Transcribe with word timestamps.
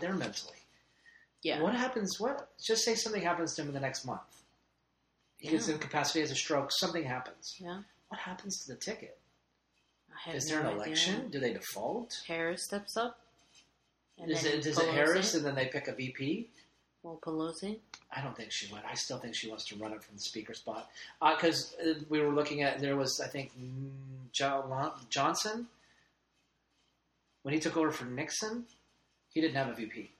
not 0.00 0.08
there 0.08 0.18
mentally. 0.18 0.56
Yeah. 1.42 1.62
What 1.62 1.74
happens? 1.74 2.20
What? 2.20 2.50
Just 2.62 2.84
say 2.84 2.94
something 2.94 3.22
happens 3.22 3.54
to 3.54 3.62
him 3.62 3.68
in 3.68 3.74
the 3.74 3.80
next 3.80 4.04
month. 4.04 4.20
He 5.38 5.48
gets 5.48 5.68
incapacitated, 5.68 6.28
has 6.28 6.36
a 6.36 6.38
stroke. 6.38 6.70
Something 6.70 7.04
happens. 7.04 7.56
Yeah. 7.58 7.80
What 8.08 8.20
happens 8.20 8.60
to 8.64 8.68
the 8.72 8.78
ticket? 8.78 9.18
Is 10.34 10.48
there 10.48 10.62
no 10.62 10.68
an 10.68 10.74
idea. 10.74 10.84
election? 10.86 11.30
Do 11.30 11.40
they 11.40 11.54
default? 11.54 12.22
Harris 12.26 12.64
steps 12.64 12.96
up. 12.96 13.18
Is 14.28 14.44
it, 14.44 14.66
is 14.66 14.78
it 14.78 14.88
Harris 14.88 15.34
and 15.34 15.46
then 15.46 15.54
they 15.54 15.66
pick 15.66 15.88
a 15.88 15.94
VP? 15.94 16.50
Well, 17.02 17.18
Pelosi. 17.22 17.78
I 18.14 18.20
don't 18.20 18.36
think 18.36 18.52
she 18.52 18.70
would. 18.70 18.82
I 18.86 18.92
still 18.94 19.16
think 19.16 19.34
she 19.34 19.48
wants 19.48 19.64
to 19.68 19.76
run 19.76 19.92
it 19.92 20.02
from 20.02 20.16
the 20.16 20.20
speaker 20.20 20.52
spot 20.52 20.90
because 21.22 21.74
uh, 21.82 21.94
we 22.10 22.20
were 22.20 22.28
looking 22.28 22.62
at 22.62 22.80
there 22.80 22.96
was 22.96 23.18
I 23.20 23.28
think 23.28 23.52
mm, 23.58 23.88
Jo- 24.32 24.92
Johnson 25.08 25.68
when 27.42 27.54
he 27.54 27.60
took 27.60 27.76
over 27.78 27.90
for 27.90 28.04
Nixon, 28.04 28.66
he 29.30 29.40
didn't 29.40 29.56
have 29.56 29.68
a 29.68 29.74
VP. 29.74 30.10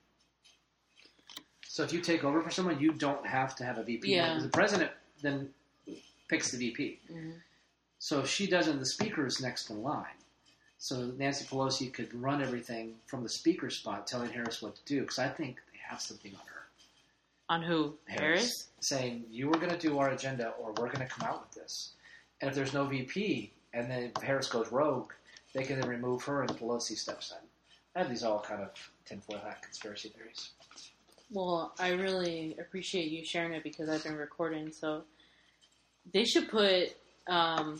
So 1.66 1.84
if 1.84 1.92
you 1.92 2.00
take 2.00 2.24
over 2.24 2.42
for 2.42 2.50
someone, 2.50 2.80
you 2.80 2.92
don't 2.92 3.24
have 3.26 3.54
to 3.56 3.64
have 3.64 3.78
a 3.78 3.82
VP. 3.84 4.14
Yeah. 4.14 4.38
The 4.40 4.48
president 4.48 4.90
then 5.22 5.50
picks 6.28 6.50
the 6.50 6.58
VP. 6.58 7.00
Mhm. 7.10 7.40
So 7.98 8.20
if 8.20 8.28
she 8.28 8.46
doesn't, 8.46 8.78
the 8.78 8.86
speaker 8.86 9.26
is 9.26 9.40
next 9.40 9.70
in 9.70 9.82
line. 9.82 10.06
So 10.78 11.12
Nancy 11.18 11.44
Pelosi 11.44 11.92
could 11.92 12.12
run 12.14 12.42
everything 12.42 12.98
from 13.06 13.22
the 13.22 13.28
speaker 13.28 13.68
spot, 13.70 14.06
telling 14.06 14.30
Harris 14.30 14.62
what 14.62 14.74
to 14.76 14.84
do. 14.84 15.02
Because 15.02 15.18
I 15.18 15.28
think 15.28 15.60
they 15.72 15.78
have 15.78 16.00
something 16.00 16.34
on 16.34 16.46
her. 16.46 16.66
On 17.50 17.62
who? 17.62 17.98
Harris? 18.06 18.68
saying 18.80 19.26
you 19.30 19.46
were 19.46 19.58
going 19.58 19.68
to 19.70 19.76
do 19.78 19.98
our 19.98 20.10
agenda 20.10 20.50
or 20.58 20.68
we're 20.68 20.86
going 20.86 21.06
to 21.06 21.06
come 21.06 21.28
out 21.28 21.42
with 21.42 21.50
this. 21.52 21.92
And 22.40 22.48
if 22.48 22.54
there's 22.54 22.72
no 22.72 22.86
VP 22.86 23.52
and 23.74 23.90
then 23.90 24.12
Harris 24.22 24.48
goes 24.48 24.72
rogue, 24.72 25.12
they 25.52 25.64
can 25.64 25.78
then 25.78 25.88
remove 25.88 26.24
her 26.24 26.40
and 26.42 26.50
Pelosi 26.50 26.96
steps 26.96 27.30
in. 27.30 27.46
I 27.94 27.98
have 27.98 28.08
these 28.08 28.24
all 28.24 28.40
kind 28.40 28.62
of 28.62 28.70
tinfoil 29.10 29.38
hat 29.38 29.60
conspiracy 29.62 30.08
theories. 30.10 30.50
Well, 31.32 31.74
I 31.78 31.90
really 31.90 32.56
appreciate 32.58 33.10
you 33.10 33.24
sharing 33.24 33.52
it 33.52 33.62
because 33.62 33.88
I've 33.88 34.02
been 34.04 34.16
recording. 34.16 34.72
So 34.72 35.02
they 36.12 36.24
should 36.24 36.48
put. 36.48 36.94
Um, 37.26 37.78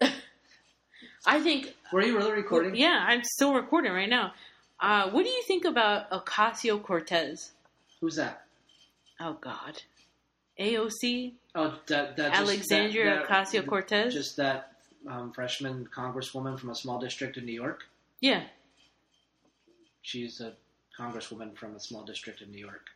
I 1.26 1.40
think. 1.40 1.74
Were 1.92 2.04
you 2.04 2.16
really 2.16 2.32
recording? 2.32 2.76
Yeah, 2.76 3.04
I'm 3.06 3.22
still 3.24 3.54
recording 3.54 3.92
right 3.92 4.08
now. 4.08 4.32
Uh, 4.80 5.10
what 5.10 5.24
do 5.24 5.30
you 5.30 5.42
think 5.46 5.64
about 5.64 6.10
Ocasio 6.10 6.80
Cortez? 6.82 7.50
Who's 8.00 8.16
that? 8.16 8.44
Oh 9.20 9.36
God, 9.40 9.82
AOC 10.60 11.32
Oh, 11.56 11.74
that, 11.88 12.16
that 12.16 12.32
Alexandria 12.34 13.04
that- 13.06 13.28
that- 13.28 13.46
Ocasio 13.48 13.66
Cortez. 13.66 14.14
Just 14.14 14.36
that 14.36 14.72
um, 15.08 15.32
freshman 15.32 15.88
congresswoman 15.92 16.58
from 16.58 16.70
a 16.70 16.74
small 16.76 17.00
district 17.00 17.36
in 17.36 17.44
New 17.44 17.52
York. 17.52 17.84
yeah, 18.20 18.44
She's 20.08 20.40
a 20.40 20.54
congresswoman 20.98 21.54
from 21.54 21.76
a 21.76 21.80
small 21.80 22.02
district 22.02 22.40
in 22.40 22.50
New 22.50 22.58
York. 22.58 22.86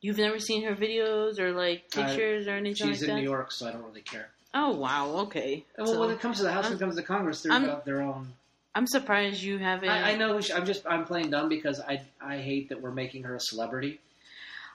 you've 0.00 0.18
never 0.18 0.40
seen 0.40 0.64
her 0.64 0.74
videos 0.74 1.38
or 1.38 1.52
like 1.52 1.84
I- 1.96 2.02
pictures 2.06 2.48
or 2.48 2.56
anything 2.56 2.88
She's 2.88 3.02
like 3.02 3.08
in 3.10 3.14
that. 3.14 3.20
New 3.22 3.28
York, 3.30 3.52
so 3.52 3.68
I 3.68 3.72
don't 3.72 3.84
really 3.84 4.00
care. 4.00 4.30
Oh 4.52 4.74
wow, 4.74 5.06
okay. 5.26 5.64
Well, 5.78 5.86
So, 5.86 6.00
when 6.00 6.10
it 6.10 6.18
comes 6.18 6.38
to 6.38 6.42
the 6.42 6.50
House, 6.50 6.64
when 6.64 6.72
it 6.72 6.80
comes 6.80 6.96
to 6.96 7.02
Congress, 7.04 7.42
they're 7.42 7.56
about 7.56 7.84
their 7.84 8.02
own. 8.02 8.32
I'm 8.74 8.88
surprised 8.88 9.40
you 9.42 9.58
haven't. 9.58 9.88
I, 9.88 10.12
I 10.12 10.16
know. 10.16 10.34
who 10.34 10.42
she- 10.42 10.52
I'm 10.52 10.66
just. 10.66 10.84
I'm 10.86 11.04
playing 11.04 11.30
dumb 11.30 11.48
because 11.48 11.78
I. 11.80 12.00
I 12.20 12.38
hate 12.38 12.70
that 12.70 12.80
we're 12.82 12.90
making 12.90 13.22
her 13.24 13.36
a 13.36 13.40
celebrity. 13.40 14.00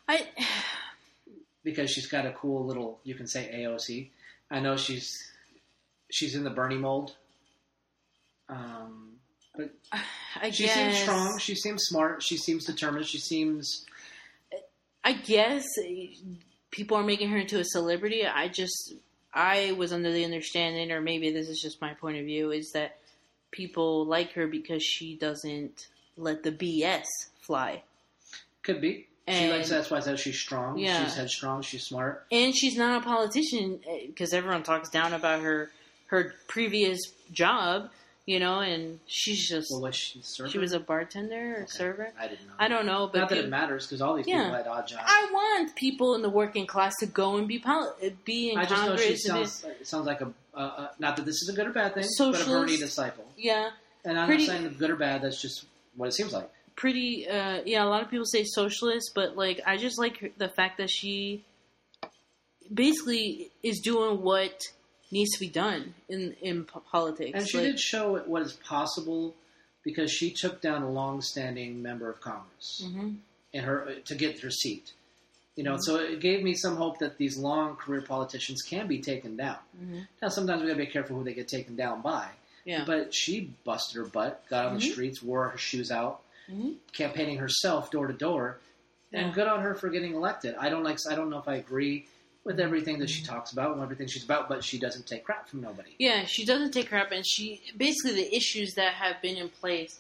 I 0.08 0.28
because 1.66 1.92
she's 1.92 2.08
got 2.08 2.26
a 2.26 2.32
cool 2.32 2.66
little 2.66 3.00
you 3.04 3.16
can 3.16 3.28
say 3.28 3.52
AOC. 3.54 4.08
I 4.50 4.62
know 4.62 4.78
she's 4.78 5.30
she's 6.10 6.36
in 6.36 6.46
the 6.46 6.50
Bernie 6.52 6.78
mold. 6.78 7.16
Um, 8.48 9.15
but 9.58 9.74
I 10.42 10.52
she 10.52 10.66
guess 10.66 10.76
seems 10.76 10.98
strong. 10.98 11.38
She 11.40 11.56
seems 11.56 11.84
smart. 11.84 12.24
She 12.24 12.38
seems 12.38 12.66
determined. 12.66 13.06
She 13.06 13.20
seems 13.20 13.86
I 15.04 15.14
guess 15.14 15.64
eh, 15.84 16.08
people 16.72 16.98
are 16.98 17.04
making 17.04 17.30
her 17.30 17.38
into 17.38 17.60
a 17.60 17.64
celebrity. 17.64 18.26
I 18.26 18.48
just 18.48 18.96
I 19.34 19.74
was 19.74 19.94
under 19.94 20.12
the 20.12 20.26
understanding, 20.26 20.92
or 20.92 21.00
maybe 21.02 21.32
this 21.32 21.48
is 21.48 21.62
just 21.62 21.80
my 21.82 21.94
point 21.94 22.18
of 22.18 22.26
view, 22.26 22.52
is 22.52 22.72
that 22.74 22.98
people 23.52 24.06
like 24.06 24.34
her 24.34 24.48
because 24.48 24.84
she 24.84 25.16
doesn't 25.16 25.88
let 26.18 26.44
the 26.44 26.52
BS 26.52 27.06
fly, 27.42 27.84
could 28.64 28.82
be. 28.82 29.08
she 29.30 29.52
likes 29.52 29.70
that's 29.70 29.92
why 29.92 29.98
I 29.98 30.00
said 30.00 30.20
she's 30.20 30.40
strong. 30.40 30.78
Yeah. 30.80 31.04
She's 31.04 31.16
headstrong. 31.16 31.62
She's 31.62 31.84
smart. 31.84 32.26
and 32.32 32.56
she's 32.56 32.76
not 32.78 33.02
a 33.02 33.06
politician 33.06 33.80
because 34.08 34.34
everyone 34.34 34.64
talks 34.64 34.90
down 34.90 35.14
about 35.14 35.42
her 35.42 35.70
her 36.08 36.34
previous 36.48 37.00
job, 37.32 37.90
you 38.26 38.40
know, 38.40 38.60
and 38.60 39.00
she's 39.06 39.48
just 39.48 39.70
Well, 39.72 39.82
was 39.82 39.96
she? 39.96 40.20
Server? 40.24 40.50
she 40.50 40.58
was 40.58 40.74
a 40.74 40.80
bartender 40.80 41.58
or 41.58 41.62
Okay. 41.64 41.66
server. 41.68 42.14
I 42.20 42.28
didn't 42.28 42.48
know. 42.48 42.54
I 42.58 42.68
don't 42.68 42.86
know, 42.88 43.08
but 43.12 43.20
Not 43.20 43.30
that 43.30 43.38
it 43.38 43.50
matters 43.50 43.86
because 43.86 44.02
all 44.02 44.16
these 44.16 44.28
Yeah. 44.28 44.44
people 44.44 44.56
had 44.58 44.68
odd 44.68 44.88
jobs. 44.88 45.04
I 45.06 45.30
want 45.32 45.76
people 45.76 46.16
in 46.16 46.22
the 46.24 46.30
working 46.30 46.66
class 46.66 46.96
to 47.02 47.06
go 47.06 47.38
and 47.38 47.48
be 47.48 47.60
poli- 47.60 48.16
be 48.26 48.52
in 48.52 48.58
I 48.58 48.64
just 48.66 48.72
know 48.82 48.88
Congress. 48.90 49.02
she 49.02 49.08
and 49.30 49.40
be- 49.40 49.46
sounds. 49.46 49.64
It 49.80 49.88
sounds 49.88 50.06
like 50.08 50.22
a. 50.22 50.34
Uh, 50.54 50.58
uh, 50.58 50.88
not 51.00 51.18
that 51.18 51.26
this 51.26 51.36
is 51.44 51.50
a 51.50 51.54
good 51.54 51.68
or 51.68 51.72
bad 51.74 51.94
thing, 51.94 52.08
but 52.18 52.42
a. 52.42 52.46
Bernie 52.46 52.78
disciple. 52.78 53.26
yeah, 53.38 53.72
And 54.04 54.18
I'm 54.20 54.28
Pretty- 54.28 54.48
not 54.48 54.58
saying 54.58 54.76
good 54.80 54.90
or 54.90 54.96
bad. 54.96 55.22
That's 55.22 55.42
just 55.42 55.66
what 55.96 56.08
it 56.08 56.14
seems 56.14 56.32
like. 56.34 56.50
pretty. 56.76 57.28
Uh, 57.28 57.62
yeah, 57.66 57.84
a 57.84 57.88
lot 57.88 58.02
of 58.04 58.10
people 58.10 58.26
say 58.26 58.44
socialist, 58.44 59.12
but 59.16 59.36
like 59.38 59.62
I 59.66 59.78
just 59.78 59.98
like 60.00 60.18
her- 60.20 60.32
the 60.38 60.50
fact 60.50 60.78
that 60.80 60.90
she 60.90 61.44
basically 62.74 63.52
is 63.64 63.80
doing 63.82 64.22
what 64.22 64.62
needs 65.16 65.32
to 65.32 65.40
be 65.40 65.50
done 65.50 65.94
in 66.10 66.36
in 66.42 66.66
politics. 66.66 67.32
And 67.34 67.48
she 67.48 67.58
Like, 67.58 67.68
did 67.68 67.80
show 67.80 68.18
what 68.20 68.42
is 68.42 68.54
possible 68.54 69.36
because 69.84 70.12
she 70.12 70.32
took 70.32 70.62
down 70.62 70.82
a 70.82 70.90
long-standing 70.92 71.82
member 71.82 72.10
of 72.10 72.20
Congress 72.20 72.82
Mhm. 72.84 73.18
in 73.54 73.64
her 73.64 73.96
to 74.10 74.16
get 74.16 74.40
her 74.42 74.50
seat. 74.52 74.94
You 75.56 75.64
know, 75.64 75.76
Mhm. 75.76 75.82
so 75.84 75.96
it 75.98 76.20
gave 76.20 76.44
me 76.44 76.54
some 76.54 76.76
hope 76.76 77.00
that 77.00 77.18
these 77.18 77.38
long 77.38 77.76
career 77.78 78.02
politicians 78.02 78.62
can 78.62 78.88
be 78.88 79.00
taken 79.00 79.38
down. 79.38 79.60
Mhm. 79.82 80.08
Now, 80.22 80.28
sometimes 80.30 80.62
we 80.62 80.68
got 80.68 80.74
to 80.74 80.80
be 80.86 80.92
careful 80.92 81.16
who 81.18 81.24
they 81.24 81.34
get 81.34 81.48
taken 81.48 81.76
down 81.78 82.02
by. 82.02 82.30
Yeah. 82.66 82.84
But 82.86 83.14
she 83.14 83.52
busted 83.64 83.96
her 83.98 84.06
butt, 84.06 84.44
got 84.50 84.66
on 84.66 84.80
the 84.80 84.82
Mhm. 84.86 84.92
streets, 84.92 85.22
wore 85.24 85.48
her 85.50 85.58
shoes 85.58 85.92
out, 85.92 86.24
Mhm. 86.50 86.78
campaigning 86.92 87.38
herself 87.38 87.90
door 87.92 88.08
to 88.08 88.14
door, 88.14 88.60
and 89.14 89.28
Yeah. 89.28 89.34
good 89.34 89.48
on 89.48 89.62
her 89.62 89.76
for 89.76 89.90
getting 89.90 90.14
elected. 90.16 90.56
I 90.56 90.68
don't 90.70 90.84
like. 90.84 90.98
I 91.10 91.16
don't 91.16 91.30
know 91.30 91.38
if 91.38 91.48
I 91.48 91.56
agree 91.56 92.08
with 92.46 92.60
everything 92.60 93.00
that 93.00 93.10
she 93.10 93.24
talks 93.24 93.52
about 93.52 93.74
and 93.74 93.82
everything 93.82 94.08
she's 94.08 94.24
about, 94.24 94.48
but 94.48 94.64
she 94.64 94.78
doesn't 94.80 95.08
take 95.08 95.24
crap 95.26 95.50
from 95.50 95.62
nobody. 95.62 95.96
Yeah, 95.98 96.26
she 96.26 96.46
doesn't 96.46 96.72
take 96.72 96.90
crap, 96.90 97.12
and 97.12 97.26
she 97.28 97.62
basically 97.76 98.14
the 98.14 98.36
issues 98.36 98.76
that 98.76 98.94
have 98.94 99.22
been 99.22 99.36
in 99.36 99.50
place, 99.50 100.00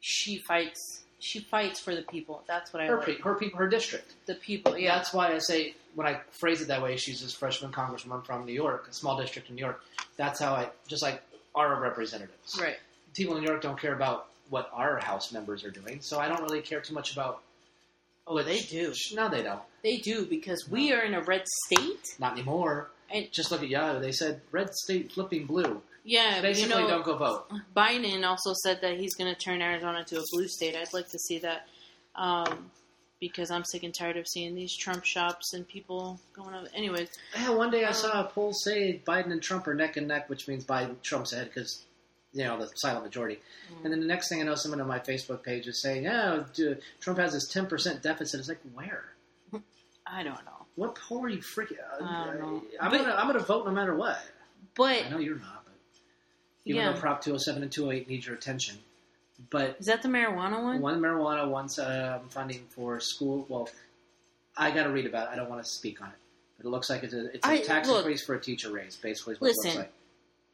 she 0.00 0.38
fights. 0.38 1.04
She 1.20 1.40
fights 1.40 1.80
for 1.80 1.94
the 1.96 2.02
people. 2.02 2.42
That's 2.46 2.72
what 2.72 2.82
I 2.82 2.86
Her, 2.86 2.98
like. 2.98 3.20
her 3.22 3.34
people, 3.34 3.58
her 3.58 3.68
district. 3.68 4.14
The 4.26 4.34
people. 4.36 4.76
Yeah. 4.78 4.96
That's 4.96 5.12
why 5.12 5.32
I 5.32 5.38
say 5.38 5.74
when 5.96 6.06
I 6.06 6.20
phrase 6.38 6.60
it 6.60 6.68
that 6.68 6.80
way, 6.82 6.96
she's 6.96 7.20
this 7.20 7.32
freshman 7.34 7.72
congresswoman 7.72 8.24
from 8.24 8.44
New 8.46 8.52
York, 8.52 8.86
a 8.88 8.92
small 8.92 9.16
district 9.16 9.48
in 9.48 9.56
New 9.56 9.62
York. 9.62 9.80
That's 10.16 10.38
how 10.40 10.52
I 10.54 10.68
just 10.86 11.02
like 11.02 11.22
our 11.56 11.80
representatives. 11.80 12.58
right. 12.60 12.76
People 13.14 13.36
in 13.36 13.42
New 13.42 13.48
York 13.48 13.62
don't 13.62 13.80
care 13.80 13.94
about 13.94 14.26
what 14.50 14.70
our 14.72 14.98
House 14.98 15.32
members 15.32 15.64
are 15.64 15.70
doing, 15.70 16.00
so 16.00 16.20
I 16.20 16.28
don't 16.28 16.42
really 16.42 16.60
care 16.60 16.80
too 16.80 16.94
much 16.94 17.12
about. 17.12 17.42
Oh, 18.30 18.42
they 18.42 18.60
do. 18.60 18.92
No, 19.14 19.28
they 19.28 19.42
don't. 19.42 19.60
They 19.82 19.96
do 19.96 20.26
because 20.26 20.68
we 20.68 20.92
are 20.92 21.00
in 21.00 21.14
a 21.14 21.22
red 21.22 21.44
state, 21.66 22.06
Not 22.18 22.32
anymore. 22.32 22.90
and 23.10 23.30
Just 23.32 23.50
look 23.50 23.62
at 23.62 23.68
Yahoo. 23.68 24.00
They 24.00 24.12
said 24.12 24.42
red 24.52 24.74
state 24.74 25.12
flipping 25.12 25.46
blue. 25.46 25.80
yeah, 26.04 26.32
but 26.42 26.48
you 26.56 26.66
Basically, 26.66 26.82
know, 26.82 26.88
don't 26.88 27.04
go 27.04 27.16
vote. 27.16 27.50
Biden 27.76 28.24
also 28.24 28.52
said 28.62 28.80
that 28.82 28.98
he's 28.98 29.14
going 29.14 29.32
to 29.34 29.38
turn 29.40 29.62
Arizona 29.62 30.04
to 30.04 30.18
a 30.18 30.22
blue 30.32 30.46
state. 30.48 30.76
I'd 30.76 30.92
like 30.92 31.08
to 31.10 31.18
see 31.18 31.38
that 31.38 31.66
um, 32.16 32.70
because 33.20 33.50
I'm 33.50 33.64
sick 33.64 33.82
and 33.82 33.94
tired 33.94 34.16
of 34.16 34.26
seeing 34.28 34.54
these 34.54 34.76
Trump 34.76 35.04
shops 35.04 35.54
and 35.54 35.66
people 35.66 36.20
going 36.34 36.54
up. 36.54 36.66
Anyways, 36.74 37.08
Yeah, 37.34 37.50
one 37.50 37.70
day 37.70 37.84
I 37.84 37.88
Um, 37.88 37.94
saw 37.94 38.20
a 38.20 38.24
poll 38.24 38.52
say 38.52 39.00
Biden 39.06 39.32
and 39.32 39.42
Trump 39.42 39.66
are 39.66 39.74
neck 39.74 39.96
and 39.96 40.06
neck, 40.08 40.28
which 40.28 40.46
means 40.48 40.64
Biden 40.64 41.00
Trump's 41.02 41.32
ahead 41.32 41.50
because 41.54 41.84
you 42.32 42.44
know 42.44 42.58
the 42.58 42.66
silent 42.76 43.04
majority. 43.04 43.36
Mm. 43.72 43.84
And 43.84 43.92
then 43.92 44.00
the 44.00 44.06
next 44.06 44.28
thing 44.28 44.40
I 44.40 44.44
know, 44.44 44.54
someone 44.54 44.80
on 44.80 44.86
my 44.88 44.98
Facebook 44.98 45.42
page 45.42 45.66
is 45.66 45.80
saying, 45.82 46.04
"Yeah, 46.04 46.44
dude, 46.54 46.80
Trump 47.00 47.18
has 47.18 47.32
this 47.32 47.48
ten 47.48 47.66
percent 47.66 48.02
deficit." 48.02 48.40
It's 48.40 48.48
like 48.48 48.60
where? 48.74 49.04
I 50.06 50.22
don't 50.22 50.44
know, 50.44 50.66
What 50.76 50.96
you 51.10 51.38
freaking? 51.38 51.76
I 52.02 52.26
don't 52.26 52.40
know. 52.40 52.62
I'm 52.80 52.90
But- 52.90 52.98
gonna 52.98 53.14
I'm 53.14 53.26
gonna 53.26 53.38
vote 53.40 53.66
no 53.66 53.72
matter 53.72 53.94
what. 53.94 54.18
but 54.74 55.04
I 55.04 55.08
know 55.08 55.18
you're 55.18 55.36
not, 55.36 55.64
but 55.64 55.74
even 56.64 56.82
yeah, 56.82 56.92
though 56.92 57.00
Prop 57.00 57.20
207 57.22 57.62
and 57.62 57.72
208 57.72 58.08
need 58.08 58.24
your 58.26 58.34
attention, 58.36 58.78
but 59.50 59.76
is 59.80 59.86
that 59.86 60.02
the 60.02 60.08
marijuana 60.08 60.62
one? 60.62 60.80
one 60.80 61.00
marijuana, 61.00 61.48
one's 61.48 61.78
um, 61.78 62.28
funding 62.28 62.64
for 62.70 63.00
school. 63.00 63.46
Well, 63.48 63.68
I 64.56 64.70
got 64.70 64.84
to 64.84 64.90
read 64.90 65.06
about 65.06 65.28
it. 65.28 65.32
I 65.32 65.36
don't 65.36 65.48
want 65.50 65.62
to 65.64 65.68
speak 65.68 66.00
on 66.02 66.08
it, 66.08 66.14
but 66.56 66.66
it 66.66 66.70
looks 66.70 66.90
like 66.90 67.02
it's 67.04 67.14
a 67.14 67.26
it's 67.34 67.46
a 67.46 67.50
I- 67.50 67.60
tax 67.62 67.88
look. 67.88 67.98
increase 67.98 68.24
for 68.24 68.34
a 68.34 68.40
teacher 68.40 68.70
raise. 68.70 68.96
Basically, 68.96 69.34
is 69.34 69.40
what 69.40 69.50
it 69.50 69.56
Listen, 69.56 69.64
looks 69.70 69.76
like. 69.78 69.92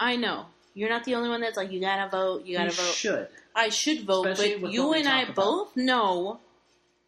I 0.01 0.17
know 0.17 0.47
you're 0.75 0.89
not 0.91 1.05
the 1.05 1.15
only 1.15 1.29
one 1.29 1.41
that's 1.41 1.57
like 1.57 1.71
you 1.73 1.81
gotta 1.81 2.11
vote. 2.11 2.45
You 2.45 2.57
gotta 2.59 2.71
you 2.71 2.77
vote. 2.77 2.95
should. 2.95 3.29
I 3.55 3.69
should 3.69 4.01
vote, 4.05 4.27
Especially 4.27 4.59
but 4.61 4.73
you 4.73 4.93
and 4.93 5.09
I 5.09 5.23
about. 5.23 5.37
both 5.37 5.77
know 5.77 6.41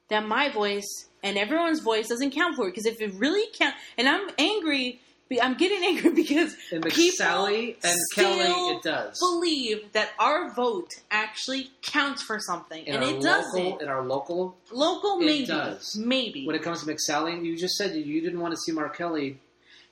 that 0.09 0.27
my 0.27 0.49
voice 0.51 1.07
and 1.23 1.37
everyone's 1.37 1.81
voice 1.81 2.09
doesn't 2.09 2.31
count 2.31 2.55
for 2.57 2.69
it. 2.69 2.71
Because 2.71 2.87
if 2.87 3.01
it 3.01 3.13
really 3.15 3.45
count, 3.59 3.75
and 3.99 4.09
I'm 4.09 4.29
angry 4.39 5.01
I'm 5.43 5.55
getting 5.55 5.83
angry 5.85 6.13
because 6.13 6.55
And 6.71 6.85
People 6.85 7.11
McSally 7.27 7.77
and 7.83 7.97
still 8.13 8.37
Kelly, 8.37 8.77
it 8.77 8.83
does. 8.85 9.19
believe 9.19 9.91
that 9.93 10.11
our 10.21 10.53
vote 10.55 11.01
actually 11.11 11.73
counts 11.83 12.23
for 12.23 12.39
something, 12.39 12.85
In 12.87 12.95
and 12.95 13.03
it 13.03 13.21
doesn't. 13.23 13.83
in 13.83 13.89
our 13.89 14.05
local, 14.07 14.57
Local, 14.71 15.19
it 15.21 15.25
maybe, 15.25 15.47
does. 15.47 15.97
maybe. 15.97 16.47
when 16.47 16.55
it 16.55 16.63
comes 16.63 16.85
to 16.85 16.87
McSally, 16.87 17.45
you 17.45 17.57
just 17.57 17.75
said 17.75 17.97
you 17.97 18.21
didn't 18.21 18.39
want 18.39 18.55
to 18.55 18.59
see 18.61 18.71
Mark 18.71 18.97
Kelly. 18.97 19.41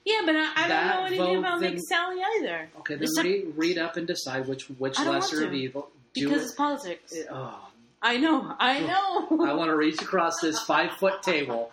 Yeah, 0.04 0.20
but 0.26 0.36
I, 0.36 0.52
I 0.56 0.68
don't 0.68 0.86
know 0.88 1.04
anything 1.06 1.36
about 1.38 1.60
then- 1.60 1.76
McSally 1.76 2.22
either. 2.38 2.68
Okay, 2.80 2.94
then 2.94 3.02
It's 3.04 3.16
not- 3.16 3.24
read, 3.24 3.52
read 3.56 3.78
up 3.78 3.96
and 3.96 4.06
decide 4.06 4.46
which 4.46 4.64
which 4.78 4.98
I 4.98 5.04
don't 5.04 5.14
want 5.14 5.24
lesser 5.24 5.40
to. 5.40 5.46
of 5.46 5.54
evil. 5.54 5.88
Do 6.14 6.24
Because 6.28 6.42
it. 6.42 6.44
it's 6.46 6.54
politics. 6.54 7.12
It- 7.12 7.26
oh, 7.30 7.58
I 8.02 8.18
know, 8.18 8.54
I 8.58 8.80
know. 8.80 9.44
I 9.44 9.54
want 9.54 9.70
to 9.70 9.76
reach 9.76 10.02
across 10.02 10.34
this 10.42 10.58
five 10.60 10.92
foot 10.92 11.22
table, 11.22 11.72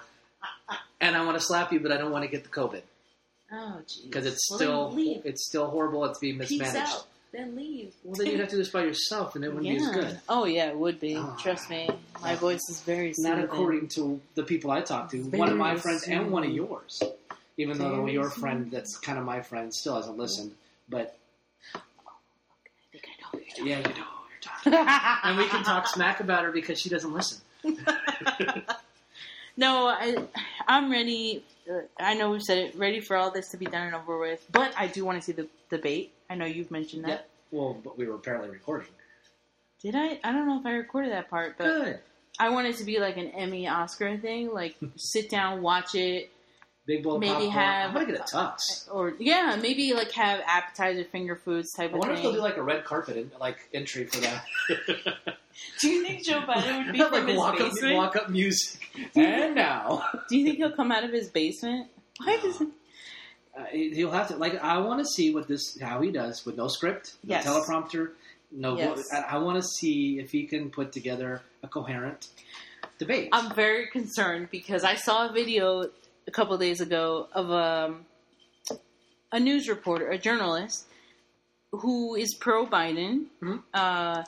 and 1.01 1.15
I 1.17 1.25
want 1.25 1.37
to 1.37 1.43
slap 1.43 1.73
you, 1.73 1.79
but 1.81 1.91
I 1.91 1.97
don't 1.97 2.11
want 2.11 2.23
to 2.23 2.29
get 2.29 2.43
the 2.43 2.49
COVID 2.49 2.81
oh, 3.51 3.81
jeez. 3.85 4.03
because 4.05 4.25
it's 4.25 4.49
Well, 4.49 4.91
still 4.91 5.21
it's 5.25 5.45
still 5.47 5.67
horrible. 5.67 6.05
It's 6.05 6.19
being 6.19 6.39
Peace 6.39 6.51
mismanaged. 6.59 6.91
out. 6.93 7.07
Then 7.33 7.55
leave. 7.55 7.93
Well, 8.03 8.15
then 8.15 8.27
you'd 8.27 8.39
have 8.41 8.49
to 8.49 8.55
do 8.55 8.57
this 8.59 8.69
by 8.69 8.83
yourself, 8.83 9.35
and 9.35 9.43
it 9.45 9.49
wouldn't 9.53 9.63
be 9.63 9.75
as 9.77 9.89
good. 9.91 10.19
Oh 10.29 10.45
yeah, 10.45 10.67
it 10.69 10.77
would 10.77 10.99
be. 10.99 11.15
Ah. 11.17 11.35
Trust 11.39 11.69
me, 11.69 11.89
my 12.21 12.35
voice 12.35 12.59
is 12.69 12.81
very 12.81 13.13
Not 13.17 13.35
soothing. 13.35 13.43
according 13.43 13.87
to 13.95 14.19
the 14.35 14.43
people 14.43 14.71
I 14.71 14.81
talk 14.81 15.11
to. 15.11 15.17
one 15.23 15.49
of 15.49 15.57
my 15.57 15.69
Very 15.71 15.79
friends 15.81 16.07
and 16.07 16.31
one 16.31 16.43
of 16.45 16.49
yours. 16.51 17.01
Even 17.61 17.77
though 17.77 18.05
your 18.07 18.29
friend, 18.29 18.71
that's 18.71 18.97
kind 18.97 19.17
of 19.17 19.25
my 19.25 19.41
friend, 19.41 19.73
still 19.73 19.95
hasn't 19.95 20.17
listened. 20.17 20.53
But 20.89 21.17
I 21.75 21.79
think 22.91 23.05
I 23.07 23.37
know 23.37 23.43
you're 23.57 23.67
yeah, 23.67 23.77
you 23.77 23.83
know 23.83 23.89
you're 23.89 24.41
talking. 24.41 24.73
talking. 24.73 25.19
and 25.29 25.37
we 25.37 25.47
can 25.47 25.63
talk 25.63 25.87
smack 25.87 26.19
about 26.19 26.43
her 26.43 26.51
because 26.51 26.79
she 26.79 26.89
doesn't 26.89 27.13
listen. 27.13 27.41
No, 29.57 29.87
I, 29.87 30.15
I'm 30.67 30.91
ready. 30.91 31.43
Uh, 31.69 31.81
I 31.99 32.13
know 32.13 32.31
we've 32.31 32.41
said 32.41 32.57
it. 32.57 32.75
Ready 32.75 32.99
for 32.99 33.17
all 33.17 33.31
this 33.31 33.49
to 33.49 33.57
be 33.57 33.65
done 33.65 33.87
and 33.87 33.95
over 33.95 34.17
with. 34.17 34.45
But 34.51 34.73
I 34.77 34.87
do 34.87 35.05
want 35.05 35.19
to 35.19 35.21
see 35.23 35.33
the 35.33 35.47
debate. 35.69 36.13
I 36.29 36.35
know 36.35 36.45
you've 36.45 36.71
mentioned 36.71 37.03
that. 37.03 37.27
Yeah. 37.51 37.59
Well, 37.59 37.77
but 37.83 37.97
we 37.97 38.07
were 38.07 38.15
apparently 38.15 38.49
recording. 38.49 38.87
Did 39.81 39.95
I? 39.95 40.19
I 40.23 40.31
don't 40.31 40.47
know 40.47 40.59
if 40.59 40.65
I 40.65 40.71
recorded 40.71 41.11
that 41.11 41.29
part, 41.29 41.57
but 41.57 41.65
Good. 41.65 41.99
I 42.39 42.49
want 42.49 42.67
it 42.67 42.77
to 42.77 42.85
be 42.85 42.99
like 42.99 43.17
an 43.17 43.27
Emmy 43.27 43.67
Oscar 43.67 44.17
thing. 44.17 44.53
Like 44.53 44.75
sit 44.95 45.29
down, 45.29 45.61
watch 45.61 45.95
it, 45.95 46.31
Big 46.87 47.03
bowl 47.03 47.13
of 47.15 47.19
Maybe 47.19 47.31
popcorn. 47.33 47.51
have- 47.51 47.89
I'm 47.89 47.93
gonna 47.93 48.05
get 48.11 48.19
a 48.19 48.23
tux. 48.23 48.57
or 48.91 49.13
yeah, 49.19 49.55
maybe 49.61 49.93
like 49.93 50.11
have 50.13 50.41
appetizer, 50.47 51.03
finger 51.03 51.35
foods 51.35 51.71
type 51.73 51.91
I 51.91 51.93
of 51.93 51.99
wonder 51.99 52.15
if 52.15 52.21
they'll 52.23 52.33
do 52.33 52.39
like 52.41 52.57
a 52.57 52.63
red 52.63 52.83
carpet 52.85 53.17
in, 53.17 53.31
like 53.39 53.57
entry 53.73 54.05
for 54.05 54.19
that. 54.21 54.45
do 55.79 55.89
you 55.89 56.03
think 56.03 56.25
Joe 56.25 56.41
Biden 56.47 56.85
would 56.85 56.93
be 56.93 56.99
like 57.03 57.27
his 57.27 57.37
walk 57.37 57.53
up, 57.61 57.71
basement? 57.71 57.95
walk 57.97 58.15
up 58.15 58.29
music. 58.29 58.81
And 59.15 59.53
now, 59.55 60.03
Do 60.29 60.37
you 60.37 60.43
think 60.45 60.57
he'll 60.57 60.71
come 60.75 60.91
out 60.91 61.03
of 61.03 61.11
his 61.11 61.29
basement? 61.29 61.87
Why 62.23 62.37
does 62.41 62.61
it? 62.61 62.67
uh, 63.57 63.65
he'll 63.71 64.11
have 64.11 64.29
to 64.29 64.35
like. 64.37 64.55
I 64.63 64.79
want 64.79 64.99
to 65.01 65.05
see 65.05 65.33
what 65.33 65.47
this 65.47 65.77
how 65.79 66.01
he 66.01 66.09
does 66.11 66.45
with 66.45 66.57
no 66.57 66.67
script, 66.67 67.13
no 67.23 67.35
Yes. 67.35 67.45
teleprompter, 67.45 68.11
no. 68.51 68.75
Yes. 68.77 69.07
I, 69.13 69.35
I 69.35 69.37
want 69.37 69.61
to 69.61 69.63
see 69.79 70.19
if 70.19 70.31
he 70.31 70.47
can 70.47 70.71
put 70.71 70.91
together 70.93 71.41
a 71.61 71.67
coherent 71.67 72.27
debate. 72.97 73.29
I'm 73.31 73.53
very 73.53 73.87
concerned 73.91 74.47
because 74.51 74.83
I 74.83 74.95
saw 74.95 75.29
a 75.29 75.31
video 75.31 75.89
a 76.27 76.31
couple 76.31 76.57
days 76.57 76.81
ago 76.81 77.27
of 77.33 77.51
um, 77.51 78.05
a 79.31 79.39
news 79.39 79.67
reporter, 79.69 80.09
a 80.09 80.17
journalist, 80.17 80.85
who 81.71 82.15
is 82.15 82.35
pro 82.39 82.65
Biden. 82.65 83.25
Mhm. 83.41 83.63
Uh, 83.73 84.23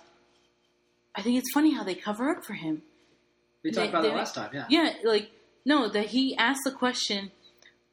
I 1.16 1.22
think 1.22 1.38
it's 1.38 1.52
funny 1.54 1.74
how 1.74 1.84
they 1.84 1.96
cover 1.96 2.30
up 2.30 2.44
for 2.46 2.54
him. 2.54 2.82
we 3.64 3.72
talked 3.72 3.86
they- 3.86 3.90
about 3.90 4.04
that 4.04 4.16
last 4.16 4.36
time. 4.36 4.50
Yeah. 4.54 4.66
Yeah, 4.70 4.94
like 5.06 5.32
no, 5.66 5.88
that 5.88 6.08
he 6.08 6.36
asked 6.38 6.62
the 6.66 6.72
question, 6.72 7.32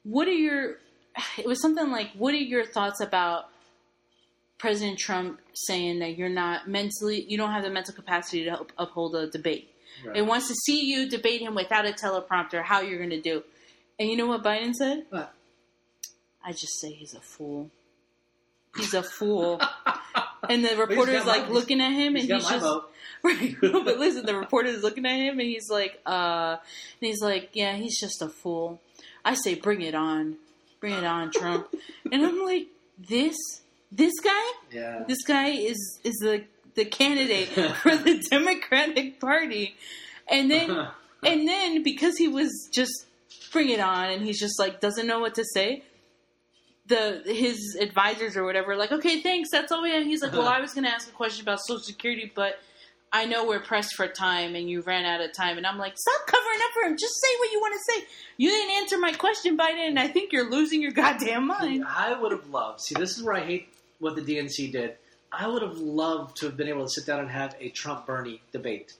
"What 0.02 0.26
are 0.28 0.32
your?" 0.32 0.78
It 1.38 1.46
was 1.46 1.60
something 1.60 1.90
like, 1.90 2.10
"What 2.14 2.34
are 2.34 2.38
your 2.38 2.64
thoughts 2.64 3.00
about 3.00 3.48
President 4.58 4.98
Trump 4.98 5.40
saying 5.54 5.98
that 6.00 6.16
you're 6.16 6.28
not 6.28 6.68
mentally, 6.68 7.24
you 7.28 7.36
don't 7.38 7.52
have 7.52 7.62
the 7.62 7.70
mental 7.70 7.94
capacity 7.94 8.44
to 8.44 8.66
uphold 8.78 9.14
a 9.14 9.28
debate?" 9.30 9.70
Right. 10.04 10.16
It 10.18 10.22
wants 10.22 10.48
to 10.48 10.54
see 10.54 10.84
you 10.86 11.08
debate 11.08 11.40
him 11.40 11.54
without 11.54 11.84
a 11.86 11.92
teleprompter. 11.92 12.62
How 12.62 12.80
you're 12.80 12.98
going 12.98 13.10
to 13.10 13.20
do? 13.20 13.42
And 14.00 14.08
you 14.10 14.16
know 14.16 14.26
what 14.26 14.42
Biden 14.42 14.74
said? 14.74 15.04
What? 15.10 15.32
I 16.44 16.52
just 16.52 16.80
say 16.80 16.90
he's 16.90 17.14
a 17.14 17.20
fool. 17.20 17.70
He's 18.76 18.94
a 18.94 19.02
fool. 19.02 19.60
and 20.48 20.64
the 20.64 20.74
reporter 20.76 21.12
is 21.12 21.24
got 21.24 21.26
my- 21.36 21.42
like 21.42 21.50
looking 21.50 21.80
at 21.82 21.92
him, 21.92 22.14
He's 22.16 22.24
and 22.30 22.40
he's 22.40 22.48
just 22.48 22.64
vote. 22.64 22.90
right. 23.22 23.54
But 23.60 23.98
listen, 23.98 24.24
the 24.24 24.34
reporter 24.34 24.70
is 24.70 24.82
looking 24.82 25.04
at 25.04 25.16
him, 25.20 25.38
and 25.38 25.48
he's 25.48 25.68
like, 25.68 26.00
uh, 26.06 26.56
and 26.60 27.06
he's 27.08 27.20
like, 27.20 27.50
yeah, 27.52 27.76
he's 27.76 28.00
just 28.00 28.22
a 28.22 28.28
fool. 28.28 28.80
I 29.24 29.34
say, 29.34 29.54
bring 29.54 29.82
it 29.82 29.94
on, 29.94 30.36
bring 30.80 30.94
it 30.94 31.04
on, 31.04 31.30
Trump. 31.30 31.68
and 32.10 32.24
I'm 32.24 32.42
like, 32.44 32.68
this, 32.98 33.36
this 33.92 34.14
guy, 34.24 34.50
Yeah. 34.72 35.04
this 35.06 35.22
guy 35.26 35.48
is 35.50 36.00
is 36.04 36.16
the 36.22 36.44
the 36.74 36.86
candidate 36.86 37.48
for 37.48 37.94
the 37.96 38.24
Democratic 38.30 39.20
Party, 39.20 39.74
and 40.26 40.50
then 40.50 40.70
and 41.22 41.46
then 41.46 41.82
because 41.82 42.16
he 42.16 42.28
was 42.28 42.50
just 42.72 43.06
bring 43.52 43.70
it 43.70 43.80
on, 43.80 44.10
and 44.10 44.22
he's 44.22 44.38
just 44.38 44.58
like 44.58 44.80
doesn't 44.80 45.06
know 45.06 45.20
what 45.20 45.34
to 45.36 45.44
say. 45.54 45.82
The 46.86 47.22
his 47.24 47.76
advisors 47.80 48.36
or 48.36 48.44
whatever, 48.44 48.76
like, 48.76 48.90
okay, 48.92 49.20
thanks, 49.20 49.50
that's 49.52 49.70
all 49.70 49.82
we 49.82 49.90
have. 49.92 50.04
He's 50.04 50.22
like, 50.22 50.32
well, 50.32 50.42
uh-huh. 50.42 50.58
I 50.58 50.60
was 50.60 50.74
going 50.74 50.84
to 50.84 50.90
ask 50.90 51.08
a 51.08 51.12
question 51.12 51.42
about 51.42 51.60
Social 51.64 51.82
Security, 51.82 52.32
but 52.34 52.58
I 53.12 53.26
know 53.26 53.46
we're 53.46 53.60
pressed 53.60 53.94
for 53.94 54.08
time, 54.08 54.56
and 54.56 54.68
you 54.68 54.82
ran 54.82 55.04
out 55.04 55.20
of 55.20 55.32
time. 55.32 55.56
And 55.56 55.66
I'm 55.66 55.78
like, 55.78 55.94
stop 55.96 56.26
covering 56.26 56.58
up 56.64 56.70
for 56.74 56.88
him. 56.88 56.96
Just 56.98 57.14
say 57.20 57.28
what 57.38 57.52
you 57.52 57.60
want 57.60 57.74
to 57.74 57.92
say. 57.92 58.06
You 58.38 58.48
didn't 58.50 58.76
answer 58.76 58.98
my 58.98 59.12
question, 59.12 59.56
Biden, 59.56 59.86
and 59.88 59.98
I 60.00 60.08
think 60.08 60.32
you're 60.32 60.50
losing 60.50 60.82
your 60.82 60.90
goddamn 60.92 61.46
mind. 61.46 61.84
I 61.86 62.18
would 62.20 62.32
have 62.32 62.48
loved. 62.48 62.80
See, 62.80 62.94
this 62.96 63.16
is 63.16 63.22
where 63.22 63.34
I 63.34 63.40
hate 63.40 63.68
what 64.00 64.16
the 64.16 64.22
DNC 64.22 64.72
did. 64.72 64.96
I 65.32 65.46
would 65.46 65.62
have 65.62 65.78
loved 65.78 66.38
to 66.38 66.46
have 66.46 66.56
been 66.56 66.68
able 66.68 66.84
to 66.84 66.90
sit 66.90 67.06
down 67.06 67.20
and 67.20 67.30
have 67.30 67.54
a 67.60 67.68
Trump 67.70 68.06
Bernie 68.06 68.40
debate. 68.52 68.94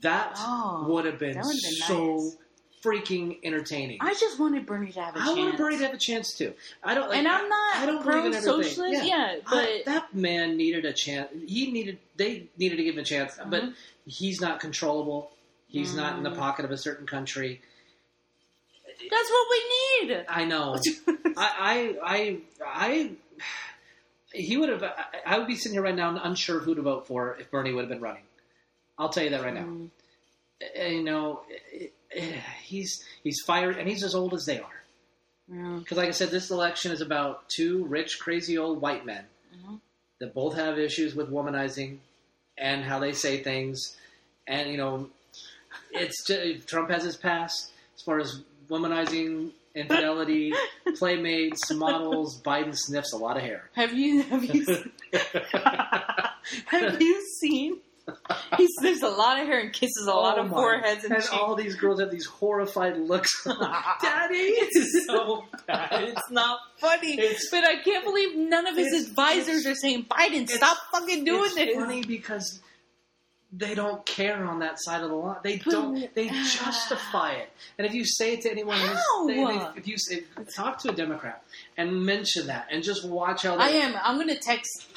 That 0.00 0.34
Oh, 0.38 0.86
would 0.88 1.04
have 1.04 1.18
been, 1.18 1.34
that 1.34 1.44
would 1.44 1.54
have 1.54 1.62
been 1.62 1.86
so 1.86 2.14
nice. 2.16 2.36
Freaking 2.82 3.38
entertaining. 3.44 3.98
I 4.00 4.14
just 4.14 4.38
wanted 4.40 4.66
Bernie 4.66 4.90
to 4.92 5.00
have 5.00 5.14
a 5.16 5.20
I 5.20 5.24
chance. 5.26 5.38
want 5.38 5.56
Bernie 5.58 5.78
to 5.78 5.84
have 5.84 5.94
a 5.94 5.98
chance 5.98 6.34
too. 6.36 6.52
I 6.82 6.94
don't, 6.94 7.08
like, 7.08 7.18
and 7.18 7.28
I'm 7.28 7.48
not 7.48 7.76
I 7.76 7.86
don't 7.86 8.02
in 8.06 8.08
everything. 8.12 8.32
pro-socialist, 8.42 9.04
yeah, 9.04 9.36
but 9.48 9.64
I- 9.68 9.82
that 9.86 10.14
man 10.14 10.56
needed 10.56 10.84
a 10.84 10.92
chance. 10.92 11.28
He 11.46 11.70
needed. 11.70 11.98
They 12.16 12.48
needed 12.58 12.76
to 12.76 12.84
give 12.84 12.94
him 12.94 13.00
a 13.00 13.04
chance, 13.04 13.38
but 13.46 13.62
Mhm. 13.62 13.74
he's 14.06 14.40
not 14.40 14.58
controllable. 14.60 15.30
He's 15.68 15.94
not 15.94 16.16
in 16.18 16.22
the 16.22 16.30
Mm. 16.30 16.36
pocket 16.38 16.64
of 16.64 16.70
a 16.70 16.76
certain 16.78 17.06
country. 17.06 17.60
that's 19.10 19.30
what 19.30 19.46
we 19.50 20.06
need. 20.08 20.24
I 20.28 20.44
know. 20.44 20.76
I, 21.36 21.96
I, 21.96 21.96
I, 22.04 22.38
I, 22.64 23.10
he 24.32 24.56
would 24.56 24.68
have. 24.68 24.84
I, 25.26 25.38
would 25.38 25.46
be 25.48 25.56
sitting 25.56 25.72
here 25.72 25.82
right 25.82 25.94
now, 25.94 26.16
unsure 26.22 26.60
who 26.60 26.74
to 26.74 26.82
vote 26.82 27.06
for 27.06 27.36
if 27.40 27.50
Bernie 27.50 27.72
would 27.72 27.82
have 27.82 27.88
been 27.88 28.00
running. 28.00 28.22
I'll 28.98 29.08
tell 29.08 29.24
you 29.24 29.30
that 29.30 29.42
right 29.42 29.54
now. 29.54 29.62
Mm. 29.64 29.90
You 30.92 31.02
know, 31.02 31.42
he's 32.62 33.02
he's 33.22 33.40
fired, 33.46 33.76
and 33.78 33.88
he's 33.88 34.02
as 34.04 34.14
old 34.14 34.34
as 34.34 34.44
they 34.44 34.58
are. 34.60 34.82
Yeah. 35.48 35.76
Because, 35.80 35.98
like 35.98 36.08
I 36.08 36.12
said, 36.12 36.30
this 36.30 36.50
election 36.50 36.92
is 36.92 37.00
about 37.00 37.48
two 37.48 37.84
rich, 37.86 38.18
crazy 38.20 38.56
old 38.58 38.80
white 38.80 39.04
men 39.04 39.24
Mhm. 39.54 39.80
that 40.20 40.32
both 40.34 40.54
have 40.54 40.78
issues 40.78 41.14
with 41.14 41.30
womanizing 41.30 41.98
and 42.56 42.84
how 42.84 42.98
they 43.00 43.12
say 43.12 43.42
things. 43.42 43.96
And 44.46 44.70
you 44.70 44.76
know, 44.76 45.10
it's 45.90 46.24
just, 46.26 46.68
Trump 46.68 46.90
has 46.90 47.02
his 47.04 47.16
past 47.16 47.72
as 47.96 48.02
far 48.02 48.18
as 48.20 48.42
womanizing, 48.68 49.50
infidelity, 49.74 50.52
playmates, 50.96 51.70
models. 51.72 52.40
Biden 52.42 52.76
sniffs 52.76 53.12
a 53.12 53.16
lot 53.16 53.36
of 53.36 53.42
hair. 53.42 53.68
Have 53.74 53.92
you 53.94 54.22
have 54.22 54.44
you 54.44 54.64
have 56.66 57.00
you 57.00 57.26
seen? 57.40 57.80
He 58.58 58.66
sniffs 58.78 59.02
a 59.02 59.08
lot 59.08 59.40
of 59.40 59.46
hair 59.46 59.60
and 59.60 59.72
kisses 59.72 60.06
a 60.06 60.12
lot 60.14 60.38
Oh 60.38 60.42
of 60.42 60.50
my- 60.50 60.56
foreheads 60.56 61.04
and, 61.04 61.14
and 61.14 61.24
all 61.32 61.54
these 61.54 61.74
girls 61.76 62.00
have 62.00 62.10
these 62.10 62.26
horrified 62.26 62.98
looks. 62.98 63.30
Daddy, 64.02 64.34
It's 64.36 65.06
so 65.06 65.44
bad. 65.66 65.88
It's 66.04 66.30
not 66.30 66.58
funny. 66.78 67.18
It's- 67.18 67.48
but 67.50 67.64
I 67.64 67.76
can't 67.82 68.04
believe 68.04 68.36
none 68.36 68.66
of 68.66 68.76
his 68.76 69.08
advisors 69.08 69.66
are 69.66 69.74
saying, 69.74 70.04
Biden, 70.10 70.48
stop 70.48 70.76
fucking 70.92 71.24
doing 71.24 71.44
it's 71.46 71.54
this. 71.54 71.74
funny 71.74 72.02
because 72.04 72.60
they 73.54 73.74
don't 73.74 74.04
care 74.06 74.44
on 74.46 74.60
that 74.60 74.76
side 74.80 75.02
of 75.02 75.10
the 75.10 75.14
line. 75.16 75.36
They 75.42 75.58
don't. 75.58 76.14
They 76.14 76.28
justify 76.28 77.32
it. 77.32 77.50
And 77.78 77.86
if 77.86 77.92
you 77.94 78.04
say 78.06 78.34
it 78.34 78.40
to 78.42 78.50
anyone, 78.50 78.78
How? 78.78 79.26
they- 79.26 79.34
they- 79.34 79.68
if 79.76 79.86
you 79.88 79.96
say, 79.98 80.24
talk 80.54 80.78
to 80.80 80.90
a 80.90 80.92
Democrat 80.94 81.42
and 81.76 82.02
mention 82.04 82.46
that, 82.48 82.68
and 82.70 82.82
just 82.82 83.06
watch 83.06 83.42
how 83.44 83.56
they 83.56 83.62
I 83.62 83.68
am. 83.68 83.94
I'm 84.02 84.16
going 84.16 84.28
to 84.28 84.38
text 84.38 84.88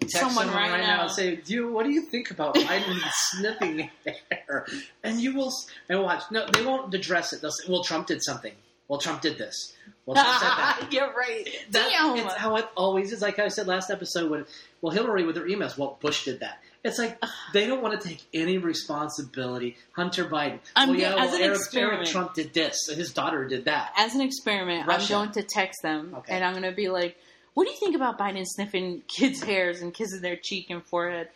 text 0.00 0.16
someone 0.18 0.48
right 0.48 0.80
now. 0.80 1.02
and 1.02 1.10
say, 1.10 1.36
"Do 1.36 1.52
you, 1.54 1.72
what 1.72 1.84
do 1.84 1.92
you 1.92 2.02
think 2.02 2.30
about 2.30 2.54
Biden 2.56 2.98
sniffing 3.30 3.90
hair?" 4.30 4.66
And 5.02 5.20
you 5.20 5.34
will 5.34 5.52
and 5.88 6.02
watch. 6.02 6.22
No, 6.30 6.46
they 6.52 6.64
won't 6.64 6.92
address 6.94 7.32
it. 7.32 7.40
They'll 7.40 7.50
say, 7.50 7.70
"Well, 7.70 7.84
Trump 7.84 8.06
did 8.06 8.22
something. 8.22 8.52
Well, 8.88 9.00
Trump 9.00 9.22
did 9.22 9.38
this. 9.38 9.74
Well, 10.06 10.14
Trump 10.14 10.38
said 10.38 10.48
that." 10.48 10.88
You're 10.92 11.12
right. 11.14 11.48
That- 11.70 11.88
Damn. 11.90 12.16
It's 12.26 12.34
how 12.34 12.56
it 12.56 12.66
always 12.76 13.12
is. 13.12 13.22
Like 13.22 13.38
I 13.38 13.48
said 13.48 13.66
last 13.66 13.90
episode, 13.90 14.30
when 14.30 14.44
well, 14.82 14.92
Hillary 14.92 15.24
with 15.24 15.36
her 15.36 15.44
emails, 15.44 15.78
well, 15.78 15.96
Bush 16.00 16.24
did 16.26 16.40
that, 16.40 16.60
It's 16.84 16.98
like 16.98 17.18
they 17.54 17.66
don't 17.66 17.80
want 17.80 17.98
to 17.98 18.06
take 18.08 18.22
any 18.34 18.58
responsibility. 18.58 19.76
Hunter 19.92 20.24
Biden. 20.26 20.58
I'm 20.76 20.90
well, 20.90 20.98
yeah, 20.98 21.10
as 21.12 21.30
well, 21.30 21.34
an 21.36 21.42
Eric, 21.42 21.56
experiment. 21.56 21.98
Eric 22.00 22.10
Trump 22.10 22.34
did 22.34 22.52
this. 22.52 22.76
His 22.94 23.12
daughter 23.14 23.46
did 23.46 23.64
that. 23.66 23.92
As 23.96 24.14
an 24.14 24.20
experiment, 24.20 24.86
Russia. 24.86 25.14
I'm 25.14 25.20
going 25.24 25.32
to 25.34 25.42
text 25.42 25.82
them 25.82 26.14
Okay. 26.18 26.34
and 26.34 26.44
I'm 26.44 26.52
going 26.52 26.64
to 26.64 26.72
be 26.76 26.88
like, 26.90 27.16
"What 27.54 27.64
do 27.64 27.70
you 27.70 27.78
think 27.78 27.96
about 27.96 28.18
Biden 28.18 28.44
sniffing 28.46 29.02
kids' 29.08 29.42
hairs 29.42 29.80
and 29.80 29.94
kissing 29.94 30.20
their 30.20 30.36
cheek 30.36 30.70
and 30.70 30.84
forehead?" 30.84 31.28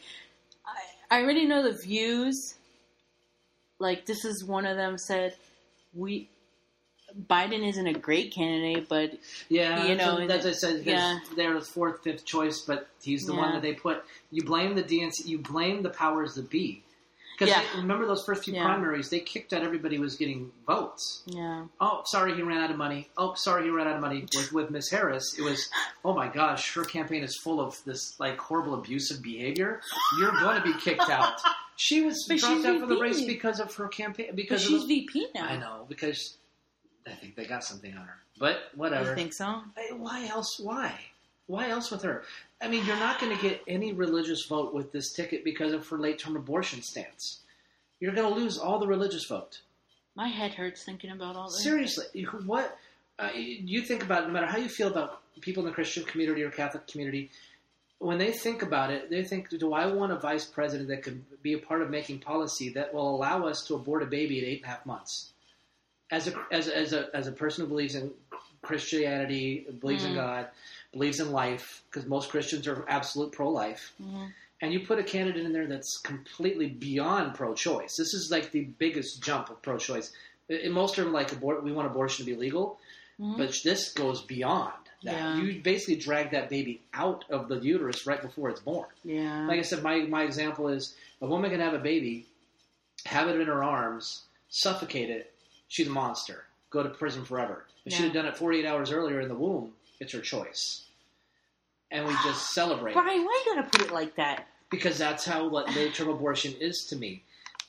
I, 1.11 1.17
I 1.19 1.23
already 1.23 1.47
know 1.47 1.63
the 1.63 1.77
views. 1.77 2.55
Like 3.79 4.07
this 4.07 4.25
is 4.25 4.45
one 4.45 4.67
of 4.67 4.77
them 4.77 4.99
said, 4.99 5.37
"We 5.95 6.29
Biden 7.29 7.67
isn't 7.67 7.87
a 7.87 7.95
great 7.95 8.33
candidate, 8.35 8.89
but 8.89 9.13
Yeah, 9.49 9.87
You 9.87 9.95
know, 9.95 10.15
what 10.15 10.31
I 10.31 10.53
said. 10.53 10.85
yeah. 10.85 11.21
They're 11.37 11.55
the 11.55 11.61
fourth, 11.65 12.03
fifth 12.03 12.25
choice, 12.25 12.61
but 12.61 12.89
he's 13.03 13.25
the 13.25 13.35
one 13.35 13.53
that 13.55 13.63
they 13.63 13.73
put. 13.75 14.05
You 14.31 14.43
blame 14.43 14.75
the 14.75 14.83
DNC. 14.83 15.25
You 15.27 15.39
blame 15.39 15.83
the 15.83 15.91
powers 15.91 16.35
that 16.35 16.51
be. 16.51 16.83
Because 17.39 17.55
Yeah. 17.55 17.81
remember 17.81 18.05
those 18.05 18.25
first 18.25 18.45
few 18.45 18.55
Yeah. 18.55 18.65
primaries, 18.65 19.11
they 19.11 19.21
kicked 19.21 19.53
out 19.53 19.63
everybody 19.63 19.95
who 19.97 20.03
was 20.03 20.17
getting 20.17 20.51
votes. 20.67 21.23
yeah, 21.27 21.67
Oh, 21.81 22.03
sorry, 22.07 22.35
he 22.35 22.43
ran 22.43 22.59
out 22.59 22.71
of 22.73 22.77
money. 22.77 23.09
Oh, 23.17 23.35
sorry, 23.35 23.63
he 23.65 23.71
ran 23.71 23.87
out 23.87 23.95
of 23.95 24.01
money. 24.01 24.27
With 24.35 24.53
with 24.53 24.71
Miss 24.71 24.91
Harris, 24.91 25.39
it 25.39 25.43
was, 25.43 25.71
oh 26.05 26.15
my 26.15 26.27
gosh, 26.27 26.75
her 26.75 26.85
campaign 26.85 27.23
is 27.23 27.39
full 27.45 27.61
of 27.61 27.77
this 27.85 28.19
like 28.19 28.39
horrible 28.39 28.75
abusive 28.75 29.23
behavior. 29.23 29.81
You're 30.19 30.33
going 30.33 30.61
to 30.61 30.63
be 30.67 30.75
kicked 30.81 31.09
out. 31.09 31.41
She 31.77 32.01
was 32.03 32.25
But 32.29 32.39
dropped 32.39 32.65
out 32.65 32.81
for 32.81 32.87
the 32.87 32.99
race 32.99 33.25
because 33.25 33.61
of 33.61 33.73
her 33.77 33.87
campaign. 33.87 34.35
Because 34.35 34.63
she's 34.65 34.83
of 34.83 34.89
VP 34.89 35.29
now. 35.33 35.45
I 35.45 35.57
know 35.59 35.87
because 35.89 36.37
I 37.07 37.13
think 37.13 37.37
they 37.37 37.45
got 37.47 37.63
something 37.63 37.97
on 37.97 38.05
her. 38.05 38.17
But 38.37 38.71
whatever. 38.75 39.11
You 39.11 39.15
think 39.15 39.33
so? 39.33 39.63
Why 39.93 40.27
else? 40.27 40.59
Why? 40.59 40.93
Why 41.47 41.69
else 41.71 41.91
with 41.93 42.03
her? 42.03 42.25
I 42.61 42.69
mean, 42.69 42.85
you're 42.85 42.97
not 42.97 43.21
going 43.21 43.35
to 43.35 43.43
get 43.43 43.63
any 43.69 43.93
religious 43.93 44.47
vote 44.47 44.75
with 44.75 44.91
this 44.93 45.13
ticket 45.13 45.45
because 45.45 45.73
of 45.73 45.87
her 45.89 45.99
late 45.99 46.19
term 46.19 46.37
abortion 46.37 46.83
stance. 46.83 47.41
You're 48.01 48.15
going 48.15 48.29
to 48.29 48.35
lose 48.35 48.59
all 48.59 48.79
the 48.79 48.87
religious 48.87 49.27
vote. 49.27 49.61
My 50.15 50.29
head 50.29 50.55
hurts 50.55 50.85
thinking 50.85 51.11
about 51.11 51.37
all 51.37 51.49
this. 51.49 51.63
Seriously, 51.63 52.07
what 52.45 52.77
uh, 53.19 53.31
you 53.35 53.83
think 53.83 54.03
about? 54.03 54.25
it, 54.25 54.27
No 54.27 54.33
matter 54.33 54.47
how 54.47 54.59
you 54.59 54.69
feel 54.69 54.89
about 54.89 55.21
people 55.41 55.63
in 55.63 55.69
the 55.69 55.75
Christian 55.75 56.05
community 56.05 56.43
or 56.43 56.51
Catholic 56.51 56.89
community, 56.89 57.31
when 58.01 58.19
they 58.19 58.33
think 58.33 58.63
about 58.63 58.91
it, 58.91 59.11
they 59.11 59.23
think, 59.23 59.49
"Do 59.51 59.73
I 59.73 59.87
want 59.87 60.13
a 60.13 60.17
vice 60.17 60.45
president 60.45 60.89
that 60.89 61.03
could 61.05 61.25
be 61.43 61.53
a 61.53 61.59
part 61.59 61.83
of 61.83 61.91
making 61.91 62.21
policy 62.21 62.71
that 62.71 62.93
will 62.93 63.15
allow 63.15 63.47
us 63.47 63.65
to 63.67 63.75
abort 63.75 64.03
a 64.03 64.07
baby 64.07 64.41
at 64.41 64.45
eight 64.45 64.63
and 64.63 64.67
a 64.67 64.69
half 64.69 64.87
months?" 64.87 65.31
As 66.11 66.27
a 66.27 66.47
as 66.51 66.69
a, 66.69 66.77
as 66.77 66.93
a, 66.93 67.09
as 67.15 67.27
a 67.29 67.33
person 67.33 67.65
who 67.65 67.69
believes 67.69 67.95
in 67.95 68.13
Christianity, 68.69 69.67
believes 69.81 70.05
in 70.05 70.13
Mm. 70.13 70.17
God, 70.17 70.49
believes 70.93 71.21
in 71.21 71.33
life, 71.33 71.83
because 71.91 72.07
most 72.07 72.31
Christians 72.31 72.67
are 72.69 72.85
absolute 72.89 73.33
pro-life 73.33 73.93
Mhm. 74.01 74.33
and 74.61 74.73
you 74.73 74.81
put 74.87 74.99
a 74.99 75.03
candidate 75.05 75.45
in 75.45 75.53
there 75.53 75.67
that's 75.67 75.99
completely 75.99 76.67
beyond 76.69 77.35
pro-choice. 77.35 77.97
This 77.97 78.13
is 78.15 78.29
like 78.31 78.51
the 78.53 78.65
biggest 78.79 79.23
jump 79.23 79.51
of 79.51 79.61
pro-choice. 79.63 80.13
In 80.49 80.73
most 80.73 80.97
them 80.97 81.13
like 81.13 81.33
abort, 81.33 81.63
we 81.63 81.73
want 81.73 81.87
abortion 81.87 82.25
to 82.25 82.31
be 82.31 82.37
legal, 82.37 82.79
Mhm. 83.21 83.37
but 83.39 83.55
this 83.65 83.93
goes 83.93 84.23
beyond 84.23 84.73
that. 85.05 85.13
Yeah. 85.15 85.37
You 85.41 85.61
basically 85.61 85.97
drag 85.97 86.31
that 86.33 86.49
baby 86.51 86.81
out 86.93 87.25
of 87.31 87.49
the 87.49 87.59
uterus 87.61 88.07
right 88.07 88.21
before 88.21 88.49
it's 88.51 88.61
born. 88.61 88.89
yeah, 89.05 89.47
Like 89.47 89.59
I 89.59 89.63
said, 89.63 89.83
my 89.83 89.97
my 90.03 90.23
example 90.25 90.69
is 90.69 90.95
a 91.21 91.27
woman 91.27 91.51
can 91.51 91.61
have 91.61 91.75
a 91.75 91.79
baby, 91.79 92.27
have 93.07 93.29
it 93.29 93.39
in 93.41 93.47
her 93.47 93.63
arms, 93.63 94.23
suffocate 94.49 95.11
it. 95.11 95.33
She's 95.69 95.87
a 95.87 95.91
monster. 95.91 96.47
Go 96.71 96.83
to 96.83 96.89
prison 96.91 97.25
forever. 97.25 97.65
If 97.87 97.95
she'd 97.95 98.05
have 98.05 98.13
done 98.13 98.27
it 98.27 98.37
48 98.37 98.67
hours 98.67 98.93
earlier 98.93 99.21
in 99.21 99.29
the 99.29 99.35
womb, 99.35 99.73
it's 100.01 100.13
her 100.13 100.21
choice. 100.21 100.83
And 101.91 102.07
we 102.07 102.13
just 102.25 102.51
celebrate 102.55 102.93
Brian, 102.93 103.25
why 103.25 103.43
are 103.47 103.51
you 103.51 103.55
going 103.55 103.65
to 103.71 103.79
put 103.79 103.87
it 103.87 103.93
like 103.93 104.17
that? 104.17 104.47
because 104.71 104.99
that's 104.99 105.25
how 105.25 105.49
what 105.49 105.75
late 105.75 105.95
term 105.95 106.09
abortion 106.11 106.55
is 106.61 106.85
to 106.91 106.97
me. 106.97 107.23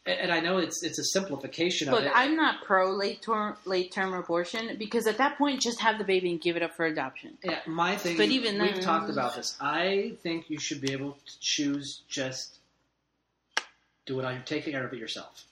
And 0.06 0.20
and 0.20 0.32
I 0.34 0.39
know 0.41 0.58
it's 0.58 0.84
it's 0.84 1.00
a 1.00 1.03
simplification 1.03 1.88
of 1.88 1.94
Look, 1.96 2.03
it. 2.03 2.12
I'm 2.13 2.36
not 2.36 2.63
pro 2.65 2.91
late 2.91 3.22
term 3.22 3.56
late 3.65 3.91
term 3.94 4.13
abortion 4.13 4.75
because 4.77 5.08
at 5.08 5.18
that 5.18 5.38
point, 5.38 5.62
just 5.62 5.79
have 5.79 5.98
the 5.98 6.03
baby 6.03 6.29
and 6.32 6.41
give 6.41 6.58
it 6.58 6.63
up 6.63 6.74
for 6.75 6.86
adoption. 6.86 7.38
yeah, 7.44 7.60
my 7.68 7.96
thing. 7.96 8.18
But 8.18 8.29
even 8.29 8.62
we've 8.62 8.74
then- 8.75 8.84
talked 8.84 9.10
about 9.10 9.36
this. 9.36 9.56
I 9.62 10.13
think 10.24 10.50
you 10.50 10.60
should 10.60 10.82
be 10.82 10.91
able 10.91 11.13
to 11.13 11.39
choose 11.39 12.01
just 12.10 12.58
do 14.06 14.20
it 14.20 14.25
on 14.25 14.41
take 14.46 14.65
care 14.65 14.86
of 14.86 14.91
it 14.91 15.00
yourself. 15.00 15.46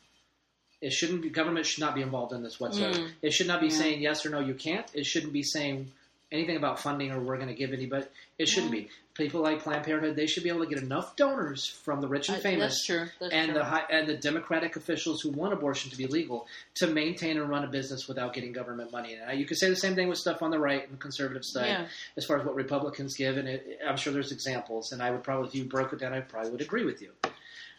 It 0.81 0.91
shouldn't 0.93 1.21
be 1.23 1.29
government 1.29 1.65
should 1.65 1.81
not 1.81 1.95
be 1.95 2.01
involved 2.01 2.33
in 2.33 2.43
this 2.43 2.59
whatsoever. 2.59 2.97
Mm. 2.99 3.09
It 3.21 3.31
should 3.33 3.47
not 3.47 3.61
be 3.61 3.67
Yeah. 3.67 3.77
saying 3.77 4.01
yes 4.01 4.25
or 4.25 4.29
no 4.29 4.39
you 4.39 4.53
can't. 4.53 4.85
It 4.93 5.05
shouldn't 5.05 5.33
be 5.33 5.43
saying 5.43 5.91
anything 6.31 6.57
about 6.57 6.79
funding 6.79 7.11
or 7.11 7.19
we're 7.21 7.37
going 7.37 7.47
to 7.47 7.53
give 7.55 7.71
anybody. 7.73 8.05
It 8.37 8.47
shouldn't 8.47 8.73
Yeah. 8.73 8.81
be. 8.81 8.89
People 9.15 9.41
like 9.41 9.63
Planned 9.63 9.83
Parenthood, 9.83 10.15
they 10.15 10.27
should 10.27 10.43
be 10.43 10.49
able 10.49 10.59
to 10.63 10.67
get 10.69 10.77
enough 10.83 11.15
donors 11.15 11.65
from 11.65 12.01
the 12.01 12.07
rich 12.07 12.27
and 12.29 12.37
Uh, 12.37 12.41
famous 12.41 12.73
That's 12.73 12.85
true. 12.85 13.09
That's 13.19 13.33
and 13.33 13.45
true. 13.49 13.53
the 13.57 13.63
high, 13.65 13.83
and 13.89 14.07
the 14.07 14.13
Democratic 14.15 14.75
officials 14.75 15.21
who 15.21 15.31
want 15.31 15.53
abortion 15.53 15.89
to 15.89 15.97
be 15.97 16.05
legal 16.05 16.45
to 16.75 16.85
maintain 16.85 17.37
and 17.39 17.49
run 17.49 17.63
a 17.63 17.67
business 17.67 18.07
without 18.07 18.33
getting 18.35 18.51
government 18.51 18.91
money. 18.91 19.15
And 19.15 19.39
you 19.39 19.47
could 19.47 19.57
say 19.57 19.69
the 19.69 19.75
same 19.75 19.95
thing 19.95 20.07
with 20.07 20.19
stuff 20.19 20.43
on 20.43 20.51
the 20.51 20.59
right 20.59 20.87
and 20.87 20.99
conservative 20.99 21.43
side, 21.45 21.65
yeah. 21.65 21.87
as 22.15 22.25
far 22.25 22.37
as 22.37 22.45
what 22.45 22.53
Republicans 22.53 23.15
give. 23.15 23.37
And 23.37 23.47
it, 23.47 23.79
I'm 23.87 23.97
sure 23.97 24.13
there's 24.13 24.31
examples. 24.31 24.91
And 24.91 25.01
I 25.01 25.09
would 25.09 25.23
probably, 25.23 25.47
if 25.47 25.55
you 25.55 25.63
broke 25.63 25.93
it 25.93 25.99
down, 25.99 26.13
I 26.13 26.19
probably 26.19 26.51
would 26.51 26.61
agree 26.61 26.85
with 26.85 27.01
you 27.01 27.09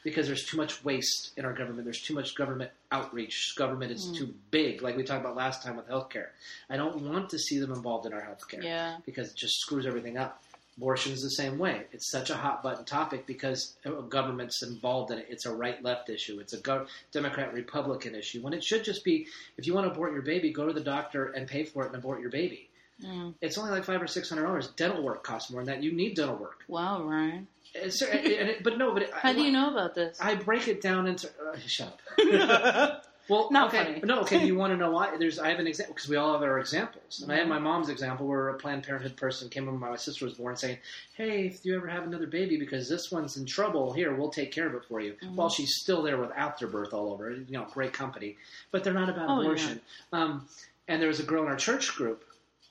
because 0.05 0.27
there's 0.27 0.45
too 0.45 0.57
much 0.57 0.85
waste 0.85 1.33
in 1.37 1.45
our 1.45 1.53
government. 1.53 1.85
There's 1.85 2.01
too 2.03 2.15
much 2.15 2.35
government 2.35 2.71
outreach. 2.93 3.55
Government 3.57 3.93
is 3.93 4.07
Mm. 4.07 4.17
too 4.17 4.35
big, 4.51 4.83
like 4.83 4.97
we 4.97 5.03
talked 5.03 5.21
about 5.23 5.37
last 5.37 5.63
time 5.63 5.77
with 5.77 5.89
healthcare. 5.89 6.29
I 6.71 6.77
don't 6.77 7.03
want 7.03 7.31
to 7.31 7.39
see 7.39 7.59
them 7.59 7.73
involved 7.73 8.07
in 8.07 8.13
our 8.13 8.23
healthcare 8.23 8.63
Yeah. 8.63 8.99
because 9.05 9.31
it 9.31 9.37
just 9.37 9.61
screws 9.61 9.87
everything 9.87 10.17
up. 10.17 10.43
Abortion 10.77 11.13
is 11.13 11.23
the 11.23 11.31
same 11.31 11.59
way. 11.59 11.87
It's 11.93 12.09
such 12.09 12.31
a 12.31 12.37
hot 12.37 12.63
button 12.63 12.85
topic 12.85 13.27
because 13.27 13.75
government's 14.09 14.63
involved 14.63 15.11
in 15.11 15.19
it. 15.19 15.27
It's 15.29 15.45
a 15.45 15.53
right 15.53 15.83
left 15.83 16.09
issue. 16.09 16.39
It's 16.39 16.53
a 16.53 16.59
go- 16.61 16.87
Democrat 17.11 17.53
Republican 17.53 18.15
issue. 18.15 18.41
When 18.43 18.53
it 18.55 18.63
should 18.63 18.85
just 18.85 19.03
be, 19.03 19.27
if 19.57 19.67
you 19.67 19.75
want 19.75 19.87
to 19.89 19.91
abort 19.91 20.13
your 20.13 20.23
baby, 20.23 20.53
go 20.53 20.67
to 20.69 20.73
the 20.73 20.81
doctor 20.81 21.27
and 21.33 21.49
pay 21.49 21.65
for 21.65 21.83
it 21.83 21.89
and 21.89 21.97
abort 21.97 22.21
your 22.21 22.31
baby. 22.31 22.69
Mm. 23.05 23.35
It's 23.41 23.57
only 23.59 23.71
like 23.71 23.85
five 23.85 24.03
or 24.03 24.07
six 24.07 24.29
hundred 24.29 24.45
dollars. 24.45 24.69
Dental 24.69 25.03
work 25.03 25.23
costs 25.23 25.51
more 25.51 25.65
than 25.65 25.75
that. 25.75 25.83
You 25.85 25.93
need 25.93 26.15
dental 26.17 26.37
work. 26.37 26.65
Wow, 26.69 27.03
Ryan. 27.05 27.47
It's, 27.75 28.01
it, 28.03 28.65
but 28.65 28.79
no, 28.79 28.93
but 28.93 29.03
it, 29.03 29.11
How 29.13 29.33
do 29.33 29.43
you 29.43 29.53
know 29.53 29.71
about 29.71 29.95
this? 29.95 30.19
I 30.21 30.35
break 30.35 30.69
it 30.69 30.81
down 30.81 31.07
into. 31.07 31.29
Uh, 31.29 31.57
shut 31.67 31.99
up. 32.19 33.05
Well, 33.29 33.49
Not 33.51 33.69
okay, 33.69 33.85
funny. 33.85 34.01
no, 34.05 34.21
okay. 34.23 34.47
You 34.47 34.55
want 34.55 34.73
to 34.73 34.79
know 34.79 34.91
why? 34.91 35.15
There's, 35.19 35.39
I 35.39 35.51
have 35.51 35.59
an 35.59 35.67
example 35.67 35.95
because 35.95 36.09
we 36.09 36.17
all 36.17 36.33
have 36.33 36.41
our 36.41 36.59
examples, 36.59 37.21
and 37.23 37.31
I 37.31 37.37
had 37.37 37.47
my 37.47 37.59
mom's 37.59 37.91
example 37.91 38.27
where 38.27 38.49
a 38.49 38.55
Planned 38.55 38.85
Parenthood 38.85 39.19
person 39.19 39.51
came 39.51 39.67
when 39.67 39.79
my 39.79 39.97
sister 39.97 40.25
was 40.25 40.33
born, 40.33 40.57
saying, 40.57 40.79
"Hey, 41.15 41.49
if 41.49 41.63
you 41.63 41.77
ever 41.77 41.89
have 41.89 42.05
another 42.05 42.27
baby, 42.27 42.57
because 42.57 42.89
this 42.89 43.11
one's 43.13 43.37
in 43.37 43.45
trouble, 43.45 43.93
here 43.93 44.15
we'll 44.15 44.31
take 44.31 44.51
care 44.51 44.67
of 44.67 44.75
it 44.77 44.87
for 44.89 45.03
you." 45.03 45.15
Mhm. 45.23 45.35
While 45.35 45.51
she's 45.51 45.75
still 45.83 46.01
there 46.03 46.17
with 46.17 46.31
afterbirth 46.31 46.95
all 46.95 47.13
over, 47.13 47.31
you 47.31 47.45
know, 47.51 47.67
great 47.71 47.93
company, 47.93 48.39
but 48.71 48.83
they're 48.83 48.95
not 48.95 49.11
about 49.11 49.29
Oh, 49.29 49.35
yeah. 49.35 49.47
abortion. 49.47 49.81
Um, 50.11 50.49
and 50.89 50.99
there 51.03 51.09
was 51.09 51.21
a 51.21 51.25
girl 51.25 51.43
in 51.43 51.51
our 51.51 51.57
church 51.57 51.95
group. 51.97 52.25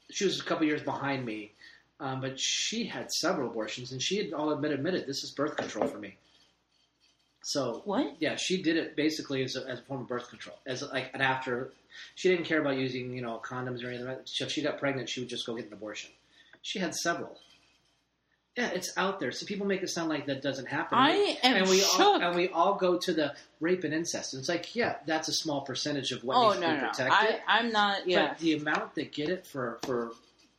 She 0.10 0.26
was 0.26 0.40
a 0.40 0.44
couple 0.44 0.66
years 0.66 0.82
behind 0.82 1.26
me, 1.26 1.52
um, 2.00 2.22
but 2.22 2.40
she 2.40 2.86
had 2.86 3.12
several 3.12 3.50
abortions, 3.50 3.92
and 3.92 4.02
she 4.02 4.18
had 4.18 4.34
all 4.34 4.52
admit, 4.52 4.72
admitted 4.72 5.06
this 5.06 5.24
is 5.24 5.32
birth 5.32 5.58
control 5.58 5.88
for 5.88 5.98
me. 5.98 6.16
So 7.44 7.82
What? 7.86 8.16
yeah, 8.20 8.36
she 8.36 8.62
did 8.62 8.76
it 8.78 8.96
basically 8.96 9.44
as 9.44 9.56
a, 9.56 9.66
as 9.68 9.80
a 9.80 9.82
form 9.84 10.02
of 10.02 10.08
birth 10.08 10.30
control, 10.30 10.58
as 10.66 10.82
like 10.82 11.12
an 11.14 11.22
after. 11.22 11.72
She 12.16 12.30
didn't 12.30 12.46
care 12.46 12.60
about 12.60 12.78
using 12.78 13.14
you 13.14 13.22
know 13.22 13.42
condoms 13.44 13.84
or 13.84 13.90
anything. 13.90 14.18
So 14.26 14.46
if 14.46 14.52
she 14.52 14.62
got 14.62 14.80
pregnant, 14.80 15.10
she 15.10 15.22
would 15.22 15.30
just 15.30 15.46
go 15.46 15.56
get 15.56 15.68
an 15.68 15.74
abortion. 15.74 16.12
She 16.62 16.80
had 16.80 16.94
several. 16.94 17.38
Yeah, 18.58 18.70
it's 18.74 18.92
out 18.98 19.20
there. 19.20 19.32
So 19.32 19.46
people 19.46 19.68
make 19.68 19.84
it 19.84 19.90
sound 19.90 20.10
like 20.10 20.26
that 20.26 20.42
doesn't 20.42 20.68
happen. 20.68 20.98
I 20.98 21.38
am 21.44 21.58
and 21.58 21.70
we 21.70 21.80
shook. 21.80 22.00
all 22.00 22.20
and 22.20 22.36
we 22.36 22.50
all 22.50 22.74
go 22.74 22.98
to 22.98 23.14
the 23.14 23.36
rape 23.60 23.84
and 23.84 23.94
incest. 23.94 24.34
And 24.34 24.40
it's 24.40 24.50
like, 24.50 24.76
yeah, 24.76 24.96
that's 25.06 25.28
a 25.28 25.34
small 25.34 25.62
percentage 25.62 26.12
of 26.12 26.24
what 26.24 26.38
oh 26.38 26.50
needs 26.50 26.62
no, 26.62 26.68
to 26.68 26.74
no, 26.74 26.76
be 26.76 26.82
no. 26.82 26.90
protected. 26.90 27.40
I, 27.48 27.60
I'm 27.60 27.72
not. 27.72 28.08
Yeah. 28.08 28.30
But 28.30 28.40
the 28.40 28.54
amount 28.54 28.96
that 28.96 29.12
get 29.12 29.30
it 29.30 29.46
for 29.46 29.78
for 29.84 30.12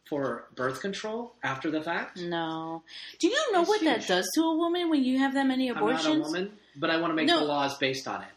for 0.08 0.44
birth 0.54 0.80
control 0.80 1.34
after 1.42 1.72
the 1.72 1.82
fact. 1.82 2.18
no. 2.20 2.82
Do 3.18 3.26
you 3.26 3.52
know 3.52 3.64
what 3.64 3.82
that 3.82 4.06
does 4.06 4.30
to 4.36 4.42
a 4.42 4.56
woman 4.56 4.90
when 4.90 5.02
you 5.02 5.18
have 5.18 5.34
that 5.34 5.46
many 5.46 5.68
abortions? 5.68 6.06
I'm 6.06 6.18
not 6.20 6.28
a 6.28 6.30
woman, 6.30 6.52
but 6.76 6.90
I 6.90 6.98
want 7.00 7.10
to 7.10 7.14
make 7.14 7.26
No. 7.26 7.40
the 7.40 7.46
laws 7.46 7.76
based 7.78 8.06
on 8.06 8.22
it. 8.22 8.28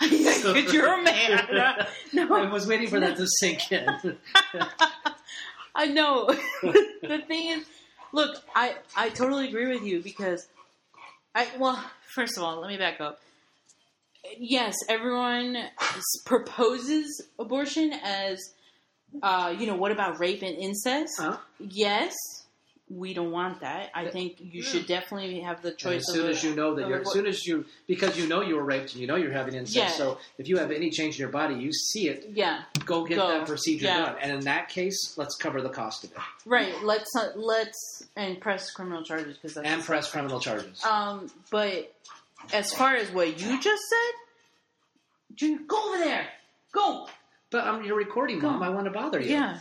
You're 0.72 0.94
a 0.94 1.02
man. 1.02 1.86
no. 2.12 2.36
I 2.36 2.50
was 2.50 2.66
waiting 2.68 2.88
for 2.88 3.00
that 3.00 3.16
to 3.16 3.26
sink 3.40 3.72
in. 3.72 3.88
I 5.74 5.86
know. 5.86 6.26
the 6.62 7.22
thing 7.26 7.48
is, 7.58 7.66
look, 8.12 8.42
I 8.54 8.76
I 8.96 9.08
totally 9.10 9.48
agree 9.48 9.66
with 9.66 9.82
you 9.82 10.00
because 10.00 10.46
I 11.34 11.48
well, 11.58 11.82
first 12.14 12.36
of 12.36 12.44
all, 12.44 12.60
let 12.60 12.68
me 12.68 12.76
back 12.76 13.00
up. 13.00 13.20
Yes, 14.38 14.74
everyone 14.88 15.56
proposes 16.24 17.22
abortion 17.38 17.92
as, 18.02 18.38
uh, 19.22 19.54
you 19.58 19.66
know, 19.66 19.76
what 19.76 19.92
about 19.92 20.18
rape 20.18 20.42
and 20.42 20.56
incest? 20.56 21.12
Huh? 21.18 21.36
Yes, 21.58 22.14
we 22.94 23.12
don't 23.14 23.30
want 23.32 23.60
that. 23.60 23.90
I 23.94 24.06
think 24.08 24.36
you 24.40 24.62
Yeah. 24.62 24.68
should 24.68 24.86
definitely 24.86 25.40
have 25.40 25.62
the 25.62 25.70
And 25.70 25.78
choice 25.78 26.08
as 26.08 26.14
soon 26.14 26.24
of. 26.26 26.30
as 26.30 26.44
you 26.44 26.54
know 26.54 26.74
that 26.76 26.88
you're, 26.88 27.00
as 27.00 27.12
soon 27.12 27.26
as 27.26 27.44
you, 27.46 27.64
because 27.86 28.16
you 28.18 28.26
know 28.28 28.40
you 28.40 28.54
were 28.56 28.62
raped 28.64 28.92
and 28.92 29.00
you 29.00 29.06
know 29.06 29.16
you're 29.16 29.32
having 29.32 29.54
incest. 29.54 29.76
Yeah. 29.76 29.88
So 29.90 30.18
if 30.38 30.48
you 30.48 30.58
have 30.58 30.70
any 30.70 30.90
change 30.90 31.16
in 31.16 31.20
your 31.20 31.28
body, 31.30 31.54
you 31.56 31.72
see 31.72 32.08
it. 32.08 32.28
yeah, 32.32 32.62
Go 32.84 33.04
get 33.04 33.16
Go. 33.16 33.28
that 33.28 33.46
procedure 33.46 33.86
Yeah. 33.86 34.04
done. 34.06 34.16
And 34.20 34.32
in 34.32 34.40
that 34.40 34.68
case, 34.68 35.14
let's 35.16 35.34
cover 35.36 35.60
the 35.62 35.70
cost 35.70 36.04
of 36.04 36.12
it 36.12 36.18
right. 36.46 36.74
Let's 36.82 37.14
uh, 37.16 37.32
let's 37.36 38.04
and 38.16 38.40
press 38.40 38.70
criminal 38.70 39.02
charges 39.02 39.36
because 39.38 39.56
and 39.56 39.82
press 39.82 40.10
criminal 40.10 40.38
charges. 40.40 40.84
Um, 40.84 41.30
but 41.50 41.92
as 42.52 42.72
far 42.74 42.94
as 42.94 43.10
what 43.10 43.28
you 43.40 43.60
just 43.60 43.82
said, 43.88 45.34
Junior, 45.34 45.58
go 45.66 45.88
over 45.94 45.98
there. 46.04 46.26
Go. 46.72 47.08
but 47.50 47.66
um, 47.66 47.84
you're 47.84 47.96
recording, 47.96 48.38
Go. 48.38 48.50
mom. 48.50 48.62
I 48.62 48.68
want 48.68 48.84
to 48.86 48.90
bother 48.90 49.20
you. 49.20 49.30
Yeah. 49.32 49.58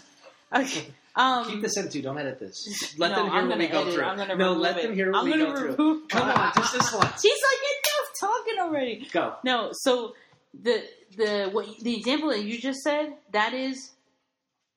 Okay. 0.53 0.87
Um, 1.15 1.47
Keep 1.47 1.61
this 1.61 1.77
in 1.77 1.89
too. 1.89 2.01
Don't 2.01 2.17
edit 2.17 2.39
this. 2.39 2.95
Let 2.97 3.11
no, 3.11 3.17
them 3.17 3.25
hear 3.31 3.35
I'm 3.41 3.49
what 3.49 3.57
we 3.59 3.67
go 3.67 3.81
edit 3.81 3.87
it. 3.87 3.95
through. 3.95 4.03
I'm 4.03 4.17
gonna 4.17 4.35
no, 4.35 4.49
remove 4.49 4.61
let 4.61 4.77
it. 4.77 4.83
them 4.83 4.95
hear 4.95 5.11
what 5.11 5.19
I'm 5.19 5.25
we 5.25 5.31
gonna 5.31 5.45
go 5.45 5.73
through. 5.75 6.07
Come 6.07 6.29
on, 6.29 6.51
just 6.55 6.73
this 6.73 6.93
once. 6.93 7.21
He's 7.21 7.31
like 7.31 7.59
enough 7.71 8.19
talking 8.19 8.59
already. 8.59 9.07
Go. 9.11 9.35
No, 9.43 9.69
so 9.73 10.15
the 10.59 10.83
the 11.15 11.49
what 11.51 11.67
the 11.81 11.95
example 11.95 12.29
that 12.29 12.43
you 12.43 12.59
just 12.59 12.79
said 12.81 13.13
that 13.31 13.53
is 13.53 13.91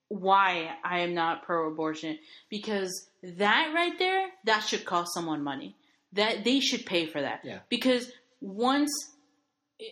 why 0.09 0.71
I 0.85 1.01
am 1.01 1.15
not 1.15 1.43
pro-abortion 1.43 2.19
because 2.49 3.09
that 3.23 3.73
right 3.75 3.99
there 3.99 4.29
that 4.45 4.61
should 4.61 4.85
cost 4.85 5.15
someone 5.15 5.43
money. 5.43 5.75
That 6.13 6.45
they 6.45 6.61
should 6.61 6.87
pay 6.87 7.07
for 7.07 7.21
that. 7.21 7.41
Yeah. 7.45 7.59
Because 7.69 8.11
once 8.41 8.91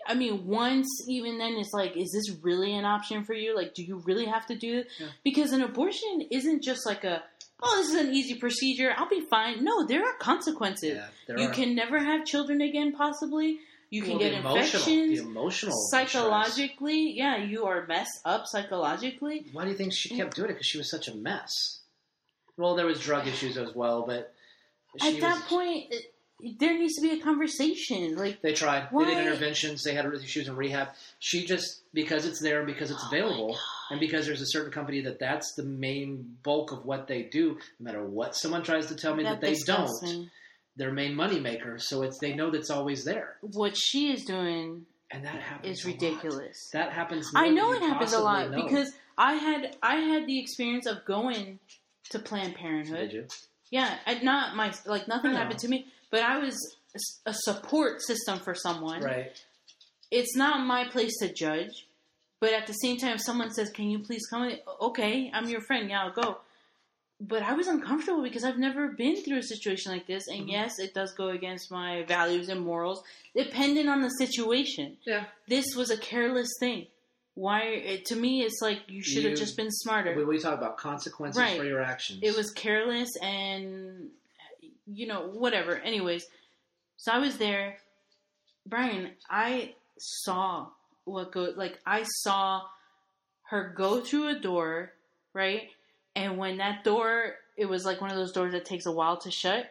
I 0.06 0.14
mean, 0.14 0.46
once 0.46 0.88
even 1.08 1.38
then, 1.38 1.54
it's 1.54 1.72
like, 1.72 1.96
is 1.96 2.10
this 2.12 2.36
really 2.42 2.74
an 2.74 2.84
option 2.84 3.24
for 3.24 3.34
you? 3.34 3.54
Like, 3.54 3.74
do 3.74 3.82
you 3.82 4.02
really 4.04 4.24
have 4.26 4.46
to 4.46 4.56
do 4.56 4.78
it? 4.78 4.88
Yeah. 4.98 5.08
Because 5.22 5.52
an 5.52 5.62
abortion 5.62 6.26
isn't 6.30 6.62
just 6.62 6.86
like 6.86 7.04
a, 7.04 7.22
oh, 7.62 7.76
this 7.76 7.90
is 7.90 8.00
an 8.00 8.14
easy 8.14 8.36
procedure. 8.36 8.94
I'll 8.96 9.08
be 9.08 9.20
fine. 9.28 9.62
No, 9.62 9.86
there 9.86 10.02
are 10.04 10.14
consequences. 10.18 10.96
Yeah, 10.96 11.06
there 11.26 11.38
you 11.38 11.48
are. 11.48 11.52
can 11.52 11.74
never 11.74 11.98
have 11.98 12.24
children 12.24 12.62
again, 12.62 12.92
possibly. 12.92 13.58
You 13.90 14.02
can 14.02 14.12
Well, 14.12 14.18
get 14.20 14.30
the 14.30 14.38
emotional, 14.38 14.62
infections. 14.62 15.20
The 15.20 15.26
emotional. 15.26 15.76
Psychologically, 15.90 17.12
yeah, 17.16 17.36
you 17.36 17.66
are 17.66 17.86
messed 17.86 18.20
up 18.24 18.46
psychologically. 18.46 19.46
Why 19.52 19.64
do 19.64 19.70
you 19.70 19.76
think 19.76 19.92
she 19.92 20.08
kept 20.16 20.32
mm. 20.32 20.36
doing 20.36 20.50
it? 20.50 20.54
Because 20.54 20.66
she 20.66 20.78
was 20.78 20.90
such 20.90 21.08
a 21.08 21.14
mess. 21.14 21.80
Well, 22.56 22.74
there 22.74 22.86
was 22.86 23.00
drug 23.00 23.26
issues 23.26 23.56
as 23.56 23.74
well, 23.74 24.04
but 24.06 24.32
At 25.00 25.20
that 25.20 25.34
was- 25.34 25.42
point, 25.42 25.92
it, 25.92 26.13
there 26.58 26.76
needs 26.78 26.94
to 26.96 27.00
be 27.02 27.10
a 27.18 27.22
conversation. 27.22 28.16
Like, 28.16 28.42
They 28.42 28.52
tried. 28.52 28.88
Why- 28.90 29.04
They 29.04 29.14
did 29.14 29.26
interventions. 29.26 29.82
They 29.82 29.94
had 29.94 30.06
issues 30.12 30.48
in 30.48 30.56
rehab. 30.56 30.88
She 31.18 31.44
just 31.46 31.80
because 31.94 32.26
it's 32.26 32.40
there, 32.40 32.58
and 32.58 32.66
because 32.66 32.90
it's 32.90 33.02
Oh 33.04 33.08
available, 33.08 33.58
and 33.90 34.00
because 34.00 34.26
there's 34.26 34.40
a 34.42 34.46
certain 34.46 34.72
company 34.72 35.00
that 35.02 35.18
that's 35.18 35.54
the 35.54 35.62
main 35.62 36.36
bulk 36.42 36.72
of 36.72 36.84
what 36.84 37.06
they 37.06 37.22
do. 37.22 37.58
No 37.78 37.84
matter 37.84 38.04
what 38.04 38.34
someone 38.36 38.62
tries 38.62 38.86
to 38.86 38.94
tell 38.96 39.14
me 39.14 39.22
that, 39.24 39.40
that 39.40 39.46
they 39.46 39.54
don't, 39.64 40.28
their 40.76 40.92
main 40.92 41.14
money 41.14 41.38
maker. 41.40 41.78
So 41.78 42.02
it's 42.02 42.18
they 42.18 42.34
know 42.34 42.50
that's 42.50 42.70
always 42.70 43.04
there, 43.04 43.36
What 43.40 43.76
she 43.76 44.12
is 44.12 44.24
doing 44.24 44.86
and 45.10 45.24
that 45.24 45.40
happens. 45.40 45.78
is 45.78 45.84
a 45.84 45.88
lot. 45.88 45.94
ridiculous. 45.94 46.70
That 46.72 46.92
happens. 46.92 47.30
I 47.34 47.48
know 47.50 47.72
it 47.72 47.80
happens 47.82 48.12
a 48.12 48.18
lot 48.20 48.50
know. 48.50 48.62
because 48.64 48.92
I 49.16 49.34
had 49.34 49.76
I 49.82 49.96
had 49.96 50.26
the 50.26 50.40
experience 50.40 50.86
of 50.86 51.04
going 51.04 51.60
to 52.10 52.18
Planned 52.18 52.56
Parenthood. 52.56 52.98
did 52.98 53.12
you? 53.12 53.26
Yeah, 53.70 53.96
I, 54.06 54.14
not 54.22 54.56
my 54.56 54.72
like 54.84 55.06
nothing 55.08 55.32
happened 55.32 55.58
to 55.60 55.68
me, 55.68 55.86
but 56.10 56.20
I 56.22 56.38
was 56.38 56.56
a 57.26 57.32
support 57.34 58.02
system 58.02 58.38
for 58.38 58.54
someone. 58.54 59.02
Right. 59.02 59.32
It's 60.10 60.36
not 60.36 60.64
my 60.66 60.84
place 60.86 61.16
to 61.20 61.32
judge, 61.32 61.86
but 62.40 62.52
at 62.52 62.66
the 62.66 62.72
same 62.74 62.98
time, 62.98 63.16
if 63.16 63.22
someone 63.22 63.52
says, 63.52 63.70
"Can 63.70 63.90
you 63.90 63.98
please 63.98 64.26
come?" 64.30 64.52
Okay, 64.80 65.30
I'm 65.34 65.48
your 65.48 65.60
friend. 65.62 65.88
Yeah, 65.90 66.04
I'll 66.04 66.12
go. 66.12 66.38
But 67.20 67.42
I 67.42 67.54
was 67.54 67.68
uncomfortable 67.68 68.22
because 68.22 68.44
I've 68.44 68.58
never 68.58 68.88
been 68.88 69.16
through 69.22 69.38
a 69.38 69.42
situation 69.42 69.92
like 69.92 70.06
this, 70.06 70.26
and 70.28 70.46
Mhm. 70.46 70.50
yes, 70.52 70.78
it 70.78 70.94
does 70.94 71.12
go 71.14 71.28
against 71.30 71.70
my 71.70 72.02
values 72.04 72.48
and 72.48 72.60
morals, 72.60 73.02
depending 73.34 73.88
on 73.88 74.02
the 74.02 74.10
situation. 74.10 74.98
Yeah. 75.04 75.24
This 75.48 75.74
was 75.74 75.90
a 75.90 75.96
careless 75.96 76.50
thing. 76.60 76.86
Why? 77.34 77.62
It, 77.62 78.04
to 78.06 78.16
me, 78.16 78.42
it's 78.42 78.60
like 78.62 78.82
you 78.88 79.02
should 79.02 79.24
have 79.24 79.36
just 79.38 79.56
been 79.56 79.70
smarter. 79.70 80.14
We, 80.14 80.24
we 80.24 80.38
talk 80.38 80.56
about 80.58 80.76
consequences 80.76 81.40
Right. 81.40 81.56
for 81.58 81.64
your 81.64 81.80
actions. 81.80 82.20
It 82.22 82.36
was 82.36 82.50
careless 82.52 83.10
and 83.22 84.10
you 84.86 85.06
know 85.06 85.28
whatever. 85.32 85.76
Anyways, 85.76 86.24
so 86.96 87.12
I 87.12 87.18
was 87.18 87.36
there, 87.38 87.76
Brian. 88.66 89.10
I 89.30 89.74
saw 89.98 90.68
what 91.04 91.32
go 91.32 91.52
like. 91.56 91.78
I 91.86 92.02
saw 92.04 92.62
her 93.50 93.72
go 93.76 94.00
through 94.00 94.28
a 94.28 94.38
door, 94.40 94.92
right? 95.32 95.62
And 96.16 96.38
when 96.38 96.58
that 96.58 96.84
door, 96.84 97.34
it 97.56 97.66
was 97.66 97.84
like 97.84 98.00
one 98.00 98.10
of 98.10 98.16
those 98.16 98.32
doors 98.32 98.52
that 98.52 98.64
takes 98.64 98.86
a 98.86 98.92
while 98.92 99.16
to 99.18 99.30
shut. 99.30 99.66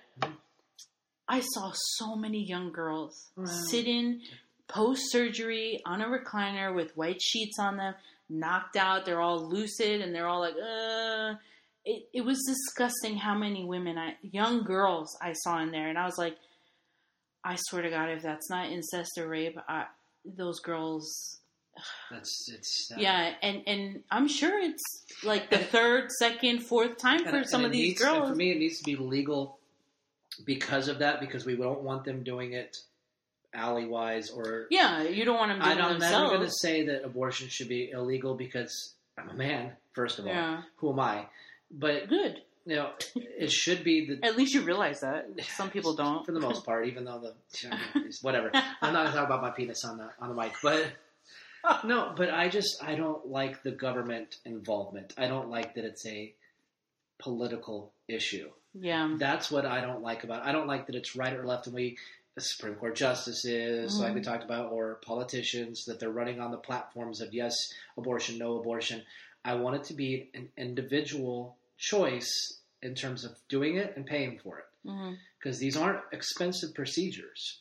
I 1.27 1.39
saw 1.39 1.71
so 1.73 2.15
many 2.15 2.43
young 2.43 2.71
girls 2.71 3.29
Wow. 3.37 3.45
sitting 3.69 4.21
post 4.67 5.11
surgery 5.11 5.81
on 5.85 6.01
a 6.01 6.05
recliner 6.07 6.73
with 6.75 6.95
white 6.97 7.21
sheets 7.21 7.57
on 7.59 7.77
them, 7.77 7.95
knocked 8.29 8.75
out. 8.75 9.05
They're 9.05 9.21
all 9.21 9.47
lucid 9.49 10.01
and 10.01 10.13
they're 10.13 10.27
all 10.27 10.41
like, 10.41 10.55
uh. 10.55 11.35
It, 11.85 12.07
it 12.13 12.21
was 12.21 12.41
disgusting 12.47 13.17
how 13.17 13.35
many 13.35 13.65
women, 13.65 13.97
I, 13.97 14.15
young 14.21 14.63
girls, 14.63 15.17
I 15.21 15.33
saw 15.33 15.59
in 15.61 15.71
there. 15.71 15.89
And 15.89 15.97
I 15.97 16.05
was 16.05 16.17
like, 16.17 16.37
I 17.43 17.57
swear 17.57 17.81
to 17.81 17.89
God, 17.89 18.09
if 18.09 18.21
that's 18.23 18.49
not 18.49 18.69
incest 18.71 19.11
or 19.17 19.27
rape, 19.27 19.57
I, 19.67 19.85
those 20.25 20.59
girls, 20.61 21.39
That's 22.11 22.49
it's 22.53 22.91
uh, 22.93 22.99
yeah. 22.99 23.33
And, 23.41 23.63
and 23.67 24.03
I'm 24.11 24.27
sure 24.27 24.59
it's 24.61 24.83
like 25.23 25.49
the 25.49 25.57
third, 25.57 26.09
second, 26.19 26.59
fourth 26.61 26.97
time 26.97 27.25
for 27.25 27.35
And- 27.37 27.49
some 27.49 27.61
and 27.61 27.65
of 27.67 27.71
these 27.73 27.89
needs- 27.89 28.01
girls. 28.01 28.29
For 28.29 28.35
me, 28.35 28.51
it 28.51 28.59
needs 28.59 28.77
to 28.77 28.83
be 28.83 28.95
legal 28.95 29.57
because 30.45 30.87
of 30.87 30.99
that. 30.99 31.19
Because 31.19 31.45
we 31.45 31.55
don't 31.55 31.81
want 31.81 32.05
them 32.05 32.23
doing 32.23 32.53
it 32.53 32.77
alley 33.53 33.85
wise 33.85 34.29
or. 34.29 34.67
yeah, 34.71 35.03
you 35.03 35.25
don't 35.25 35.37
want 35.37 35.49
them 35.51 35.59
doing 35.59 35.79
I'm 35.85 35.95
it 35.97 35.99
never 35.99 36.27
going 36.29 36.41
to 36.41 36.51
say 36.51 36.85
that 36.87 37.03
abortion 37.03 37.47
should 37.49 37.67
be 37.69 37.89
illegal 37.91 38.35
because 38.35 38.93
I'm 39.17 39.29
a 39.29 39.33
man. 39.33 39.73
First 39.93 40.17
of 40.19 40.25
all, 40.27 40.31
Yeah. 40.33 40.61
who 40.77 40.91
am 40.91 40.99
I? 40.99 41.25
But 41.75 42.07
Good. 42.07 42.41
you 42.65 42.75
know, 42.75 42.91
it 43.15 43.51
should 43.51 43.83
be 43.83 44.05
the 44.05 44.25
At 44.25 44.37
least 44.37 44.53
you 44.53 44.61
realize 44.61 45.01
that. 45.01 45.27
Some 45.57 45.69
people 45.71 45.95
don't. 46.03 46.25
for 46.25 46.31
the 46.31 46.39
most 46.39 46.65
part, 46.65 46.87
even 46.87 47.03
though 47.03 47.19
the 47.19 47.33
whatever. 48.21 48.51
I'm 48.53 48.93
not 48.93 49.03
going 49.03 49.07
to 49.07 49.13
talk 49.13 49.25
about 49.25 49.41
my 49.41 49.49
penis 49.51 49.83
on 49.83 49.97
the 49.97 50.09
on 50.19 50.29
the 50.29 50.35
mic, 50.35 50.53
but 50.61 50.85
no, 51.83 52.13
but 52.15 52.29
I 52.29 52.49
just 52.49 52.83
I 52.83 52.95
don't 52.95 53.27
like 53.27 53.63
the 53.63 53.71
government 53.71 54.37
involvement. 54.45 55.13
I 55.17 55.27
don't 55.27 55.49
like 55.49 55.75
that 55.75 55.83
it's 55.85 56.05
a 56.05 56.33
political 57.19 57.91
issue. 58.07 58.49
Yeah. 58.73 59.15
That's 59.19 59.51
what 59.51 59.65
I 59.65 59.81
don't 59.81 60.01
like 60.01 60.23
about. 60.23 60.43
It. 60.45 60.49
I 60.49 60.51
don't 60.51 60.67
like 60.67 60.87
that 60.87 60.95
it's 60.95 61.15
right 61.15 61.33
or 61.33 61.45
left, 61.45 61.67
and 61.67 61.75
we 61.75 61.97
the 62.35 62.41
Supreme 62.41 62.73
Court 62.73 62.95
justices, 62.95 63.99
like 63.99 64.15
we 64.15 64.19
Mhm. 64.19 64.23
talked 64.23 64.43
about, 64.43 64.71
or 64.71 64.95
politicians 65.05 65.85
that 65.85 65.99
they're 65.99 66.09
running 66.09 66.39
on 66.41 66.49
the 66.49 66.57
platforms 66.57 67.21
of 67.21 67.31
yes 67.33 67.71
abortion, 67.95 68.39
no 68.39 68.57
abortion. 68.59 69.03
I 69.45 69.53
want 69.55 69.75
it 69.75 69.83
to 69.85 69.93
be 69.93 70.29
an 70.33 70.49
individual 70.57 71.55
choice 71.77 72.59
in 72.81 72.95
terms 72.95 73.23
of 73.23 73.31
doing 73.49 73.77
it 73.77 73.93
and 73.95 74.05
paying 74.05 74.39
for 74.43 74.59
it 74.59 74.65
because 75.39 75.59
these 75.59 75.77
aren't 75.77 76.01
expensive 76.11 76.73
procedures. 76.73 77.59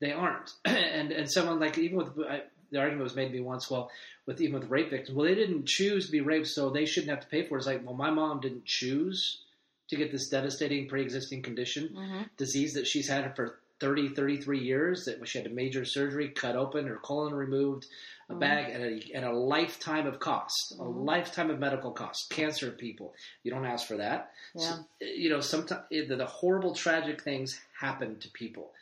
They 0.00 0.12
aren't. 0.12 0.52
and 0.64 1.12
and 1.12 1.30
someone 1.30 1.60
like 1.60 1.76
even 1.78 1.98
with 1.98 2.08
I, 2.28 2.42
the 2.70 2.78
argument 2.78 3.02
was 3.04 3.16
made 3.16 3.28
to 3.28 3.32
me 3.32 3.40
once. 3.40 3.70
Well, 3.70 3.90
with 4.26 4.40
even 4.40 4.60
with 4.60 4.70
rape 4.70 4.90
victims, 4.90 5.16
well 5.16 5.26
they 5.26 5.34
didn't 5.34 5.66
choose 5.66 6.06
to 6.06 6.12
be 6.12 6.20
raped, 6.20 6.46
so 6.46 6.70
they 6.70 6.86
shouldn't 6.86 7.10
have 7.10 7.20
to 7.20 7.28
pay 7.28 7.42
for 7.42 7.56
it. 7.56 7.58
It's 7.58 7.66
like, 7.66 7.84
well, 7.84 7.94
my 7.96 8.10
mom 8.10 8.40
didn't 8.40 8.64
choose 8.64 9.42
to 9.88 9.96
get 9.96 10.12
this 10.12 10.28
devastating 10.28 10.88
pre-existing 10.88 11.42
condition, 11.42 11.88
hmm 11.94 12.22
disease 12.36 12.74
that 12.74 12.86
she's 12.86 13.08
had 13.08 13.34
for 13.36 13.58
30, 13.80 14.10
33 14.10 14.60
years. 14.60 15.04
That 15.06 15.26
she 15.26 15.38
had 15.38 15.46
a 15.46 15.54
major 15.54 15.84
surgery, 15.84 16.28
cut 16.28 16.56
open, 16.56 16.86
her 16.86 16.96
colon 16.96 17.34
removed, 17.34 17.86
a 18.28 18.34
Mhm. 18.34 18.38
bag, 18.40 18.70
and 18.70 18.84
a, 18.84 19.12
and 19.14 19.24
a 19.24 19.32
lifetime 19.32 20.06
of 20.06 20.20
cost, 20.20 20.72
a 20.72 20.82
Mhm. 20.82 21.04
lifetime 21.04 21.50
of 21.50 21.58
medical 21.58 21.90
costs. 21.90 22.28
Cancer 22.28 22.70
people, 22.70 23.14
you 23.42 23.50
don't 23.50 23.66
ask 23.66 23.86
for 23.88 23.96
that 23.96 24.32
Yeah. 24.54 24.76
so, 24.76 24.84
you 25.00 25.30
know, 25.30 25.40
sometimes 25.40 25.82
the, 25.90 26.02
the 26.04 26.26
horrible, 26.26 26.74
tragic 26.74 27.22
things 27.22 27.60
happen 27.78 28.18
to 28.20 28.28
people. 28.30 28.72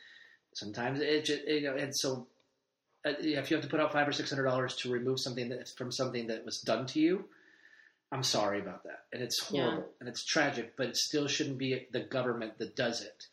Sometimes 0.53 0.99
it, 0.99 1.25
just, 1.25 1.45
you 1.47 1.61
know, 1.61 1.75
and 1.75 1.95
so 1.95 2.27
uh, 3.05 3.13
if 3.19 3.49
you 3.49 3.55
have 3.55 3.63
to 3.63 3.69
put 3.69 3.79
out 3.79 3.93
five 3.93 4.07
or 4.07 4.11
six 4.11 4.29
hundred 4.29 4.43
dollars 4.43 4.75
to 4.77 4.91
remove 4.91 5.19
something 5.19 5.49
that 5.49 5.69
from 5.69 5.91
something 5.91 6.27
that 6.27 6.43
was 6.45 6.59
done 6.59 6.85
to 6.87 6.99
you, 6.99 7.23
I'm 8.11 8.23
sorry 8.23 8.59
about 8.59 8.83
that, 8.83 9.05
and 9.13 9.21
it's 9.21 9.39
Yeah. 9.51 9.61
horrible 9.61 9.89
and 9.99 10.09
it's 10.09 10.25
tragic, 10.25 10.75
but 10.75 10.87
it 10.87 10.97
still 10.97 11.27
shouldn't 11.27 11.57
be 11.59 11.87
the 11.91 12.01
government 12.01 12.57
that 12.57 12.75
does 12.75 13.01
it. 13.01 13.27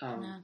Um, 0.00 0.22
Yeah. 0.22 0.38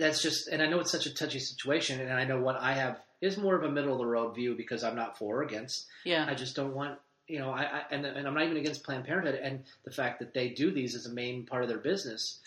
That's 0.00 0.22
just, 0.22 0.48
and 0.48 0.60
I 0.62 0.66
know 0.66 0.80
it's 0.80 0.90
such 0.90 1.06
a 1.06 1.14
touchy 1.14 1.38
situation, 1.38 2.00
and 2.00 2.12
I 2.12 2.24
know 2.24 2.40
what 2.40 2.56
I 2.56 2.72
have 2.72 2.98
is 3.20 3.36
more 3.36 3.54
of 3.54 3.62
a 3.64 3.70
middle 3.70 3.92
of 3.92 3.98
the 3.98 4.06
road 4.06 4.34
view 4.34 4.54
because 4.54 4.82
I'm 4.82 4.96
not 4.96 5.18
for 5.18 5.38
or 5.38 5.42
against. 5.42 5.86
Yeah. 6.04 6.26
I 6.28 6.34
just 6.34 6.56
don't 6.56 6.74
want, 6.74 6.98
you 7.28 7.38
know, 7.38 7.50
I, 7.50 7.62
I 7.62 7.82
and, 7.90 8.04
and 8.06 8.26
I'm 8.26 8.34
not 8.34 8.44
even 8.44 8.56
against 8.56 8.82
Planned 8.82 9.04
Parenthood 9.04 9.34
and 9.36 9.62
the 9.84 9.90
fact 9.90 10.18
that 10.20 10.32
they 10.34 10.48
do 10.48 10.70
these 10.70 10.94
as 10.94 11.06
a 11.06 11.10
main 11.12 11.44
part 11.44 11.62
of 11.62 11.68
their 11.68 11.78
business. 11.78 12.38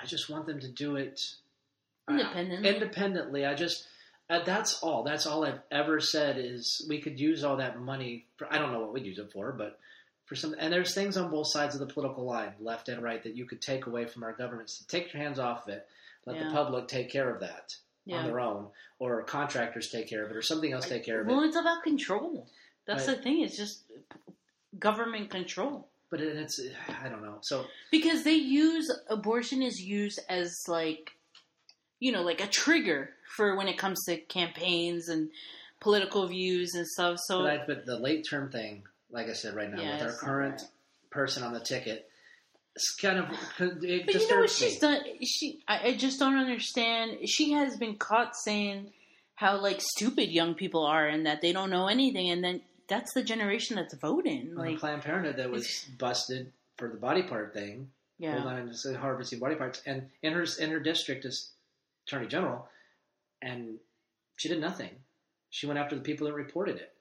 I 0.00 0.06
just 0.06 0.30
want 0.30 0.46
them 0.46 0.60
to 0.60 0.68
do 0.68 0.96
it 0.96 1.20
uh, 2.08 2.12
Independently. 2.12 2.68
independently. 2.68 3.46
I 3.46 3.54
just 3.54 3.86
uh, 4.30 4.44
that's 4.44 4.80
all. 4.82 5.02
That's 5.02 5.26
all 5.26 5.44
I've 5.44 5.60
ever 5.70 6.00
said 6.00 6.36
is 6.38 6.86
we 6.88 7.00
could 7.00 7.18
use 7.18 7.42
all 7.44 7.56
that 7.56 7.80
money 7.80 8.26
for. 8.36 8.46
I 8.52 8.58
don't 8.58 8.72
know 8.72 8.80
what 8.80 8.92
we'd 8.92 9.04
use 9.06 9.18
it 9.18 9.32
for, 9.32 9.52
but 9.52 9.78
for 10.26 10.36
some. 10.36 10.54
And 10.58 10.72
there's 10.72 10.94
things 10.94 11.16
on 11.16 11.30
both 11.30 11.48
sides 11.48 11.74
of 11.74 11.80
the 11.80 11.92
political 11.92 12.24
line, 12.24 12.52
left 12.60 12.88
and 12.88 13.02
right, 13.02 13.22
that 13.24 13.34
you 13.34 13.44
could 13.44 13.60
take 13.60 13.86
away 13.86 14.04
from 14.06 14.22
our 14.22 14.32
governments. 14.32 14.78
To 14.78 14.86
take 14.86 15.12
your 15.12 15.22
hands 15.22 15.38
off 15.38 15.66
of 15.66 15.74
it. 15.74 15.86
Let 16.26 16.36
Yeah. 16.36 16.44
the 16.44 16.50
public 16.50 16.88
take 16.88 17.10
care 17.10 17.28
of 17.30 17.40
that 17.40 17.74
on 18.10 18.24
their 18.24 18.40
own, 18.40 18.70
or 18.98 19.22
contractors 19.24 19.90
take 19.90 20.08
care 20.08 20.24
of 20.24 20.30
it, 20.30 20.36
or 20.36 20.42
something 20.42 20.72
else 20.72 20.88
take 20.88 21.04
care 21.04 21.20
of 21.20 21.28
it. 21.28 21.30
Well, 21.32 21.42
it's 21.44 21.56
about 21.56 21.82
control. 21.82 22.48
That's 22.84 23.06
Right. 23.06 23.16
the 23.16 23.22
thing. 23.22 23.40
It's 23.42 23.56
just 23.56 23.84
government 24.78 25.30
control. 25.30 25.88
But 26.10 26.20
it, 26.20 26.36
it's 26.36 26.60
I 27.02 27.08
don't 27.08 27.22
know. 27.22 27.38
So 27.40 27.66
Because 27.90 28.22
they 28.24 28.34
use 28.34 28.90
abortion 29.08 29.62
is 29.62 29.80
used 29.80 30.20
as 30.28 30.54
like, 30.68 31.12
you 32.00 32.12
know, 32.12 32.22
like 32.22 32.42
a 32.42 32.46
trigger 32.46 33.14
for 33.36 33.56
when 33.56 33.68
it 33.68 33.78
comes 33.78 34.04
to 34.04 34.18
campaigns 34.18 35.08
and 35.08 35.30
political 35.80 36.26
views 36.26 36.74
and 36.74 36.86
stuff. 36.86 37.18
So 37.24 37.42
but, 37.42 37.50
I, 37.50 37.66
but 37.66 37.86
the 37.86 37.98
late 37.98 38.26
term 38.28 38.50
thing, 38.50 38.84
like 39.10 39.28
I 39.28 39.32
said 39.32 39.54
right 39.54 39.70
now, 39.70 39.80
Yeah, 39.80 39.92
with 39.94 40.02
our 40.02 40.12
current 40.18 40.60
right. 40.60 40.70
person 41.10 41.42
on 41.44 41.52
the 41.54 41.60
ticket, 41.60 42.10
it's 42.74 42.94
kind 42.96 43.18
of 43.18 43.26
it 43.30 44.06
But 44.06 44.14
you 44.14 44.28
know 44.30 44.36
what 44.40 44.48
disturbs 44.48 44.60
me. 44.60 44.68
she's 44.68 44.78
done? 44.78 45.00
She, 45.22 45.62
I, 45.68 45.88
I 45.88 45.96
just 45.96 46.18
don't 46.18 46.36
understand. 46.36 47.28
She 47.28 47.52
has 47.52 47.76
been 47.76 47.96
caught 47.96 48.34
saying 48.36 48.92
how 49.34 49.60
like 49.60 49.80
stupid 49.80 50.30
young 50.30 50.54
people 50.54 50.84
are 50.86 51.06
and 51.06 51.26
that 51.26 51.40
they 51.42 51.52
don't 51.52 51.70
know 51.70 51.86
anything, 51.88 52.30
and 52.30 52.42
then 52.42 52.62
that's 52.88 53.12
the 53.14 53.22
generation 53.22 53.76
that's 53.76 53.94
voting. 53.94 54.54
the 54.54 54.60
Like, 54.60 54.78
Planned 54.78 55.02
Parenthood 55.02 55.36
that 55.36 55.50
was 55.50 55.86
busted 55.98 56.52
for 56.78 56.88
the 56.88 56.96
body 56.96 57.22
part 57.22 57.52
thing. 57.54 57.88
yeah, 58.18 58.38
Hold 58.40 58.52
on, 58.52 58.68
just 58.68 58.86
harvesting 58.96 59.38
body 59.38 59.54
parts, 59.54 59.82
and 59.86 60.08
in 60.22 60.32
her 60.32 60.44
in 60.58 60.70
her 60.70 60.80
district 60.80 61.24
as 61.24 61.50
attorney 62.06 62.26
general, 62.26 62.68
and 63.42 63.78
she 64.36 64.48
did 64.48 64.60
nothing. 64.60 64.90
She 65.50 65.66
went 65.66 65.78
after 65.78 65.94
the 65.96 66.02
people 66.02 66.26
that 66.26 66.32
reported 66.34 66.76
it, 66.76 66.92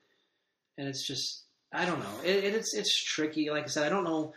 and 0.77 0.88
it's 0.88 1.05
just 1.07 1.43
I 1.73 1.86
don't 1.86 1.99
know. 1.99 2.15
It, 2.25 2.43
it, 2.43 2.53
it's 2.55 2.73
it's 2.75 2.93
tricky. 3.03 3.49
Like 3.49 3.63
I 3.63 3.67
said, 3.67 3.86
I 3.86 3.89
don't 3.89 4.03
know. 4.03 4.34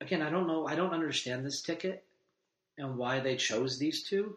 Again, 0.00 0.22
I 0.22 0.30
don't 0.30 0.46
know. 0.46 0.66
I 0.66 0.74
don't 0.74 0.92
understand 0.94 1.44
this 1.44 1.60
ticket 1.62 2.04
and 2.78 2.96
why 2.96 3.20
they 3.20 3.36
chose 3.36 3.78
these 3.78 4.02
two 4.02 4.36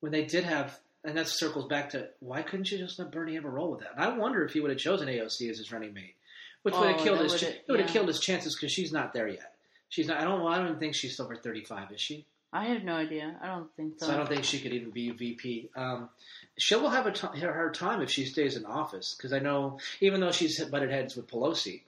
when 0.00 0.12
they 0.12 0.24
did 0.24 0.44
have. 0.44 0.78
And 1.04 1.16
that 1.16 1.26
circles 1.26 1.66
back 1.66 1.90
to 1.90 2.10
why 2.20 2.42
couldn't 2.42 2.70
you 2.70 2.78
just 2.78 2.96
let 3.00 3.10
Bernie 3.10 3.34
have 3.34 3.44
a 3.44 3.50
role 3.50 3.72
with 3.72 3.80
that? 3.80 3.92
And 3.96 4.00
I 4.04 4.16
wonder 4.16 4.44
if 4.44 4.52
he 4.52 4.60
would 4.60 4.70
have 4.70 4.78
chosen 4.78 5.08
AOC 5.08 5.50
as 5.50 5.58
his 5.58 5.72
running 5.72 5.92
mate, 5.94 6.14
which 6.62 6.74
would 6.76 6.86
have 6.92 7.00
Oh, 7.00 7.02
killed 7.02 7.18
his. 7.20 7.32
would've- 7.32 7.48
It 7.48 7.64
would 7.68 7.80
have 7.80 7.90
killed 7.90 8.06
his 8.06 8.20
chances 8.20 8.54
because 8.54 8.70
she's 8.70 8.92
not 8.92 9.12
there 9.12 9.26
yet. 9.26 9.52
She's 9.88 10.06
not. 10.06 10.18
I 10.18 10.24
don't. 10.24 10.46
I 10.46 10.58
don't 10.58 10.78
think 10.78 10.94
she's 10.94 11.18
over 11.18 11.34
thirty 11.34 11.64
five. 11.64 11.90
Is 11.90 12.00
she? 12.00 12.24
I 12.52 12.66
have 12.66 12.84
no 12.84 12.94
idea. 12.94 13.36
I 13.42 13.46
don't 13.48 13.74
think 13.74 13.98
so. 13.98 14.06
So 14.06 14.12
I 14.12 14.16
don't 14.16 14.28
think 14.28 14.44
she 14.44 14.60
could 14.60 14.72
even 14.74 14.90
be 14.90 15.10
VP. 15.10 15.70
Um, 15.74 16.08
she 16.56 16.76
will 16.76 16.90
have 16.90 17.06
a 17.06 17.10
t- 17.12 17.40
her 17.40 17.52
hard 17.52 17.74
time 17.74 18.00
if 18.00 18.10
she 18.10 18.24
stays 18.24 18.56
in 18.56 18.64
office 18.64 19.14
because 19.16 19.32
I 19.32 19.38
know 19.40 19.80
even 20.00 20.20
though 20.20 20.30
she's 20.32 20.62
butted 20.66 20.90
heads 20.90 21.16
with 21.16 21.26
Pelosi, 21.28 21.80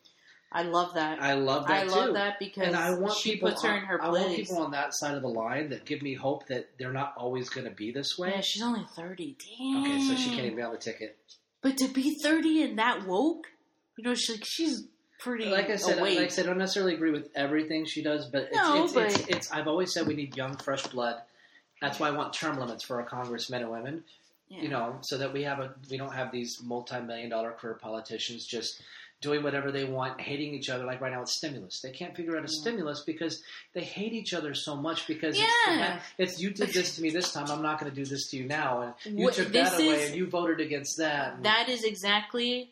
I 0.53 0.63
love 0.63 0.95
that. 0.95 1.21
I 1.21 1.35
love 1.35 1.67
that 1.67 1.73
I 1.73 1.83
love 1.85 2.07
too. 2.09 2.13
that 2.13 2.39
because 2.39 2.69
and 2.69 2.77
I 2.77 2.95
want 2.95 3.17
she 3.17 3.37
puts 3.37 3.63
her 3.63 3.71
on, 3.71 3.79
in 3.79 3.85
her 3.87 3.99
place. 3.99 4.09
I 4.09 4.13
want 4.27 4.37
people 4.37 4.59
on 4.59 4.71
that 4.71 4.95
side 4.95 5.17
of 5.17 5.23
the 5.23 5.29
line 5.29 5.71
that 5.71 5.85
give 5.85 6.01
me 6.01 6.15
hope 6.15 6.47
that 6.47 6.71
they're 6.79 6.93
not 6.93 7.15
always 7.17 7.49
going 7.49 7.67
to 7.67 7.75
be 7.75 7.91
this 7.91 8.17
way. 8.17 8.31
Yeah, 8.31 8.41
she's 8.41 8.63
only 8.63 8.87
thirty. 8.95 9.37
Damn. 9.59 9.83
okay, 9.83 10.09
so 10.09 10.15
she 10.15 10.31
can't 10.31 10.43
even 10.43 10.57
be 10.57 10.63
on 10.63 10.73
the 10.73 10.79
ticket. 10.79 11.19
But 11.61 11.77
to 11.79 11.89
be 11.89 12.15
thirty 12.23 12.63
and 12.63 12.79
that 12.79 13.05
woke, 13.07 13.49
you 13.97 14.05
know, 14.05 14.15
she, 14.15 14.37
she's 14.45 14.85
pretty. 15.19 15.47
Like 15.47 15.71
I 15.71 15.77
said, 15.77 15.99
awake. 15.99 16.19
like 16.19 16.27
I 16.27 16.29
said, 16.29 16.45
I 16.45 16.49
don't 16.49 16.59
necessarily 16.59 16.95
agree 16.95 17.11
with 17.11 17.31
everything 17.35 17.85
she 17.85 18.03
does, 18.03 18.27
but 18.27 18.45
it's, 18.45 18.57
No, 18.57 18.85
it's, 18.85 18.93
but- 18.93 19.07
it's, 19.07 19.29
it's, 19.29 19.53
I've 19.53 19.67
always 19.67 19.93
said 19.93 20.07
we 20.07 20.15
need 20.15 20.37
young, 20.37 20.57
fresh 20.57 20.87
blood. 20.87 21.17
That's 21.81 21.99
why 21.99 22.09
I 22.09 22.13
want 22.13 22.33
term 22.33 22.59
limits 22.59 22.85
for 22.85 23.01
our 23.01 23.07
congressmen 23.07 23.63
and 23.63 23.71
women. 23.71 24.05
Yeah. 24.49 24.61
you 24.61 24.69
know, 24.69 24.99
so 25.01 25.19
that 25.19 25.33
we 25.33 25.43
have 25.45 25.59
a 25.59 25.75
we 25.91 25.97
don't 25.97 26.13
have 26.13 26.31
these 26.31 26.63
multi-million 26.63 27.31
dollar 27.31 27.53
career 27.53 27.75
politicians 27.75 28.47
just 28.47 28.83
doing 29.25 29.43
whatever 29.43 29.73
they 29.73 29.85
want, 29.85 30.21
hating 30.21 30.55
each 30.55 30.69
other. 30.71 30.85
Like 30.85 31.01
right 31.01 31.11
now 31.13 31.21
with 31.21 31.29
stimulus, 31.31 31.81
they 31.81 31.91
can't 31.91 32.15
figure 32.15 32.37
out 32.39 32.45
a 32.45 32.49
stimulus 32.49 33.03
because 33.05 33.43
they 33.73 33.83
hate 33.83 34.13
each 34.13 34.33
other 34.35 34.55
so 34.55 34.77
much. 34.77 35.07
Because 35.09 35.37
Yeah. 35.39 35.99
it's, 36.19 36.33
it's 36.35 36.41
you 36.41 36.51
did 36.51 36.69
this 36.69 36.95
to 36.97 37.03
me 37.03 37.11
this 37.11 37.33
time, 37.33 37.51
I'm 37.51 37.63
not 37.63 37.81
going 37.81 37.91
to 37.91 37.97
do 37.97 38.05
this 38.05 38.29
to 38.31 38.37
you 38.37 38.45
now, 38.45 38.95
and 39.05 39.19
you 39.19 39.25
What- 39.25 39.35
took 39.35 39.49
that 39.53 39.75
away, 39.75 39.89
is- 39.89 40.07
and 40.11 40.17
you 40.17 40.27
voted 40.29 40.61
against 40.61 40.99
that. 40.99 41.43
That 41.43 41.69
is 41.69 41.83
exactly 41.83 42.71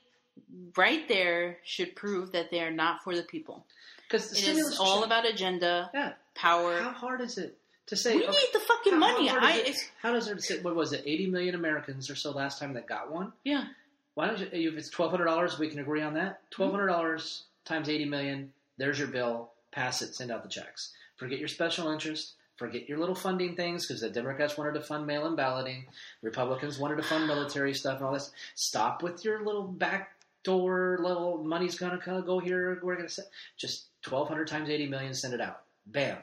right 0.76 1.08
there. 1.08 1.58
Should 1.64 1.96
prove 1.96 2.32
that 2.32 2.50
they 2.50 2.60
are 2.60 2.70
not 2.70 3.02
for 3.02 3.16
the 3.16 3.22
people. 3.22 3.66
because 4.08 4.28
the 4.30 4.36
It 4.36 4.42
stimulus 4.42 4.74
is 4.74 4.78
all 4.78 4.98
check- 4.98 5.06
about 5.06 5.26
agenda, 5.26 5.90
yeah. 5.94 6.12
power. 6.34 6.78
How 6.82 6.92
hard 6.92 7.22
is 7.22 7.38
it 7.38 7.56
to 7.86 7.96
say? 7.96 8.14
we 8.14 8.22
okay, 8.24 8.30
need 8.30 8.48
the 8.52 8.60
fucking 8.60 8.92
how- 8.92 8.98
money. 8.98 9.26
How, 9.26 9.38
I 9.40 9.52
it- 9.70 9.90
how 10.02 10.12
does 10.12 10.28
it? 10.28 10.62
What 10.62 10.76
was 10.76 10.92
it? 10.92 11.02
80 11.06 11.28
million 11.28 11.54
Americans 11.54 12.10
or 12.10 12.14
so 12.14 12.30
last 12.30 12.58
time 12.60 12.74
that 12.74 12.86
got 12.86 13.10
one. 13.10 13.32
yeah. 13.42 13.64
Why 14.14 14.26
don't 14.26 14.38
you? 14.38 14.70
If 14.70 14.76
it's 14.76 14.90
twelve 14.90 15.10
hundred 15.10 15.24
dollars, 15.26 15.58
we 15.58 15.68
can 15.68 15.78
agree 15.78 16.02
on 16.02 16.14
that. 16.14 16.40
Twelve 16.50 16.72
hundred 16.72 16.88
dollars 16.88 17.44
times 17.64 17.88
eighty 17.88 18.04
million. 18.04 18.52
There's 18.78 18.98
your 18.98 19.08
bill. 19.08 19.50
Pass 19.70 20.02
it. 20.02 20.14
Send 20.14 20.30
out 20.30 20.42
the 20.42 20.48
checks. 20.48 20.92
Forget 21.16 21.38
your 21.38 21.48
special 21.48 21.90
interest. 21.90 22.34
Forget 22.56 22.88
your 22.88 22.98
little 22.98 23.14
funding 23.14 23.56
things 23.56 23.86
because 23.86 24.02
the 24.02 24.10
Democrats 24.10 24.58
wanted 24.58 24.74
to 24.74 24.82
fund 24.82 25.06
mail-in 25.06 25.34
balloting. 25.34 25.86
Republicans 26.22 26.78
wanted 26.78 26.96
to 26.96 27.02
fund 27.02 27.26
military 27.26 27.74
stuff 27.74 27.96
and 27.96 28.06
all 28.06 28.12
this. 28.12 28.30
Stop 28.54 29.02
with 29.02 29.24
your 29.24 29.44
little 29.44 29.64
backdoor 29.64 30.98
little 31.00 31.42
money's 31.42 31.78
gonna 31.78 31.98
go 32.04 32.38
here. 32.38 32.78
We're 32.82 32.96
gonna 32.96 33.08
just 33.56 33.86
twelve 34.02 34.28
hundred 34.28 34.48
times 34.48 34.68
eighty 34.68 34.86
million. 34.86 35.14
Send 35.14 35.32
it 35.32 35.40
out. 35.40 35.62
Bam. 35.86 36.18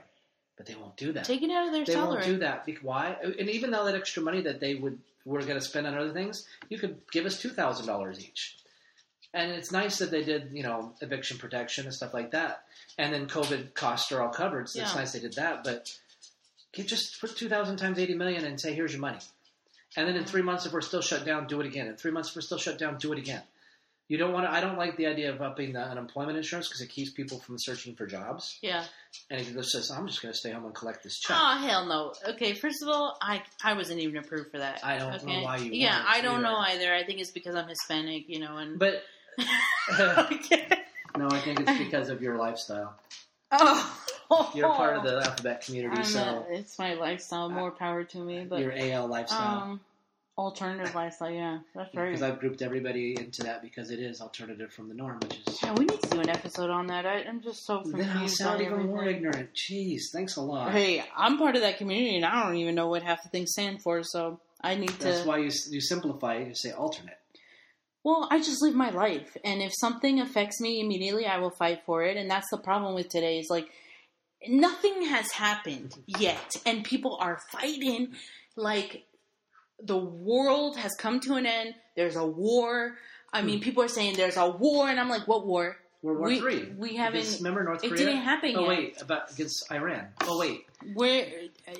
But 0.60 0.66
they 0.66 0.76
won't 0.76 0.98
do 0.98 1.14
that 1.14 1.24
Take 1.24 1.42
it 1.42 1.50
out 1.50 1.68
of 1.68 1.72
their 1.74 1.86
they 1.86 1.94
salary. 1.94 2.16
won't 2.16 2.26
do 2.26 2.38
that. 2.40 2.68
Why? 2.82 3.16
And 3.40 3.50
even 3.50 3.72
though 3.72 3.86
that 3.86 3.96
extra 3.96 4.22
money 4.22 4.42
that 4.42 4.60
they 4.60 4.76
would 4.76 5.00
were 5.24 5.40
going 5.40 5.54
to 5.58 5.62
spend 5.62 5.88
on 5.88 5.98
other 5.98 6.12
things, 6.12 6.46
you 6.68 6.78
could 6.78 6.98
give 7.14 7.26
us 7.26 7.42
two 7.42 7.50
thousand 7.50 7.88
dollars 7.88 8.20
each. 8.20 8.58
And 9.34 9.52
it's 9.52 9.72
nice 9.72 10.00
that 10.00 10.12
they 10.12 10.24
did, 10.24 10.50
you 10.52 10.64
know, 10.64 10.94
eviction 11.00 11.38
protection 11.38 11.86
and 11.86 11.94
stuff 11.94 12.14
like 12.14 12.32
that. 12.32 12.64
And 12.98 13.14
then 13.14 13.28
COVID 13.28 13.74
costs 13.74 14.12
are 14.12 14.22
all 14.22 14.34
covered, 14.34 14.68
so 14.68 14.82
it's 14.82 14.96
nice 14.96 15.14
they 15.14 15.22
did 15.22 15.34
that. 15.34 15.64
But 15.64 15.98
just 16.74 17.22
put 17.22 17.38
two 17.38 17.48
thousand 17.48 17.78
times 17.78 17.98
eighty 17.98 18.16
million 18.16 18.44
and 18.44 18.60
say, 18.60 18.74
"Here's 18.74 18.92
your 18.92 19.02
money." 19.02 19.20
And 19.96 20.10
then 20.10 20.18
in 20.18 20.26
three 20.26 20.42
months, 20.42 20.66
if 20.66 20.74
we're 20.74 20.82
still 20.82 21.02
shut 21.02 21.26
down, 21.26 21.48
do 21.48 21.62
it 21.62 21.68
again. 21.68 21.88
In 21.88 21.96
three 21.96 22.12
months, 22.12 22.30
if 22.30 22.36
we're 22.36 22.42
still 22.42 22.58
shut 22.58 22.78
down, 22.78 22.98
do 22.98 23.14
it 23.14 23.18
again. 23.18 23.42
You 24.10 24.18
don't 24.18 24.34
want 24.34 24.46
to. 24.46 24.52
I 24.52 24.60
don't 24.60 24.78
like 24.78 24.98
the 24.98 25.08
idea 25.08 25.32
of 25.32 25.42
upping 25.42 25.74
the 25.74 25.82
unemployment 25.82 26.38
insurance 26.38 26.68
because 26.68 26.82
it 26.82 26.90
keeps 26.90 27.12
people 27.12 27.40
from 27.40 27.58
searching 27.60 27.96
for 27.96 28.08
jobs. 28.08 28.58
Yeah. 28.62 28.84
And 29.32 29.40
it 29.42 29.54
just 29.54 29.70
says, 29.72 29.92
"I'm 29.92 30.08
just 30.08 30.22
going 30.22 30.32
to 30.34 30.38
stay 30.38 30.52
home 30.52 30.66
and 30.66 30.74
collect 30.76 31.04
this 31.04 31.20
check." 31.20 31.36
Oh 31.40 31.58
hell 31.58 31.86
no. 31.86 32.14
Okay, 32.34 32.54
first 32.54 32.82
of 32.84 32.90
all, 32.90 33.18
I 33.22 33.42
I 33.64 33.74
wasn't 33.74 34.00
even 34.02 34.18
approved 34.18 34.52
for 34.52 34.58
that. 34.60 34.82
I 34.84 34.98
don't 35.00 35.26
know 35.26 35.42
why 35.44 35.58
you 35.58 35.72
Yeah, 35.72 36.04
I 36.08 36.22
don't 36.22 36.36
either. 36.36 36.44
know 36.44 36.58
either. 36.58 36.94
I 36.94 37.04
think 37.04 37.20
it's 37.20 37.32
because 37.32 37.56
I'm 37.56 37.68
Hispanic, 37.68 38.26
you 38.28 38.40
know, 38.40 38.58
and 38.58 38.78
But 38.80 39.04
okay. 40.00 40.68
no, 41.18 41.28
I 41.30 41.40
think 41.40 41.60
it's 41.60 41.78
because 41.78 42.10
of 42.10 42.22
your 42.22 42.38
lifestyle. 42.38 42.96
Oh, 43.52 44.52
You're 44.56 44.70
part 44.70 44.98
of 44.98 45.04
the 45.04 45.18
alphabet 45.26 45.66
community, 45.66 45.98
I'm 45.98 46.04
so 46.06 46.46
it's 46.50 46.78
my 46.78 46.94
lifestyle. 46.94 47.50
More 47.50 47.72
power 47.72 48.04
to 48.04 48.18
me, 48.20 48.46
but 48.48 48.60
your 48.60 48.74
AL 48.76 49.08
lifestyle. 49.08 49.58
um, 49.64 49.82
alternative 50.38 50.94
lifestyle. 50.94 51.32
Yeah, 51.32 51.60
that's 51.74 51.94
right. 51.96 52.06
Because 52.08 52.22
I've 52.22 52.40
grouped 52.40 52.62
everybody 52.62 53.16
into 53.20 53.42
that 53.44 53.64
because 53.64 53.90
it 53.90 54.00
is 54.00 54.22
alternative 54.22 54.72
from 54.72 54.88
the 54.88 54.94
norm, 54.94 55.20
which 55.22 55.40
is. 55.48 55.49
Yeah, 55.70 55.76
we 55.78 55.86
need 55.86 56.02
to 56.02 56.10
do 56.10 56.20
an 56.20 56.30
episode 56.30 56.72
on 56.72 56.88
that. 56.88 57.06
I, 57.06 57.20
I'm 57.30 57.42
just 57.42 57.64
so 57.64 57.84
Then 57.86 58.10
I'll 58.10 58.28
sound 58.28 58.60
even 58.62 58.88
more 58.88 59.06
ignorant. 59.06 59.54
Jeez, 59.54 60.10
thanks 60.12 60.36
a 60.38 60.42
lot. 60.42 60.72
Hey, 60.72 61.04
I'm 61.16 61.38
part 61.38 61.56
of 61.56 61.62
that 61.62 61.78
community, 61.78 62.16
and 62.16 62.26
I 62.26 62.44
don't 62.44 62.56
even 62.56 62.74
know 62.74 62.88
what 62.88 63.04
half 63.04 63.22
the 63.22 63.30
things 63.30 63.52
stand 63.52 63.84
for. 63.84 64.02
So 64.02 64.40
I 64.62 64.74
need 64.74 64.90
That's 64.90 64.98
to. 64.98 65.06
That's 65.06 65.28
why 65.28 65.38
you 65.38 65.52
you 65.70 65.80
simplify. 65.80 66.40
You 66.40 66.56
say 66.56 66.72
alternate. 66.72 67.20
Well, 68.04 68.28
I 68.32 68.40
just 68.40 68.64
live 68.64 68.74
my 68.74 68.90
life, 68.90 69.38
and 69.44 69.62
if 69.62 69.72
something 69.80 70.20
affects 70.20 70.60
me 70.60 70.80
immediately, 70.80 71.28
I 71.28 71.38
will 71.38 71.52
fight 71.52 71.82
for 71.86 72.04
it. 72.04 72.18
And 72.18 72.32
that's 72.32 72.50
the 72.50 72.58
problem 72.58 72.96
with 72.96 73.10
today. 73.10 73.38
Is 73.38 73.52
like 73.52 73.70
nothing 74.48 75.04
has 75.04 75.30
happened 75.30 75.94
yet, 76.08 76.56
and 76.66 76.84
people 76.84 77.16
are 77.22 77.42
fighting 77.52 78.16
like 78.56 79.04
the 79.80 80.00
world 80.00 80.78
has 80.78 80.96
come 80.98 81.20
to 81.20 81.36
an 81.36 81.46
end. 81.46 81.76
There's 81.96 82.16
a 82.16 82.26
war. 82.26 82.96
I 83.34 83.42
mean, 83.42 83.60
people 83.62 83.84
are 83.84 83.88
saying 83.88 84.16
there's 84.18 84.38
a 84.38 84.50
war, 84.50 84.90
and 84.90 85.00
I'm 85.00 85.10
like, 85.10 85.28
what 85.28 85.46
war? 85.46 85.78
World 86.02 86.20
War 86.20 86.28
We- 86.30 86.40
Three. 86.40 86.66
we 86.78 86.96
haven't- 86.96 87.20
Against- 87.22 87.40
remember 87.40 87.64
North 87.64 87.82
Korea? 87.82 87.94
It 87.94 87.98
didn't 87.98 88.22
happen 88.22 88.54
Oh 88.56 88.62
yet. 88.62 88.70
wait, 88.70 89.02
about 89.02 89.32
against 89.32 89.70
Iran. 89.72 90.08
Oh 90.22 90.40
wait, 90.40 90.66
Where 90.94 91.28
uh, 91.68 91.74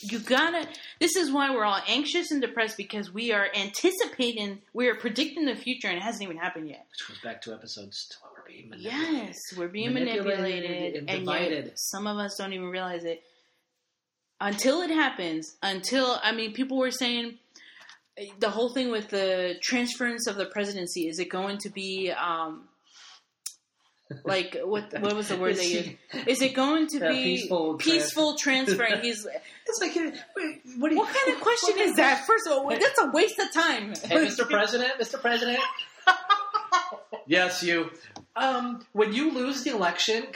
you 0.00 0.18
gotta. 0.18 0.66
This 0.98 1.14
is 1.14 1.30
why 1.30 1.54
we're 1.54 1.64
all 1.64 1.80
anxious 1.86 2.32
and 2.32 2.40
depressed 2.42 2.76
because 2.76 3.12
we 3.14 3.32
are 3.32 3.46
anticipating, 3.54 4.60
we 4.74 4.88
are 4.88 4.96
predicting 4.96 5.44
the 5.46 5.54
future, 5.54 5.86
and 5.86 5.96
it 5.96 6.02
hasn't 6.02 6.24
even 6.24 6.36
happened 6.38 6.68
yet. 6.68 6.86
which 6.90 7.08
goes 7.08 7.20
back 7.22 7.40
to 7.42 7.54
episodes. 7.54 8.18
We're 8.36 8.52
being 8.52 8.68
manipulated. 8.68 9.12
Yes, 9.28 9.38
we're 9.56 9.68
being 9.68 9.94
Manipulated 9.94 10.24
manipulated, 10.36 10.94
and 10.96 11.10
and, 11.10 11.18
divided. 11.20 11.72
some 11.76 12.08
of 12.08 12.18
us 12.18 12.34
don't 12.36 12.52
even 12.52 12.66
realize 12.68 13.04
it 13.04 13.22
until 14.40 14.82
it 14.82 14.90
happens. 14.90 15.54
Until 15.62 16.18
I 16.22 16.32
mean, 16.32 16.52
people 16.52 16.78
were 16.78 16.90
saying 16.90 17.38
the 18.38 18.50
whole 18.50 18.70
thing 18.70 18.90
with 18.90 19.08
the 19.08 19.56
transference 19.60 20.26
of 20.26 20.36
the 20.36 20.46
presidency 20.46 21.08
is 21.08 21.18
it 21.18 21.28
going 21.28 21.58
to 21.58 21.68
be 21.70 22.10
um 22.10 22.68
like 24.24 24.56
what 24.64 24.92
what 25.00 25.14
was 25.16 25.28
the 25.28 25.36
word 25.36 25.56
they 25.56 25.66
used? 25.66 25.90
Is 26.26 26.40
it 26.40 26.54
going 26.54 26.86
to 26.88 26.98
Uh, 27.06 27.10
be 27.10 27.24
peaceful 27.24 27.74
peaceful 27.74 28.36
transfer? 28.36 28.84
And 28.84 29.02
he's 29.04 29.26
It's 29.66 29.80
like, 29.80 29.96
wait, 30.36 30.60
what, 30.78 30.92
you, 30.92 30.98
what 30.98 31.12
kind 31.14 31.36
of 31.36 31.42
question 31.42 31.74
is 31.80 31.96
that? 31.96 32.24
First 32.24 32.46
of 32.46 32.52
all, 32.52 32.68
that's 32.68 33.00
a 33.00 33.10
waste 33.10 33.38
of 33.40 33.52
time. 33.52 33.94
Hey, 33.94 34.26
Mr. 34.26 34.48
President, 34.48 34.92
Mr. 35.00 35.20
President. 35.20 35.58
yes, 37.26 37.64
you. 37.64 37.90
Um, 38.36 38.86
when 38.92 39.12
you 39.12 39.32
lose 39.32 39.64
the 39.64 39.70
election, 39.70 40.26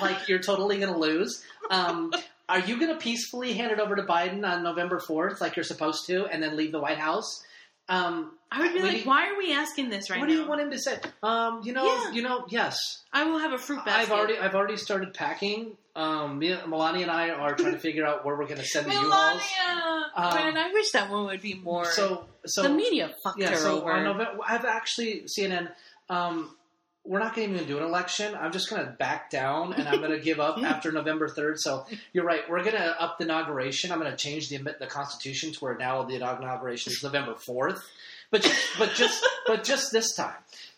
like 0.00 0.26
you're 0.28 0.38
totally 0.38 0.78
going 0.78 0.92
to 0.92 0.98
lose. 0.98 1.44
Um, 1.70 2.12
are 2.48 2.60
you 2.60 2.78
going 2.78 2.92
to 2.92 2.98
peacefully 2.98 3.52
hand 3.54 3.72
it 3.72 3.78
over 3.80 3.94
to 3.96 4.02
Biden 4.02 4.44
on 4.48 4.62
November 4.62 4.98
fourth, 4.98 5.40
like 5.40 5.56
you're 5.56 5.64
supposed 5.64 6.06
to, 6.06 6.26
and 6.26 6.42
then 6.42 6.56
leave 6.56 6.72
the 6.72 6.80
White 6.80 6.98
House? 6.98 7.44
Um, 7.90 8.32
I 8.50 8.60
would 8.62 8.72
be 8.74 8.80
like, 8.80 8.96
you- 8.98 9.04
why 9.04 9.28
are 9.30 9.38
we 9.38 9.52
asking 9.52 9.88
this 9.90 10.10
right 10.10 10.20
what 10.20 10.28
now? 10.28 10.34
What 10.34 10.36
do 10.36 10.42
you 10.42 10.48
want 10.48 10.60
him 10.62 10.70
to 10.72 10.78
say? 10.78 10.98
Um, 11.22 11.62
you 11.64 11.72
know, 11.72 11.84
Yeah. 11.86 12.10
you 12.12 12.22
know, 12.22 12.44
yes. 12.48 13.02
I 13.12 13.24
will 13.24 13.38
have 13.38 13.52
a 13.52 13.58
fruit 13.58 13.84
basket. 13.84 14.00
I've 14.00 14.10
already, 14.12 14.38
I've 14.38 14.54
already 14.54 14.76
started 14.76 15.14
packing. 15.14 15.76
Um, 15.96 16.38
Melania 16.38 17.02
and 17.02 17.10
I 17.10 17.30
are 17.30 17.54
trying 17.54 17.72
to 17.72 17.78
figure 17.78 18.06
out 18.06 18.24
where 18.24 18.36
we're 18.36 18.44
going 18.46 18.60
to 18.60 18.64
send 18.66 18.86
the 18.86 18.92
U-Hauls. 18.92 19.10
Melania! 19.10 20.04
Um, 20.14 20.34
Man, 20.34 20.56
I 20.56 20.72
wish 20.72 20.90
that 20.92 21.10
one 21.10 21.24
would 21.26 21.40
be 21.42 21.54
more. 21.54 21.86
So, 21.86 22.26
so 22.46 22.62
the 22.62 22.68
media 22.68 23.10
fucked 23.24 23.40
yeah, 23.40 23.50
her 23.50 23.56
so 23.56 23.80
over. 23.80 24.00
November, 24.02 24.38
I've 24.46 24.64
actually 24.64 25.22
CNN. 25.26 25.70
Um, 26.10 26.54
we're 27.08 27.18
not 27.18 27.34
going 27.34 27.48
to 27.48 27.54
even 27.54 27.66
do 27.66 27.78
an 27.78 27.84
election. 27.84 28.34
I'm 28.38 28.52
just 28.52 28.68
going 28.70 28.84
to 28.84 28.90
back 28.92 29.30
down 29.30 29.72
and 29.72 29.88
I'm 29.88 29.98
going 30.00 30.10
to 30.18 30.20
give 30.20 30.40
up 30.40 30.58
after 30.58 30.92
November 30.92 31.26
3rd. 31.28 31.54
So 31.58 31.86
you're 32.12 32.24
right. 32.24 32.42
We're 32.48 32.62
going 32.62 32.76
to 32.76 33.02
up 33.02 33.18
the 33.18 33.24
inauguration. 33.24 33.90
I'm 33.90 33.98
going 33.98 34.10
to 34.10 34.16
change 34.16 34.48
the 34.50 34.58
the 34.78 34.86
Constitution 34.86 35.52
to 35.52 35.58
where 35.60 35.76
now 35.76 36.02
the 36.04 36.16
inauguration 36.16 36.92
is 36.92 37.02
November 37.02 37.34
4th. 37.34 37.80
But 38.30 38.42
just, 38.42 38.78
but 38.78 38.92
just 38.94 39.26
but 39.46 39.64
just 39.64 39.90
this 39.90 40.14
time. 40.14 40.34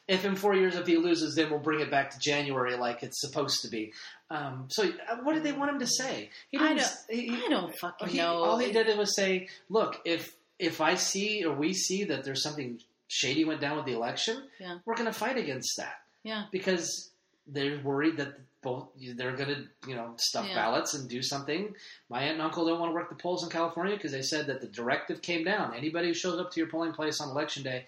If 0.07 0.25
in 0.25 0.35
four 0.37 0.55
years 0.55 0.75
if 0.77 0.87
he 0.87 0.97
loses, 0.97 1.35
then 1.37 1.51
we'll 1.51 1.59
bring 1.61 1.81
it 1.81 1.91
back 1.91 2.11
to 2.11 2.19
January 2.19 2.77
like 2.77 3.03
it's 3.03 3.21
supposed 3.21 3.63
to 3.63 3.69
be. 3.69 3.93
Um, 4.29 4.67
so 4.69 4.85
uh, 4.85 5.17
what 5.23 5.35
did 5.35 5.43
they 5.45 5.53
want 5.53 5.71
him 5.73 5.79
to 5.81 5.87
say? 5.87 6.31
He 6.51 6.59
I 6.59 6.69
didn't. 6.75 6.79
don't- 6.79 6.97
he- 7.11 7.29
he- 7.29 7.45
I 7.47 7.49
don't 7.49 7.75
fucking 7.77 8.09
he, 8.09 8.19
know. 8.19 8.43
All 8.43 8.59
he 8.59 8.71
did 8.73 8.97
was 8.99 9.15
say, 9.17 9.49
"Look, 9.69 10.01
if 10.05 10.35
if 10.61 10.81
I 10.81 10.95
see 10.97 11.45
or 11.45 11.53
we 11.55 11.73
see 11.75 12.05
that 12.05 12.23
there's 12.25 12.43
something 12.43 12.81
shady 13.09 13.45
went 13.45 13.61
down 13.61 13.77
with 13.77 13.87
the 13.87 13.93
election, 13.95 14.43
Yeah. 14.61 14.79
we're 14.85 14.95
going 14.95 15.07
to 15.07 15.13
fight 15.13 15.37
against 15.37 15.77
that 15.77 15.95
Yeah. 16.23 16.45
because 16.53 17.11
they're 17.47 17.81
worried 17.83 18.17
that 18.19 18.35
both 18.63 18.89
they're 19.17 19.35
going 19.37 19.49
to 19.49 19.89
you 19.89 19.95
know 19.97 20.13
stuff 20.19 20.47
Yeah. 20.49 20.55
ballots 20.55 20.93
and 20.95 21.09
do 21.09 21.23
something. 21.23 21.75
My 22.11 22.23
aunt 22.23 22.33
and 22.35 22.43
uncle 22.43 22.67
don't 22.67 22.79
want 22.79 22.91
to 22.91 22.95
work 22.95 23.09
the 23.09 23.15
polls 23.15 23.43
in 23.43 23.49
California 23.51 23.97
because 23.97 24.13
they 24.13 24.21
said 24.23 24.47
that 24.49 24.61
the 24.61 24.67
directive 24.69 25.23
came 25.23 25.45
down. 25.45 25.75
Anybody 25.75 26.09
who 26.09 26.15
shows 26.15 26.39
up 26.39 26.51
to 26.53 26.61
your 26.61 26.69
polling 26.69 26.93
place 26.93 27.21
on 27.23 27.31
election 27.31 27.63
day, 27.63 27.87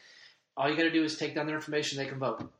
all 0.57 0.71
you 0.71 0.77
got 0.77 0.85
to 0.85 0.91
do 0.91 1.05
is 1.05 1.17
take 1.17 1.35
down 1.35 1.47
their 1.47 1.57
information. 1.57 1.99
They 1.99 2.07
can 2.07 2.19
vote. 2.19 2.51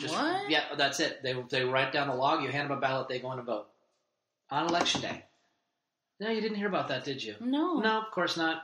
What? 0.00 0.50
Yeah, 0.50 0.64
that's 0.76 1.00
it. 1.00 1.22
They 1.22 1.34
they 1.50 1.64
write 1.64 1.92
down 1.92 2.08
the 2.08 2.14
log. 2.14 2.42
You 2.42 2.48
hand 2.50 2.70
them 2.70 2.78
a 2.78 2.80
ballot. 2.80 3.08
They 3.08 3.18
go 3.20 3.30
in 3.32 3.38
and 3.38 3.46
vote 3.46 3.68
on 4.50 4.66
election 4.68 5.00
day. 5.02 5.24
No, 6.20 6.28
you 6.30 6.40
didn't 6.40 6.56
hear 6.56 6.68
about 6.68 6.88
that, 6.88 7.04
did 7.04 7.22
you? 7.22 7.34
No. 7.40 7.78
No, 7.80 8.00
of 8.00 8.10
course 8.10 8.36
not. 8.36 8.62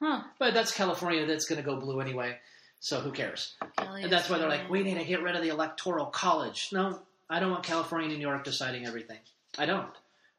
Huh. 0.00 0.22
But 0.38 0.52
that's 0.54 0.72
California. 0.74 1.26
That's 1.26 1.46
going 1.46 1.62
to 1.62 1.64
go 1.68 1.80
blue 1.80 2.00
anyway. 2.00 2.36
So 2.80 3.00
who 3.00 3.10
cares? 3.10 3.54
And 3.78 4.12
that's 4.12 4.28
why 4.28 4.38
they're 4.38 4.48
like, 4.48 4.70
we 4.70 4.82
need 4.82 4.98
to 4.98 5.04
get 5.04 5.22
rid 5.22 5.34
of 5.34 5.42
the 5.42 5.48
electoral 5.48 6.06
college. 6.06 6.68
No, 6.72 7.00
I 7.28 7.40
don't 7.40 7.50
want 7.50 7.64
California 7.64 8.08
and 8.08 8.18
New 8.18 8.26
York 8.26 8.44
deciding 8.44 8.86
everything. 8.86 9.18
I 9.58 9.66
don't. 9.66 9.90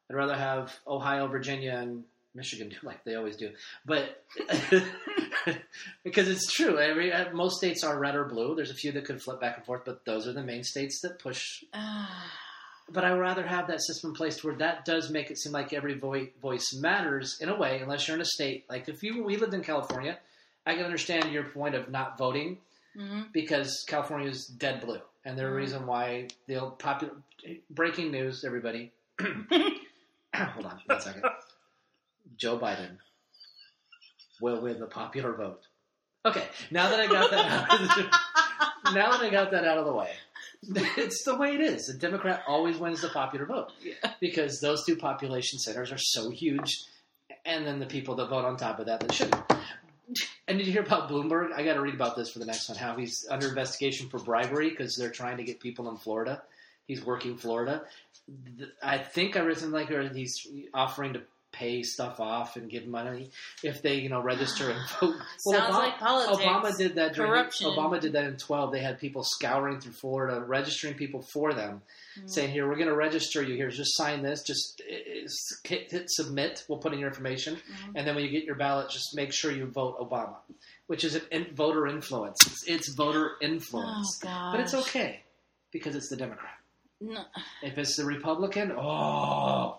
I'd 0.09 0.15
rather 0.15 0.35
have 0.35 0.73
Ohio, 0.87 1.27
Virginia, 1.27 1.73
and 1.73 2.03
Michigan 2.33 2.69
do 2.69 2.75
like 2.83 3.03
they 3.03 3.15
always 3.15 3.35
do. 3.35 3.51
But 3.85 4.23
because 6.03 6.29
it's 6.29 6.51
true, 6.53 6.79
every 6.79 7.11
uh, 7.11 7.33
most 7.33 7.57
states 7.57 7.83
are 7.83 7.99
red 7.99 8.15
or 8.15 8.25
blue. 8.25 8.55
There's 8.55 8.71
a 8.71 8.75
few 8.75 8.91
that 8.93 9.05
could 9.05 9.21
flip 9.21 9.41
back 9.41 9.57
and 9.57 9.65
forth, 9.65 9.81
but 9.85 10.05
those 10.05 10.27
are 10.27 10.33
the 10.33 10.43
main 10.43 10.63
states 10.63 11.01
that 11.01 11.19
push. 11.19 11.63
Ah. 11.73 12.31
But 12.89 13.03
I 13.03 13.11
would 13.11 13.19
rather 13.19 13.45
have 13.45 13.67
that 13.67 13.83
system 13.83 14.11
in 14.11 14.15
place 14.15 14.41
where 14.45 14.55
that 14.55 14.85
does 14.85 15.09
make 15.09 15.29
it 15.29 15.37
seem 15.37 15.51
like 15.51 15.73
every 15.73 15.95
voice 15.95 16.73
matters 16.73 17.37
in 17.41 17.49
a 17.49 17.57
way. 17.57 17.81
Unless 17.81 18.07
you're 18.07 18.15
in 18.15 18.21
a 18.21 18.25
state 18.25 18.63
like 18.69 18.87
if 18.87 19.03
you 19.03 19.23
we 19.23 19.35
lived 19.35 19.53
in 19.53 19.61
California, 19.61 20.17
I 20.67 20.75
can 20.75 20.83
understand 20.85 21.31
your 21.31 21.45
point 21.45 21.73
of 21.75 21.89
not 21.89 22.17
voting 22.17 22.59
hmm 22.95 23.21
because 23.33 23.83
California 23.87 24.29
is 24.29 24.45
dead 24.47 24.81
blue, 24.81 25.01
and 25.25 25.37
the 25.37 25.43
Mhm. 25.43 25.55
reason 25.55 25.85
why 25.87 26.27
the 26.47 26.71
popular 26.77 27.13
breaking 27.69 28.11
news, 28.11 28.43
everybody. 28.45 28.91
Hold 30.35 30.65
on 30.65 30.81
one 30.85 31.01
second. 31.01 31.23
Joe 32.35 32.59
Biden 32.59 32.97
will 34.41 34.61
win 34.61 34.79
the 34.79 34.85
popular 34.87 35.33
vote. 35.33 35.61
Okay, 36.25 36.47
now 36.71 36.89
that 36.89 36.99
I 36.99 37.07
got 37.07 37.31
that 37.31 37.45
out, 37.45 38.13
now 38.93 39.11
that 39.11 39.21
I 39.21 39.29
got 39.29 39.51
that 39.51 39.65
out 39.65 39.77
of 39.77 39.85
the 39.85 39.93
way, 39.93 40.11
it's 40.97 41.23
the 41.23 41.35
way 41.37 41.53
it 41.53 41.61
is. 41.61 41.89
A 41.89 41.97
Democrat 41.97 42.43
always 42.47 42.77
wins 42.77 43.01
the 43.01 43.09
popular 43.09 43.45
vote 43.45 43.71
Yeah. 43.81 44.13
because 44.19 44.59
those 44.59 44.85
two 44.85 44.97
population 44.97 45.59
centers 45.59 45.91
are 45.91 45.97
so 45.97 46.29
huge, 46.29 46.69
and 47.45 47.65
then 47.65 47.79
the 47.79 47.85
people 47.85 48.15
that 48.15 48.29
vote 48.29 48.45
on 48.45 48.57
top 48.57 48.79
of 48.79 48.87
that 48.87 48.99
that 48.99 49.13
shouldn't. 49.13 49.41
And 50.47 50.57
did 50.57 50.65
you 50.65 50.73
hear 50.73 50.83
about 50.83 51.09
Bloomberg? 51.09 51.51
I 51.53 51.63
got 51.63 51.73
to 51.73 51.81
read 51.81 51.93
about 51.93 52.15
this 52.15 52.29
for 52.29 52.39
the 52.39 52.45
next 52.45 52.69
one. 52.69 52.77
How 52.77 52.95
he's 52.95 53.27
under 53.29 53.49
investigation 53.49 54.09
for 54.09 54.19
bribery 54.19 54.69
because 54.69 54.95
they're 54.95 55.11
trying 55.11 55.37
to 55.37 55.43
get 55.43 55.59
people 55.59 55.89
in 55.89 55.97
Florida. 55.97 56.43
He's 56.87 57.05
working 57.05 57.37
Florida. 57.37 57.83
I 58.81 58.97
think 58.97 59.35
I 59.35 59.41
read 59.41 59.57
something 59.57 59.73
like 59.73 60.13
he's 60.13 60.47
offering 60.73 61.13
to 61.13 61.21
pay 61.57 61.81
stuff 61.83 62.19
off 62.19 62.55
and 62.55 62.69
give 62.69 62.85
money 62.87 63.29
if 63.63 63.81
they, 63.81 63.95
you 63.95 64.09
know, 64.09 64.21
register 64.21 64.69
and 64.69 64.79
vote. 64.99 65.15
Sounds 65.39 65.73
like 65.75 65.97
politics. 65.99 66.43
Obama 66.43 66.77
did 66.77 66.95
that. 66.95 67.13
During, 67.13 67.31
Corruption. 67.31 67.67
Obama 67.69 67.99
did 67.99 68.13
that 68.13 68.25
in 68.25 68.37
twelve. 68.37 68.71
They 68.71 68.81
had 68.81 68.99
people 68.99 69.23
scouring 69.23 69.79
through 69.79 69.93
Florida, 69.93 70.39
registering 70.41 70.93
people 70.95 71.21
for 71.33 71.53
them, 71.53 71.81
Mm. 72.19 72.29
saying, 72.31 72.51
"Here, 72.51 72.67
we're 72.67 72.75
going 72.77 72.87
to 72.87 72.95
register 72.95 73.43
you. 73.43 73.55
Here, 73.55 73.69
just 73.69 73.95
sign 73.95 74.23
this. 74.23 74.41
Just 74.41 74.81
uh, 74.89 74.93
uh, 74.95 75.27
hit, 75.63 75.91
hit 75.91 76.05
submit. 76.09 76.63
We'll 76.67 76.79
put 76.79 76.91
in 76.93 76.99
your 76.99 77.09
information, 77.09 77.55
Mhm. 77.55 77.91
and 77.95 78.07
then 78.07 78.15
when 78.15 78.23
you 78.23 78.31
get 78.31 78.43
your 78.43 78.55
ballot, 78.55 78.89
just 78.89 79.15
make 79.15 79.31
sure 79.31 79.51
you 79.51 79.67
vote 79.67 79.99
Obama, 79.99 80.35
which 80.87 81.03
is 81.03 81.13
an 81.15 81.21
in, 81.31 81.53
voter 81.55 81.85
influence. 81.85 82.37
It's, 82.47 82.63
it's 82.67 82.95
voter 82.95 83.31
Oh 83.41 83.45
influence, 83.45 84.17
god. 84.23 84.51
but 84.51 84.61
it's 84.61 84.73
okay 84.73 85.21
because 85.71 85.95
it's 85.95 86.09
the 86.09 86.17
Democrat. 86.17 86.53
No. 86.99 87.23
If 87.61 87.77
it's 87.77 87.95
the 87.95 88.05
Republican, 88.05 88.71
oh, 88.71 89.77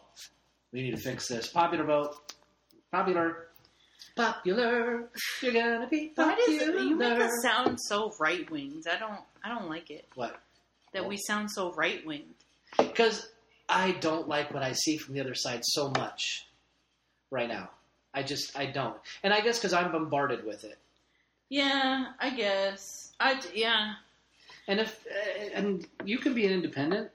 we 0.72 0.82
need 0.82 0.90
to 0.92 0.96
fix 0.96 1.28
this. 1.28 1.48
Popular 1.48 1.84
vote, 1.84 2.14
popular, 2.92 3.48
popular. 4.16 5.08
You're 5.42 5.52
gonna 5.52 5.88
be 5.88 6.12
Why 6.14 6.34
does 6.34 6.58
popular. 6.58 6.80
you 6.80 6.96
make 6.96 7.20
us 7.20 7.32
sound 7.42 7.78
so 7.80 8.12
right 8.20 8.48
winged? 8.50 8.86
I 8.86 8.98
don't. 8.98 9.20
I 9.44 9.48
don't 9.48 9.68
like 9.68 9.90
it 9.90 10.06
what? 10.14 10.40
that 10.92 11.06
we 11.06 11.16
sound 11.16 11.50
so 11.50 11.72
right 11.72 12.04
winged. 12.06 12.34
Because 12.76 13.28
I 13.68 13.92
don't 13.92 14.28
like 14.28 14.52
what 14.52 14.62
I 14.62 14.72
see 14.72 14.96
from 14.96 15.14
the 15.14 15.20
other 15.20 15.34
side 15.34 15.60
so 15.64 15.90
much 15.90 16.46
right 17.30 17.48
now. 17.48 17.70
I 18.14 18.22
just 18.22 18.58
I 18.58 18.66
don't, 18.66 18.96
and 19.22 19.32
I 19.32 19.40
guess 19.40 19.58
because 19.58 19.72
I'm 19.72 19.92
bombarded 19.92 20.44
with 20.44 20.64
it. 20.64 20.78
Yeah, 21.50 22.06
I 22.20 22.30
guess. 22.30 22.82
I 23.20 23.40
yeah. 23.54 23.94
And 24.66 24.80
if 24.80 25.06
and 25.54 25.86
you 26.04 26.18
can 26.18 26.34
be 26.34 26.46
an 26.46 26.52
independent 26.52 27.10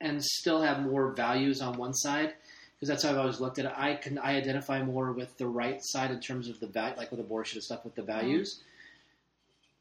and 0.00 0.22
still 0.22 0.62
have 0.62 0.82
more 0.82 1.12
values 1.12 1.60
on 1.60 1.76
one 1.76 1.94
side 1.94 2.34
because 2.80 2.88
that's 2.88 3.02
how 3.02 3.10
I've 3.10 3.18
always 3.18 3.40
looked 3.40 3.58
at 3.58 3.66
it. 3.66 3.72
I 3.76 3.94
can 3.94 4.16
I 4.18 4.36
identify 4.36 4.82
more 4.82 5.12
with 5.12 5.36
the 5.36 5.46
right 5.46 5.78
side 5.82 6.10
in 6.10 6.20
terms 6.20 6.48
of 6.48 6.58
the 6.60 6.66
value, 6.66 6.96
like 6.96 7.10
with 7.10 7.20
abortion 7.20 7.58
and 7.58 7.62
stuff, 7.64 7.84
with 7.84 7.94
the 7.94 8.02
values. 8.02 8.60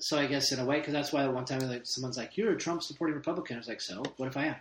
So 0.02 0.18
I 0.18 0.28
guess 0.28 0.52
in 0.52 0.60
a 0.60 0.66
way, 0.66 0.80
because 0.80 0.94
that's 0.94 1.12
why 1.14 1.26
one 1.28 1.46
time 1.46 1.60
like 1.62 1.84
someone's 1.86 2.18
like, 2.18 2.38
"You're 2.38 2.52
a 2.52 2.58
Trump 2.58 2.84
supporting 2.84 3.16
Republican." 3.16 3.56
I 3.56 3.60
was 3.60 3.68
like, 3.68 3.82
"So 3.82 4.04
what 4.18 4.28
if 4.28 4.36
I 4.38 4.46
am?" 4.48 4.56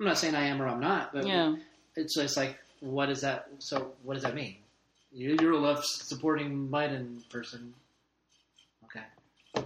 I'm 0.00 0.06
not 0.06 0.18
saying 0.18 0.34
I 0.34 0.46
am 0.46 0.60
or 0.60 0.68
I'm 0.68 0.80
not, 0.80 1.12
but 1.12 1.26
Yeah. 1.26 1.56
it's 1.96 2.16
it's 2.18 2.36
like, 2.36 2.58
what 2.80 3.08
is 3.10 3.20
that? 3.22 3.48
So 3.58 3.92
what 4.02 4.14
does 4.14 4.22
that 4.22 4.34
mean? 4.34 4.56
You- 5.12 5.36
You're 5.40 5.52
a 5.52 5.58
left 5.58 5.84
supporting 5.86 6.68
Biden 6.68 7.26
person, 7.30 7.72
okay? 8.84 9.64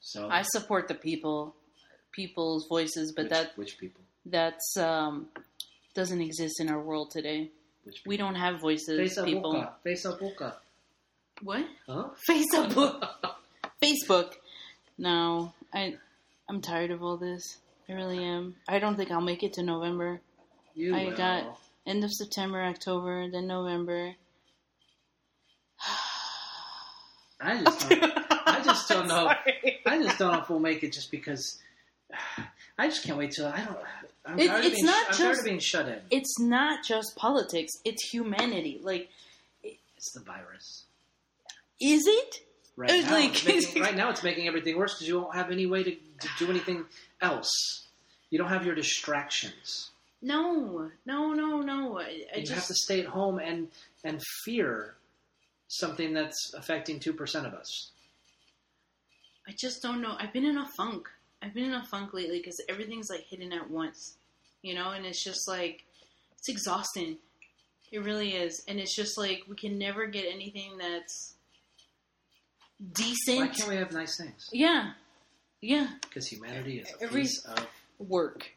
So 0.00 0.28
I 0.28 0.42
support 0.42 0.88
the 0.88 0.94
people, 0.94 1.54
people's 2.12 2.66
voices, 2.68 3.12
but 3.14 3.24
which, 3.24 3.30
that 3.30 3.56
which 3.58 3.78
people? 3.78 4.00
that's 4.26 4.76
um 4.76 5.28
doesn't 5.98 6.20
exist 6.20 6.60
in 6.60 6.68
our 6.68 6.78
world 6.80 7.10
today. 7.10 7.50
We 8.06 8.16
don't 8.16 8.36
have 8.36 8.60
voices, 8.60 9.18
people. 9.24 9.52
Facebook. 9.84 10.20
Facebook. 10.36 10.52
What? 11.42 11.64
Huh? 11.88 12.10
Facebook. 12.30 13.08
Facebook. 13.82 14.34
No, 14.96 15.52
I 15.74 15.96
I'm 16.48 16.60
tired 16.60 16.92
of 16.92 17.02
all 17.02 17.16
this. 17.16 17.58
I 17.88 17.94
really 17.94 18.22
am. 18.22 18.54
I 18.68 18.78
don't 18.78 18.94
think 18.96 19.10
I'll 19.10 19.20
make 19.20 19.42
it 19.42 19.54
to 19.54 19.62
November. 19.64 20.20
You 20.76 20.94
I 20.94 21.06
will. 21.06 21.16
got- 21.16 21.58
End 21.84 22.04
of 22.04 22.12
September, 22.12 22.62
October, 22.62 23.28
then 23.30 23.46
November. 23.48 24.14
I 27.40 27.62
just 27.64 27.88
don't, 27.88 28.02
I 28.46 28.60
just 28.62 28.88
don't 28.88 29.08
know. 29.12 29.24
Sorry. 29.32 29.80
I 29.86 30.02
just 30.02 30.18
don't 30.18 30.32
know 30.32 30.38
if 30.42 30.50
we'll 30.50 30.58
make 30.60 30.82
it 30.84 30.92
just 30.92 31.10
because 31.10 31.58
I 32.78 32.88
just 32.88 33.02
can't 33.04 33.18
wait 33.18 33.32
till 33.32 33.46
I 33.46 33.64
don't. 33.64 33.78
I'm 34.28 34.38
It- 34.38 34.46
tired 34.48 34.60
of 34.60 34.66
it's 34.66 34.74
being, 34.76 34.86
not 34.86 35.06
I'm 35.08 35.14
tired 35.14 35.28
just- 35.30 35.38
of 35.40 35.44
being 35.46 35.58
shut 35.60 35.88
in. 35.88 36.02
It's 36.10 36.38
not 36.38 36.84
just 36.84 37.16
politics; 37.16 37.72
it's 37.84 38.08
humanity. 38.10 38.78
Like, 38.82 39.10
It's 39.62 40.12
the 40.12 40.20
virus. 40.20 40.84
is 41.80 42.06
it? 42.06 42.44
Right 42.76 42.90
It's 42.90 43.06
now, 43.06 43.12
like- 43.12 43.30
it's 43.34 43.44
making, 43.44 43.82
right 43.88 43.96
now, 43.96 44.10
it's 44.10 44.22
making 44.22 44.46
everything 44.46 44.76
worse 44.76 44.94
because 44.94 45.08
you 45.08 45.18
won't 45.20 45.34
have 45.34 45.50
any 45.50 45.66
way 45.66 45.82
to, 45.82 45.90
to 45.94 46.28
do 46.38 46.50
anything 46.50 46.84
else. 47.20 47.50
You 48.30 48.38
don't 48.38 48.48
have 48.50 48.64
your 48.66 48.74
distractions. 48.74 49.90
No, 50.20 50.90
no, 51.06 51.32
no, 51.32 51.60
no. 51.60 51.98
I, 51.98 52.24
I 52.34 52.36
you 52.38 52.42
just 52.42 52.52
have 52.52 52.66
to 52.66 52.74
stay 52.74 53.00
at 53.00 53.06
home 53.06 53.38
and 53.38 53.68
and 54.04 54.20
fear 54.44 54.94
something 55.68 56.12
that's 56.12 56.52
affecting 56.54 57.00
two 57.00 57.12
percent 57.12 57.46
of 57.46 57.54
us. 57.54 57.90
I 59.46 59.52
just 59.58 59.80
don't 59.82 60.00
know. 60.02 60.14
I've 60.18 60.32
been 60.32 60.44
in 60.44 60.58
a 60.58 60.68
funk. 60.76 61.08
I've 61.40 61.54
been 61.54 61.64
in 61.64 61.74
a 61.74 61.84
funk 61.86 62.12
lately 62.12 62.38
because 62.38 62.60
everything's 62.68 63.08
like 63.10 63.24
hidden 63.28 63.52
at 63.52 63.70
once, 63.70 64.16
you 64.62 64.74
know, 64.74 64.90
and 64.90 65.04
it's 65.06 65.22
just 65.22 65.48
like 65.48 65.84
it's 66.38 66.48
exhausting. 66.48 67.16
It 67.90 68.04
really 68.04 68.34
is, 68.34 68.62
and 68.68 68.78
it's 68.78 68.94
just 68.94 69.16
like 69.18 69.42
we 69.48 69.56
can 69.56 69.78
never 69.78 70.06
get 70.06 70.26
anything 70.32 70.76
that's 70.78 71.34
decent. 72.92 73.38
Why 73.38 73.48
can't 73.48 73.68
we 73.68 73.76
have 73.76 73.92
nice 73.92 74.16
things? 74.16 74.48
Yeah, 74.52 74.92
yeah. 75.60 75.88
Because 76.02 76.26
humanity 76.28 76.78
is 76.80 76.88
a 77.00 77.02
Every- 77.04 77.22
piece 77.22 77.44
of 77.44 77.66
Work 77.98 78.48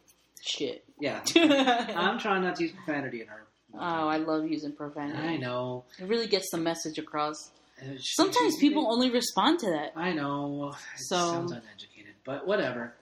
shit. 0.46 0.84
yeah. 1.00 1.22
I'm 1.36 2.20
trying 2.20 2.44
not 2.44 2.58
to 2.58 2.64
use 2.64 2.74
profanity 2.74 3.22
in 3.22 3.28
her. 3.28 3.44
Oh, 3.74 3.80
I 3.80 4.18
love 4.18 4.48
using 4.48 4.74
profanity. 4.74 5.18
I 5.28 5.38
know. 5.38 5.86
It 5.98 6.06
really 6.08 6.28
gets 6.28 6.50
the 6.52 6.58
message 6.58 6.98
across. 7.00 7.52
Sometimes 8.00 8.58
people 8.60 8.92
only 8.92 9.10
respond 9.10 9.60
to 9.60 9.68
that. 9.72 9.94
I 9.96 10.12
know. 10.14 10.74
It 10.74 11.00
So- 11.08 11.16
sounds 11.16 11.52
uneducated, 11.52 12.16
but 12.26 12.46
whatever. 12.46 12.94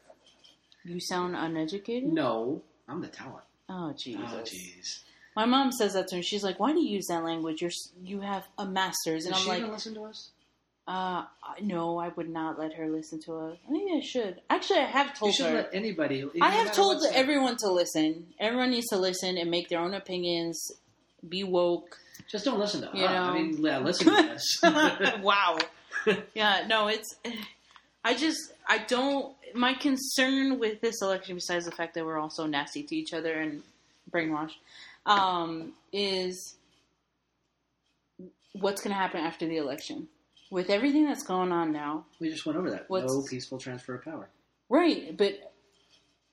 You 0.85 0.99
sound 1.01 1.35
uneducated. 1.35 2.13
No, 2.13 2.61
I'm 2.89 3.01
the 3.01 3.07
talent. 3.07 3.43
Oh 3.69 3.93
Jesus. 3.97 4.23
Oh, 4.33 4.41
jeez. 4.41 4.99
My 5.35 5.45
mom 5.45 5.71
says 5.71 5.93
that 5.93 6.07
to 6.09 6.17
me. 6.17 6.21
She's 6.21 6.43
like, 6.43 6.59
"Why 6.59 6.73
do 6.73 6.79
you 6.81 6.89
use 6.89 7.05
that 7.07 7.23
language? 7.23 7.61
You're 7.61 7.71
you 8.03 8.21
have 8.21 8.45
a 8.57 8.65
master's." 8.65 9.25
And 9.25 9.35
Is 9.35 9.39
I'm 9.41 9.43
she 9.57 9.61
like, 9.63 9.71
listen 9.71 9.93
to 9.93 10.03
us? 10.03 10.29
Uh, 10.87 11.23
no, 11.61 11.99
I 11.99 12.07
would 12.09 12.29
not 12.29 12.57
let 12.57 12.73
her 12.73 12.89
listen 12.89 13.21
to 13.25 13.35
us. 13.37 13.57
Maybe 13.69 13.91
I 13.95 13.99
should. 14.03 14.41
Actually, 14.49 14.79
I 14.79 14.85
have 14.85 15.07
You 15.07 15.13
told 15.13 15.33
should 15.35 15.45
her. 15.45 15.53
let 15.53 15.69
anybody. 15.71 16.25
I 16.41 16.49
have 16.49 16.73
told 16.73 17.03
everyone 17.13 17.57
to 17.57 17.71
listen. 17.71 18.25
Everyone 18.39 18.71
needs 18.71 18.87
to 18.87 18.97
listen 18.97 19.37
and 19.37 19.51
make 19.51 19.69
their 19.69 19.79
own 19.79 19.93
opinions. 19.93 20.59
Be 21.27 21.43
woke. 21.43 21.99
Just 22.27 22.43
don't 22.45 22.57
listen 22.57 22.81
to 22.81 22.89
us. 22.89 22.95
You 22.95 23.01
know. 23.03 23.07
I 23.23 23.33
mean, 23.33 23.63
yeah, 23.63 23.77
listen 23.77 24.07
to 24.07 24.33
us. 24.33 24.61
wow. 25.21 25.57
Yeah, 26.33 26.65
no, 26.67 26.87
it's. 26.87 27.15
I 28.03 28.15
just, 28.15 28.39
I 28.67 28.79
don't. 28.79 29.35
My 29.53 29.73
concern 29.73 30.59
with 30.59 30.81
this 30.81 31.01
election, 31.01 31.35
besides 31.35 31.65
the 31.65 31.71
fact 31.71 31.95
that 31.95 32.05
we're 32.05 32.19
all 32.19 32.29
so 32.29 32.45
nasty 32.45 32.83
to 32.83 32.95
each 32.95 33.13
other 33.13 33.33
and 33.33 33.63
brainwashed, 34.11 34.55
um, 35.05 35.73
is 35.91 36.55
what's 38.53 38.81
going 38.81 38.93
to 38.93 38.99
happen 38.99 39.21
after 39.21 39.47
the 39.47 39.57
election. 39.57 40.07
With 40.51 40.69
everything 40.69 41.05
that's 41.05 41.23
going 41.23 41.51
on 41.51 41.71
now, 41.71 42.05
we 42.19 42.29
just 42.29 42.45
went 42.45 42.57
over 42.57 42.71
that. 42.71 42.89
No 42.89 43.21
peaceful 43.29 43.59
transfer 43.59 43.95
of 43.95 44.03
power. 44.03 44.29
Right, 44.67 45.15
but 45.15 45.51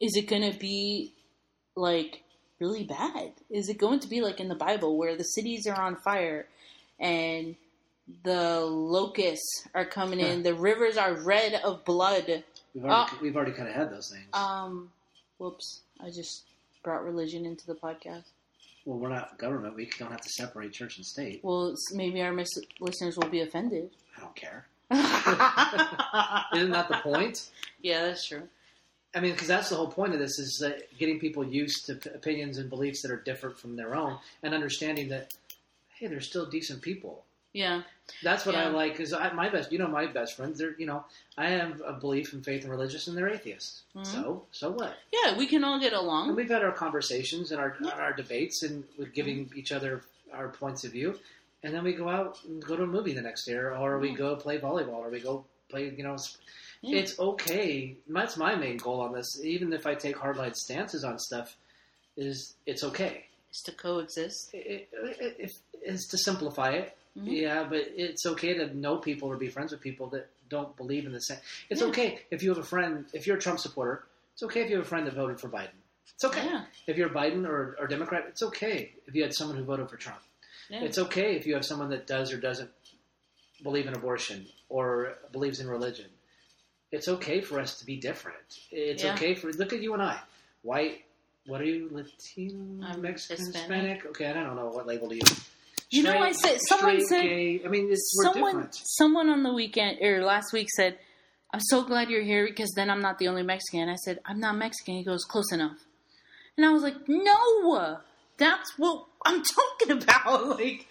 is 0.00 0.16
it 0.16 0.28
going 0.28 0.50
to 0.50 0.58
be 0.58 1.12
like 1.76 2.22
really 2.58 2.84
bad? 2.84 3.32
Is 3.50 3.68
it 3.68 3.78
going 3.78 4.00
to 4.00 4.08
be 4.08 4.20
like 4.22 4.40
in 4.40 4.48
the 4.48 4.54
Bible 4.54 4.96
where 4.96 5.16
the 5.16 5.24
cities 5.24 5.66
are 5.66 5.78
on 5.80 5.96
fire 5.96 6.46
and 6.98 7.56
the 8.24 8.60
locusts 8.60 9.66
are 9.74 9.84
coming 9.84 10.20
in, 10.20 10.42
the 10.42 10.54
rivers 10.54 10.96
are 10.96 11.14
red 11.14 11.54
of 11.62 11.84
blood? 11.84 12.44
We've 12.76 12.84
already, 12.84 13.10
Uh, 13.12 13.16
we've 13.22 13.36
already 13.36 13.52
kind 13.52 13.68
of 13.68 13.74
had 13.74 13.90
those 13.90 14.10
things. 14.10 14.26
Um, 14.34 14.90
whoops, 15.38 15.80
I 15.98 16.10
just 16.10 16.44
brought 16.82 17.02
religion 17.04 17.46
into 17.46 17.66
the 17.66 17.74
podcast. 17.74 18.24
well, 18.84 18.98
we're 18.98 19.08
not 19.08 19.38
government. 19.38 19.74
We 19.74 19.90
don't 19.98 20.10
have 20.10 20.20
to 20.20 20.28
separate 20.28 20.72
church 20.74 20.98
and 20.98 21.06
state. 21.06 21.40
Well, 21.42 21.74
maybe 21.92 22.20
our 22.20 22.32
mis- 22.32 22.48
listeners 22.80 23.16
will 23.16 23.28
be 23.30 23.40
offended. 23.40 23.90
I 24.16 24.20
don't 24.20 24.36
care. 24.36 24.66
Isn't 24.90 26.70
that 26.72 26.88
the 26.88 26.98
point? 27.02 27.48
Yeah, 27.80 28.02
that's 28.02 28.26
true. 28.28 28.42
I 29.14 29.20
mean, 29.20 29.32
because 29.32 29.48
that's 29.48 29.70
the 29.70 29.76
whole 29.76 29.88
point 29.90 30.12
of 30.12 30.18
this 30.20 30.38
is 30.38 30.62
uh, 30.64 30.78
getting 30.98 31.18
people 31.18 31.42
used 31.44 31.86
to 31.86 31.94
p- 31.94 32.10
opinions 32.10 32.58
and 32.58 32.68
beliefs 32.68 33.00
that 33.02 33.10
are 33.10 33.16
different 33.22 33.58
from 33.58 33.74
their 33.76 33.96
own, 33.96 34.18
and 34.42 34.52
understanding 34.54 35.08
that 35.08 35.32
hey, 35.98 36.06
they're 36.08 36.20
still 36.20 36.44
decent 36.44 36.82
people. 36.82 37.24
Yeah, 37.54 37.82
That's 38.22 38.46
what 38.46 38.54
I 38.54 38.68
like. 38.68 38.92
Because 38.96 39.12
my 39.34 39.48
best, 39.48 39.72
you 39.72 39.78
know, 39.78 39.88
my 39.88 40.06
best 40.06 40.36
friends, 40.36 40.58
they're 40.58 40.74
you 40.78 40.86
know, 40.86 41.04
I 41.36 41.50
have 41.50 41.82
a 41.84 41.92
belief 41.94 42.32
in 42.32 42.42
faith 42.42 42.62
and 42.62 42.70
religious, 42.70 43.08
and 43.08 43.16
they're 43.16 43.28
atheists. 43.28 43.82
Mhm. 43.94 44.06
So, 44.06 44.44
so 44.52 44.70
what? 44.70 44.96
yeah, 45.12 45.36
we 45.36 45.46
can 45.46 45.64
all 45.64 45.78
get 45.80 45.92
And 45.92 46.02
along. 46.02 46.34
we've 46.36 46.48
had 46.50 46.62
our 46.62 46.72
conversations 46.72 47.50
and 47.52 47.60
our 47.60 47.76
our 47.94 48.12
debates, 48.12 48.62
and 48.62 48.84
we're 48.98 49.06
giving 49.06 49.50
each 49.56 49.72
other 49.72 50.02
our 50.32 50.48
points 50.48 50.84
of 50.84 50.92
view, 50.92 51.18
and 51.62 51.74
then 51.74 51.82
we 51.84 51.92
go 51.94 52.08
out 52.08 52.38
and 52.44 52.64
go 52.64 52.76
to 52.76 52.82
a 52.84 52.86
movie 52.86 53.12
the 53.12 53.22
next 53.22 53.44
day, 53.44 53.54
or, 53.54 53.98
we 53.98 54.12
go 54.14 54.36
play 54.36 54.58
volleyball, 54.58 54.98
or 55.04 55.10
we 55.10 55.20
go 55.20 55.44
play, 55.68 55.92
you 55.96 56.02
know. 56.04 56.16
Yeah. 56.82 56.98
It's 57.00 57.18
okay. 57.18 57.96
That's 58.06 58.36
my 58.36 58.54
main 58.54 58.76
goal 58.76 59.00
on 59.00 59.12
this. 59.12 59.40
Even 59.42 59.72
if 59.72 59.86
I 59.86 59.94
take 59.94 60.16
hardline 60.16 60.54
stances 60.54 61.02
on 61.04 61.18
stuff, 61.18 61.56
is 62.16 62.54
it's 62.66 62.84
okay. 62.84 63.24
It's 63.50 63.62
to 63.62 63.72
coexist. 63.72 64.52
It, 64.52 64.88
it, 64.92 65.36
it, 65.38 65.52
it's 65.82 66.06
to 66.08 66.18
simplify 66.18 66.72
it. 66.72 66.96
Mhm. 67.16 67.40
Yeah, 67.40 67.64
but 67.64 67.78
it's 67.96 68.26
okay 68.26 68.54
to 68.54 68.74
know 68.76 68.98
people 68.98 69.28
or 69.28 69.36
be 69.36 69.48
friends 69.48 69.72
with 69.72 69.80
people 69.80 70.08
that 70.10 70.28
don't 70.48 70.76
believe 70.76 71.06
in 71.06 71.12
the 71.12 71.20
same. 71.20 71.38
It's 71.70 71.80
Yeah. 71.80 71.86
okay 71.88 72.20
if 72.30 72.42
you 72.42 72.50
have 72.50 72.58
a 72.58 72.62
friend. 72.62 73.06
If 73.12 73.26
you're 73.26 73.36
a 73.36 73.40
Trump 73.40 73.58
supporter, 73.58 74.04
it's 74.34 74.42
okay 74.42 74.62
if 74.62 74.70
you 74.70 74.76
have 74.76 74.84
a 74.84 74.88
friend 74.88 75.06
that 75.06 75.14
voted 75.14 75.40
for 75.40 75.48
Biden. 75.48 75.70
It's 76.14 76.24
okay 76.24 76.44
Yeah, 76.44 76.64
if 76.86 76.96
you're 76.96 77.08
Biden 77.08 77.46
or, 77.46 77.76
or 77.80 77.86
Democrat. 77.86 78.26
It's 78.28 78.42
okay 78.42 78.92
if 79.06 79.14
you 79.14 79.22
had 79.22 79.34
someone 79.34 79.56
who 79.56 79.64
voted 79.64 79.88
for 79.90 79.96
Trump. 79.96 80.20
yeah. 80.68 80.82
It's 80.82 80.98
okay 80.98 81.36
if 81.36 81.46
you 81.46 81.54
have 81.54 81.64
someone 81.64 81.90
that 81.90 82.06
does 82.06 82.32
or 82.32 82.38
doesn't 82.38 82.70
believe 83.62 83.86
in 83.86 83.94
abortion 83.94 84.46
or 84.68 85.16
believes 85.32 85.60
in 85.60 85.68
religion. 85.68 86.06
It's 86.92 87.08
okay 87.08 87.40
for 87.40 87.58
us 87.60 87.78
to 87.80 87.86
be 87.86 87.96
different. 87.96 88.60
It's 88.70 89.04
okay 89.04 89.34
for 89.34 89.52
look 89.52 89.72
at 89.72 89.80
you 89.80 89.92
and 89.94 90.02
I, 90.02 90.20
white. 90.62 91.04
What 91.46 91.60
are 91.60 91.64
you, 91.64 91.88
Latino, 91.92 92.84
I'm 92.84 93.00
Mexican, 93.02 93.46
Hispanic. 93.46 93.62
Hispanic? 93.70 94.06
Okay, 94.06 94.26
I 94.26 94.32
don't 94.32 94.56
know 94.56 94.66
what 94.68 94.86
label 94.86 95.08
do 95.08 95.18
to 95.18 95.40
use. 95.90 95.98
You 96.04 96.10
know, 96.10 96.18
I 96.18 96.32
said- 96.32 96.58
someone 96.68 97.00
said- 97.06 97.22
gay. 97.22 97.62
I 97.64 97.68
mean, 97.68 97.94
someone 97.96 98.52
different. 98.52 98.80
someone 98.84 99.28
on 99.28 99.42
the 99.42 99.52
weekend 99.52 99.98
or 100.02 100.24
last 100.24 100.52
week 100.52 100.68
said, 100.76 100.98
"I'm 101.52 101.60
so 101.60 101.82
glad 101.82 102.10
you're 102.10 102.22
here 102.22 102.46
because 102.46 102.72
then 102.76 102.90
I'm 102.90 103.00
not 103.02 103.18
the 103.18 103.28
only 103.28 103.42
Mexican." 103.42 103.88
I 103.88 103.96
said, 103.96 104.20
"I'm 104.24 104.40
not 104.40 104.56
Mexican." 104.56 104.94
He 104.96 105.04
goes, 105.04 105.24
"Close 105.24 105.52
enough," 105.52 105.78
and 106.56 106.66
I 106.66 106.70
was 106.70 106.82
like, 106.82 106.96
"No, 107.08 107.98
that's 108.36 108.76
what 108.78 109.06
I'm 109.24 109.42
talking 109.58 110.02
about." 110.02 110.58
Like, 110.60 110.86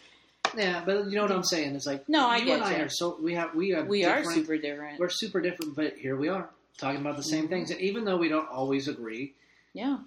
Yeah, 0.56 0.84
but 0.86 1.06
you 1.10 1.16
know 1.18 1.24
what 1.24 1.32
I'm 1.32 1.44
saying? 1.44 1.76
It's 1.76 1.88
like 1.88 2.08
No, 2.08 2.28
I 2.30 2.38
you 2.38 2.46
get 2.46 2.56
and 2.62 2.64
I 2.64 2.78
you. 2.78 2.84
are 2.86 2.90
so 2.90 3.18
we 3.20 3.34
have 3.34 3.56
we 3.56 3.70
have 3.72 3.88
we 3.88 4.06
are 4.06 4.24
super 4.24 4.58
different. 4.58 5.00
we're 5.00 5.10
super 5.10 5.42
different, 5.42 5.76
but 5.76 5.98
here 5.98 6.16
we 6.16 6.30
are 6.30 6.50
talking 6.78 7.02
about 7.02 7.18
the 7.18 7.24
same 7.24 7.46
Mm-hmm. 7.46 7.50
things. 7.54 7.72
And 7.72 7.82
even 7.82 8.06
though 8.06 8.16
we 8.18 8.30
don't 8.30 8.48
always 8.48 8.88
agree, 8.88 9.34
yeah, 9.74 9.98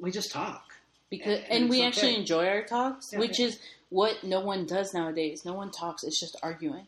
we 0.00 0.10
just 0.10 0.32
talk. 0.32 0.73
Because 1.18 1.40
And 1.50 1.62
and 1.62 1.70
we 1.70 1.82
it's 1.82 1.96
actually 1.96 2.16
enjoy 2.16 2.46
our 2.48 2.62
talks, 2.64 3.12
Yeah, 3.12 3.18
which 3.20 3.38
yeah. 3.38 3.46
is 3.46 3.58
what 3.90 4.22
no 4.24 4.40
one 4.40 4.66
does 4.66 4.92
nowadays. 4.94 5.44
No 5.44 5.52
one 5.54 5.70
talks; 5.70 6.04
it's 6.04 6.18
just 6.20 6.36
arguing. 6.42 6.86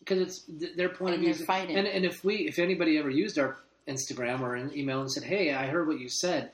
because 0.00 0.20
it's 0.20 0.38
th- 0.40 0.74
their 0.76 0.88
point 0.88 1.14
And 1.14 1.26
of 1.28 1.36
view. 1.36 1.44
fighting. 1.46 1.76
And, 1.76 1.86
and 1.86 2.04
if 2.04 2.24
we, 2.24 2.48
if 2.48 2.58
anybody 2.58 2.98
ever 2.98 3.10
used 3.10 3.38
our 3.38 3.56
Instagram 3.88 4.40
or 4.40 4.54
an 4.56 4.70
email 4.76 5.00
and 5.00 5.10
said, 5.10 5.22
"Hey, 5.24 5.52
I 5.54 5.66
heard 5.66 5.86
what 5.88 5.98
you 6.00 6.08
said, 6.08 6.50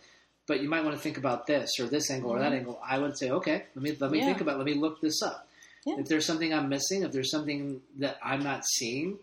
but 0.46 0.60
you 0.62 0.68
might 0.68 0.84
want 0.84 0.96
to 0.96 1.02
think 1.02 1.18
about 1.18 1.46
this 1.46 1.70
or 1.80 1.86
this 1.86 2.10
angle 2.10 2.30
or 2.30 2.38
that 2.40 2.52
Mhm. 2.52 2.56
angle," 2.58 2.80
I 2.84 2.98
would 2.98 3.16
say, 3.18 3.30
"Okay, 3.30 3.64
let 3.74 3.82
me 3.82 3.96
let 3.98 4.10
me 4.10 4.18
Yeah. 4.18 4.26
think 4.26 4.40
about. 4.40 4.54
it. 4.56 4.58
Let 4.58 4.66
me 4.66 4.74
look 4.74 5.00
this 5.00 5.22
up. 5.22 5.46
If 5.86 6.06
there's 6.08 6.26
something 6.26 6.52
I'm 6.52 6.68
missing, 6.68 7.02
if 7.02 7.12
there's 7.12 7.30
something 7.30 7.80
that 7.96 8.18
I'm 8.22 8.42
not 8.42 8.62
seeing." 8.66 9.18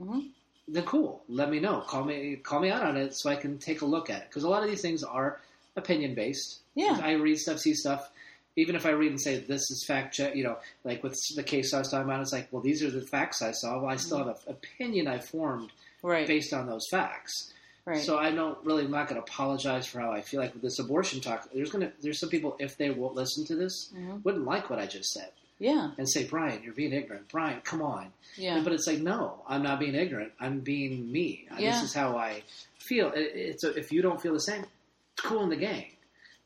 Mhm. 0.00 0.30
Then 0.70 0.84
cool. 0.84 1.22
Let 1.28 1.48
me 1.50 1.60
know. 1.60 1.80
Call 1.80 2.04
me. 2.04 2.36
Call 2.36 2.60
me 2.60 2.70
out 2.70 2.82
on 2.82 2.96
it 2.96 3.14
so 3.16 3.30
I 3.30 3.36
can 3.36 3.58
take 3.58 3.80
a 3.82 3.86
look 3.86 4.10
at 4.10 4.22
it. 4.22 4.28
Because 4.28 4.42
a 4.44 4.48
lot 4.48 4.62
of 4.64 4.68
these 4.68 4.82
things 4.82 5.02
are 5.02 5.40
opinion 5.76 6.14
based. 6.14 6.58
Yeah, 6.78 7.00
I 7.02 7.12
read 7.12 7.38
stuff, 7.38 7.58
see 7.58 7.74
stuff. 7.74 8.10
Even 8.56 8.74
if 8.74 8.86
I 8.86 8.90
read 8.90 9.10
and 9.10 9.20
say 9.20 9.38
this 9.38 9.70
is 9.70 9.84
fact 9.86 10.14
check, 10.14 10.34
you 10.34 10.42
know, 10.44 10.58
like 10.84 11.02
with 11.02 11.16
the 11.36 11.42
case 11.42 11.72
I 11.72 11.78
was 11.78 11.90
talking 11.90 12.06
about, 12.06 12.20
it's 12.22 12.32
like, 12.32 12.48
well, 12.50 12.62
these 12.62 12.82
are 12.82 12.90
the 12.90 13.00
facts 13.02 13.40
I 13.42 13.52
saw. 13.52 13.78
Well, 13.80 13.90
I 13.90 13.96
still 13.96 14.18
have 14.18 14.26
an 14.28 14.34
opinion 14.48 15.06
I 15.06 15.18
formed 15.18 15.70
right, 16.02 16.26
based 16.26 16.52
on 16.52 16.66
those 16.66 16.86
facts. 16.90 17.52
right. 17.84 18.02
So 18.02 18.18
I 18.18 18.30
don't 18.32 18.58
really, 18.64 18.84
I'm 18.84 18.90
not 18.90 19.08
going 19.08 19.20
to 19.20 19.26
apologize 19.28 19.86
for 19.86 20.00
how 20.00 20.10
I 20.10 20.22
feel 20.22 20.40
like 20.40 20.52
with 20.54 20.62
this 20.62 20.78
abortion 20.80 21.20
talk. 21.20 21.48
There's 21.54 21.70
gonna, 21.70 21.92
there's 22.02 22.18
some 22.18 22.28
people 22.30 22.56
if 22.58 22.76
they 22.76 22.90
won't 22.90 23.14
listen 23.14 23.44
to 23.46 23.54
this, 23.56 23.92
Mhm. 23.96 24.24
wouldn't 24.24 24.44
like 24.44 24.68
what 24.70 24.78
I 24.80 24.86
just 24.86 25.10
said 25.12 25.30
yeah, 25.60 25.90
and 25.98 26.08
say, 26.08 26.24
Brian, 26.24 26.62
you're 26.64 26.72
being 26.74 26.92
ignorant. 26.92 27.28
Brian, 27.30 27.60
come 27.62 27.80
on. 27.82 28.12
yeah, 28.36 28.60
But 28.64 28.72
it's 28.72 28.86
like, 28.88 28.98
no, 29.00 29.42
I'm 29.48 29.62
not 29.62 29.78
being 29.80 29.94
ignorant. 29.94 30.32
I'm 30.40 30.60
being 30.60 31.10
me. 31.12 31.46
Yeah. 31.58 31.72
This 31.72 31.82
is 31.84 31.94
how 31.94 32.16
I 32.16 32.42
feel. 32.78 33.10
It, 33.12 33.32
it's 33.34 33.64
a, 33.64 33.70
if 33.78 33.90
you 33.92 34.02
don't 34.02 34.20
feel 34.20 34.32
the 34.34 34.40
same, 34.40 34.62
it's 34.62 35.22
cool 35.26 35.42
in 35.44 35.48
the 35.50 35.56
gang. 35.56 35.86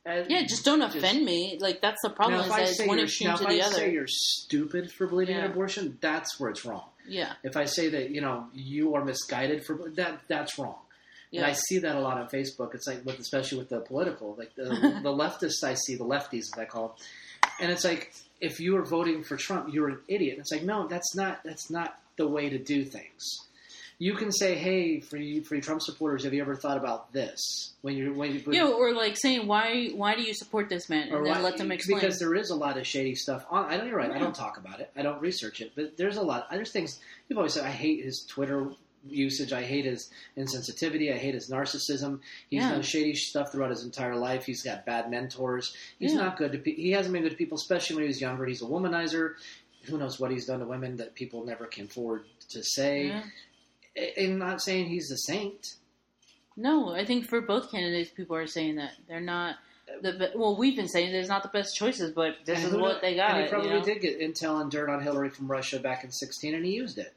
Yeah. 0.07 0.43
Just 0.43 0.65
don't 0.65 0.81
just- 0.81 0.97
offend 0.97 1.25
me. 1.25 1.59
Like 1.61 1.81
that's 1.81 2.01
the 2.03 2.11
problem. 2.11 2.39
now, 2.39 2.41
Is 2.41 2.47
if 2.47 2.53
I 2.53 2.65
say 2.65 2.87
one 2.87 2.99
you're, 2.99 3.07
extreme 3.07 3.31
now, 3.31 3.37
to 3.37 3.43
if 3.45 3.49
the 3.51 3.63
I 3.63 3.67
other. 3.67 3.75
say 3.77 3.93
you're 3.93 4.07
stupid 4.09 4.91
for 4.93 5.07
believing 5.07 5.37
in 5.37 5.45
abortion, 5.45 5.99
that's 6.01 6.39
where 6.41 6.51
it's 6.51 6.65
wrong. 6.65 6.85
yeah, 7.07 7.33
If 7.43 7.57
I 7.57 7.65
say 7.67 7.89
that 7.91 8.11
you 8.11 8.21
know 8.21 8.47
you 8.53 8.95
are 8.95 9.05
misguided 9.05 9.65
for 9.65 9.79
that, 9.95 10.21
that's 10.29 10.59
wrong. 10.59 10.77
Yeah. 11.31 11.43
And. 11.43 11.51
I 11.51 11.53
see 11.55 11.79
that 11.79 11.97
a 11.97 12.01
lot 12.01 12.19
on 12.19 12.29
Facebook. 12.29 12.75
It's 12.75 12.87
like 12.87 13.05
with 13.05 13.19
especially 13.19 13.59
with 13.59 13.69
the 13.71 13.81
political, 13.81 14.35
like 14.37 14.55
the, 14.55 14.65
the 15.03 15.11
leftists 15.13 15.63
I 15.65 15.75
see, 15.75 15.95
the 15.97 16.05
lefties 16.05 16.53
as 16.53 16.59
I 16.59 16.65
call 16.67 16.89
them, 16.89 17.51
and 17.61 17.71
it's 17.73 17.85
like 17.85 18.13
if 18.41 18.59
you 18.61 18.77
are 18.77 18.85
voting 18.85 19.23
for 19.23 19.37
Trump, 19.37 19.73
you're 19.73 19.89
an 19.89 19.99
idiot. 20.09 20.37
It's 20.39 20.51
like 20.53 20.63
no, 20.65 20.89
that's 20.89 21.15
not 21.15 21.43
that's 21.45 21.71
not 21.71 21.99
the 22.19 22.27
way 22.29 22.51
to 22.51 22.59
do 22.59 22.85
things. 22.85 23.23
You 24.03 24.15
can 24.15 24.33
say, 24.33 24.57
"Hey, 24.57 24.99
for 24.99 25.17
you, 25.17 25.43
for 25.45 25.55
you 25.55 25.61
Trump 25.61 25.81
supporters, 25.81 26.25
have 26.25 26.35
you 26.35 26.41
ever 26.41 26.57
thought 26.57 26.77
about 26.77 27.13
this?" 27.13 27.39
When 27.83 27.97
you're 27.97 28.13
when 28.13 28.33
you 28.35 28.43
Yeah, 28.51 28.67
or 28.67 28.93
like 28.95 29.17
saying 29.17 29.47
why 29.47 29.91
why 29.95 30.17
do 30.17 30.23
you 30.23 30.35
support 30.35 30.69
this 30.69 30.89
man, 30.89 31.09
and 31.13 31.25
why- 31.25 31.41
let 31.41 31.57
them 31.57 31.71
explain. 31.71 32.01
Because 32.01 32.19
there 32.19 32.35
is 32.35 32.51
a 32.51 32.57
lot 32.57 32.77
of 32.79 32.85
shady 32.87 33.15
stuff 33.15 33.47
on. 33.49 33.67
I 33.67 33.77
don't. 33.77 33.87
You're 33.87 33.97
right. 33.99 34.11
I 34.11 34.19
don't 34.19 34.35
talk 34.35 34.57
about 34.59 34.81
it. 34.81 34.91
I 34.97 35.03
don't 35.03 35.21
research 35.21 35.61
it. 35.61 35.73
But 35.77 35.97
there's 35.97 36.17
a 36.17 36.23
lot. 36.23 36.51
There's 36.51 36.73
things 36.73 36.99
you've 37.29 37.39
always 37.39 37.53
say. 37.55 37.61
I 37.63 37.71
hate 37.71 38.03
his 38.05 38.25
Twitter 38.29 38.71
usage. 39.09 39.53
I 39.53 39.63
hate 39.63 39.85
his 39.85 40.11
insensitivity. 40.37 41.13
I 41.15 41.19
hate 41.19 41.35
his 41.35 41.49
narcissism. 41.49 42.21
He's 42.51 42.63
Yeah. 42.63 42.71
done 42.73 42.83
shady 42.83 43.15
stuff 43.15 43.53
throughout 43.53 43.71
his 43.71 43.85
entire 43.85 44.17
life. 44.17 44.47
He's 44.47 44.63
got 44.65 44.85
bad 44.85 45.11
mentors. 45.11 45.77
He's 46.01 46.13
Yeah. 46.15 46.23
not 46.23 46.37
good 46.39 46.51
to. 46.53 46.59
Pe- 46.59 46.75
he 46.75 46.91
hasn't 46.91 47.13
been 47.13 47.23
good 47.23 47.31
to 47.33 47.37
people, 47.37 47.57
especially 47.57 47.97
when 47.97 48.03
he 48.05 48.09
was 48.09 48.21
younger. 48.21 48.47
He's 48.47 48.63
a 48.63 48.67
womanizer. 48.67 49.35
Who 49.85 49.99
knows 49.99 50.19
what 50.21 50.31
he's 50.31 50.47
done 50.47 50.61
to 50.61 50.67
women 50.67 50.97
that 50.97 51.15
people 51.15 51.45
never 51.45 51.67
can 51.67 51.87
forward 51.89 52.25
to 52.51 52.63
say. 52.65 53.07
Yeah. 53.09 53.23
I'm 54.19 54.39
not 54.39 54.63
saying 54.63 54.87
he's 54.87 55.11
a 55.11 55.17
saint. 55.19 55.75
No, 56.57 56.91
I 56.95 57.05
think 57.05 57.27
for 57.27 57.41
both 57.41 57.71
candidates, 57.71 58.11
people 58.11 58.37
are 58.37 58.47
saying 58.47 58.77
that 58.77 58.93
they're 59.09 59.21
not 59.21 59.57
the 60.03 60.13
be- 60.13 60.39
well. 60.39 60.57
We've 60.57 60.77
been 60.77 60.89
saying 60.89 61.13
there's 61.13 61.29
not 61.29 61.43
the 61.43 61.49
best 61.49 61.75
choices, 61.77 62.13
but 62.13 62.37
this 62.45 62.59
And 62.63 62.69
is 62.75 62.81
what 62.81 63.01
they 63.01 63.17
got. 63.17 63.33
And 63.35 63.45
he 63.45 63.49
probably 63.51 63.71
you 63.71 63.79
know? 63.79 63.85
did 63.85 64.01
get 64.01 64.21
intel 64.21 64.61
and 64.61 64.71
dirt 64.71 64.89
on 64.91 65.03
Hillary 65.03 65.31
from 65.31 65.51
Russia 65.51 65.79
back 65.79 66.05
in 66.05 66.11
16, 66.11 66.55
and 66.55 66.65
he 66.65 66.73
used 66.73 66.99
it. 66.99 67.13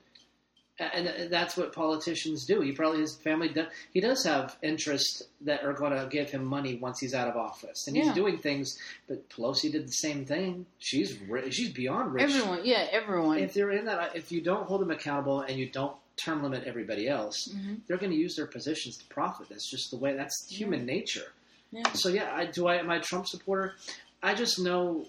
And 0.78 1.08
and 1.08 1.32
that's 1.32 1.56
what 1.56 1.72
politicians 1.72 2.46
do. 2.46 2.60
He 2.60 2.74
probably 2.74 3.00
his 3.00 3.16
family 3.16 3.48
does. 3.48 3.68
He 3.94 4.02
does 4.02 4.26
have 4.26 4.58
interests 4.62 5.24
that 5.42 5.64
are 5.64 5.72
going 5.72 5.94
to 5.94 6.06
give 6.10 6.30
him 6.30 6.44
money 6.44 6.76
once 6.76 7.00
he's 7.00 7.14
out 7.14 7.30
of 7.30 7.38
office, 7.38 7.88
and 7.88 7.96
he's 7.96 8.08
Yeah. 8.08 8.14
doing 8.14 8.38
things. 8.38 8.78
But 9.08 9.30
Pelosi 9.30 9.72
did 9.72 9.88
the 9.88 9.94
same 9.94 10.26
thing. 10.26 10.66
She's 10.80 11.18
ri- 11.30 11.50
she's 11.52 11.70
beyond 11.72 12.14
rich. 12.14 12.24
Everyone, 12.24 12.60
yeah, 12.66 12.88
everyone. 12.92 13.38
If 13.40 13.54
they're 13.54 13.72
in 13.72 13.86
that, 13.86 14.18
if 14.18 14.34
you 14.34 14.42
don't 14.42 14.66
hold 14.68 14.82
them 14.82 14.92
accountable 14.92 15.40
and 15.42 15.58
you 15.58 15.70
don't 15.70 15.96
term 16.18 16.42
limit 16.44 16.64
everybody 16.66 17.08
else, 17.08 17.48
Mhm. 17.50 17.82
they're 17.88 17.98
going 17.98 18.12
to 18.12 18.18
use 18.18 18.36
their 18.36 18.48
positions 18.48 18.98
to 18.98 19.06
profit. 19.08 19.50
That's 19.50 19.70
just 19.70 19.92
the 19.92 19.98
way. 19.98 20.16
That's 20.16 20.48
human 20.50 20.86
nature. 20.86 21.34
Yeah. 21.72 21.92
So 21.94 22.10
yeah, 22.10 22.34
I 22.34 22.46
do. 22.46 22.68
I 22.68 22.76
am 22.78 22.90
I 22.90 22.98
a 22.98 23.02
Trump 23.02 23.28
supporter. 23.28 23.76
I 24.24 24.34
just 24.34 24.60
know 24.60 25.06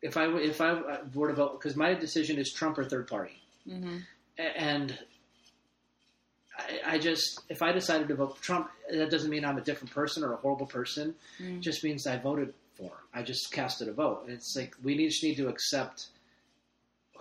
if 0.00 0.16
I 0.16 0.26
if 0.38 0.60
I 0.60 1.00
were 1.14 1.28
to 1.28 1.34
vote 1.34 1.58
because 1.60 1.76
my 1.76 1.94
decision 1.94 2.38
is 2.38 2.52
Trump 2.52 2.78
or 2.78 2.84
third 2.84 3.08
party, 3.08 3.40
hmm 3.66 3.98
and 4.38 4.98
I, 6.58 6.80
I 6.94 6.98
just 6.98 7.40
if 7.48 7.62
I 7.62 7.72
decided 7.72 8.08
to 8.08 8.14
vote 8.14 8.36
for 8.36 8.42
Trump, 8.42 8.70
that 8.90 9.10
doesn't 9.10 9.30
mean 9.30 9.44
I'm 9.44 9.58
a 9.58 9.62
different 9.62 9.92
person 9.92 10.22
or 10.22 10.34
a 10.34 10.36
horrible 10.36 10.66
person. 10.66 11.14
Mm. 11.40 11.56
It 11.58 11.60
just 11.60 11.82
means 11.82 12.06
I 12.06 12.18
voted 12.18 12.54
for 12.76 12.84
him. 12.84 12.92
I 13.14 13.22
just 13.22 13.50
casted 13.52 13.88
a 13.88 13.92
vote. 13.92 14.24
And 14.24 14.32
it's 14.32 14.54
like 14.56 14.74
we 14.82 14.96
just 15.06 15.22
need 15.22 15.36
to 15.36 15.48
accept 15.48 16.08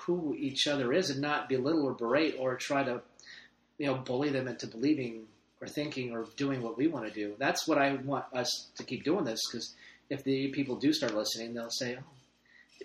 who 0.06 0.36
each 0.38 0.68
other 0.68 0.92
is 0.94 1.10
and 1.10 1.22
not 1.22 1.50
belittle 1.50 1.84
or 1.86 1.94
berate 1.94 2.36
or 2.40 2.56
try 2.56 2.84
to 2.84 3.02
you 3.78 3.86
know 3.88 3.96
bully 3.96 4.30
them 4.30 4.48
into 4.48 4.68
believing 4.68 5.24
or 5.62 5.68
thinking 5.68 6.12
or 6.12 6.26
doing 6.38 6.62
what 6.62 6.78
we 6.78 6.88
want 6.88 7.06
to 7.08 7.14
do. 7.14 7.36
That's 7.38 7.68
what 7.68 7.78
I 7.78 7.94
want 7.94 8.26
us 8.34 8.70
to 8.78 8.84
keep 8.84 9.04
doing 9.04 9.26
this 9.26 9.40
because 9.50 9.74
if 10.10 10.24
the 10.24 10.48
people 10.50 10.76
do 10.76 10.92
start 10.92 11.16
listening, 11.16 11.54
they'll 11.54 11.70
say, 11.70 11.98
oh, 12.00 12.04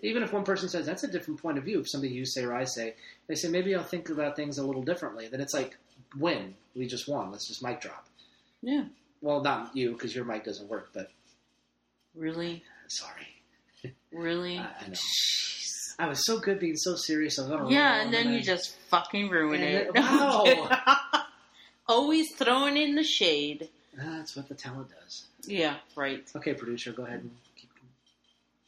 even 0.02 0.22
if 0.22 0.32
one 0.32 0.44
person 0.44 0.68
says 0.68 0.84
that's 0.86 1.02
a 1.04 1.08
different 1.10 1.40
point 1.40 1.56
of 1.58 1.64
view, 1.64 1.80
if 1.80 1.88
somebody 1.90 2.12
you 2.12 2.26
say 2.26 2.44
or 2.44 2.54
I 2.54 2.64
say, 2.64 2.94
they 3.28 3.34
say 3.34 3.48
maybe 3.48 3.74
I'll 3.74 3.82
think 3.82 4.10
about 4.10 4.36
things 4.36 4.58
a 4.58 4.66
little 4.66 4.82
differently. 4.82 5.26
Then 5.26 5.40
it's 5.40 5.54
like 5.54 5.76
win. 6.18 6.54
We 6.74 6.86
just 6.86 7.08
won. 7.08 7.30
Let's 7.30 7.48
just 7.48 7.62
mic 7.64 7.80
drop. 7.80 8.06
Yeah, 8.62 8.84
Well, 9.22 9.42
not 9.42 9.74
you 9.76 9.92
because 9.92 10.14
your 10.14 10.24
mic 10.24 10.44
doesn't 10.44 10.68
work, 10.68 10.90
but 10.92 11.10
really, 12.14 12.62
sorry. 12.88 13.92
really. 14.12 14.58
I, 14.58 14.64
I 14.64 14.88
know. 14.88 14.94
I 15.98 16.08
was 16.08 16.24
so 16.26 16.38
good 16.38 16.60
being 16.60 16.76
so 16.76 16.94
serious. 16.94 17.38
I 17.38 17.42
was 17.42 17.50
on 17.52 17.66
a 17.66 17.70
yeah, 17.70 17.96
roll, 17.96 18.04
and 18.04 18.14
then 18.14 18.28
I- 18.28 18.36
you 18.36 18.42
just 18.42 18.76
fucking 18.90 19.28
ruin 19.30 19.62
it. 19.62 19.92
then- 19.94 20.02
wow. 20.04 20.44
Always 21.88 22.26
throwing 22.34 22.76
in 22.76 22.94
the 22.96 23.04
shade. 23.04 23.68
That's 23.96 24.36
what 24.36 24.48
the 24.48 24.54
talent 24.54 24.88
does. 24.90 25.26
Yeah, 25.46 25.76
right. 25.94 26.22
Okay, 26.34 26.52
producer, 26.52 26.92
go 26.92 27.04
ahead 27.04 27.20
and 27.20 27.30
keep. 27.56 27.70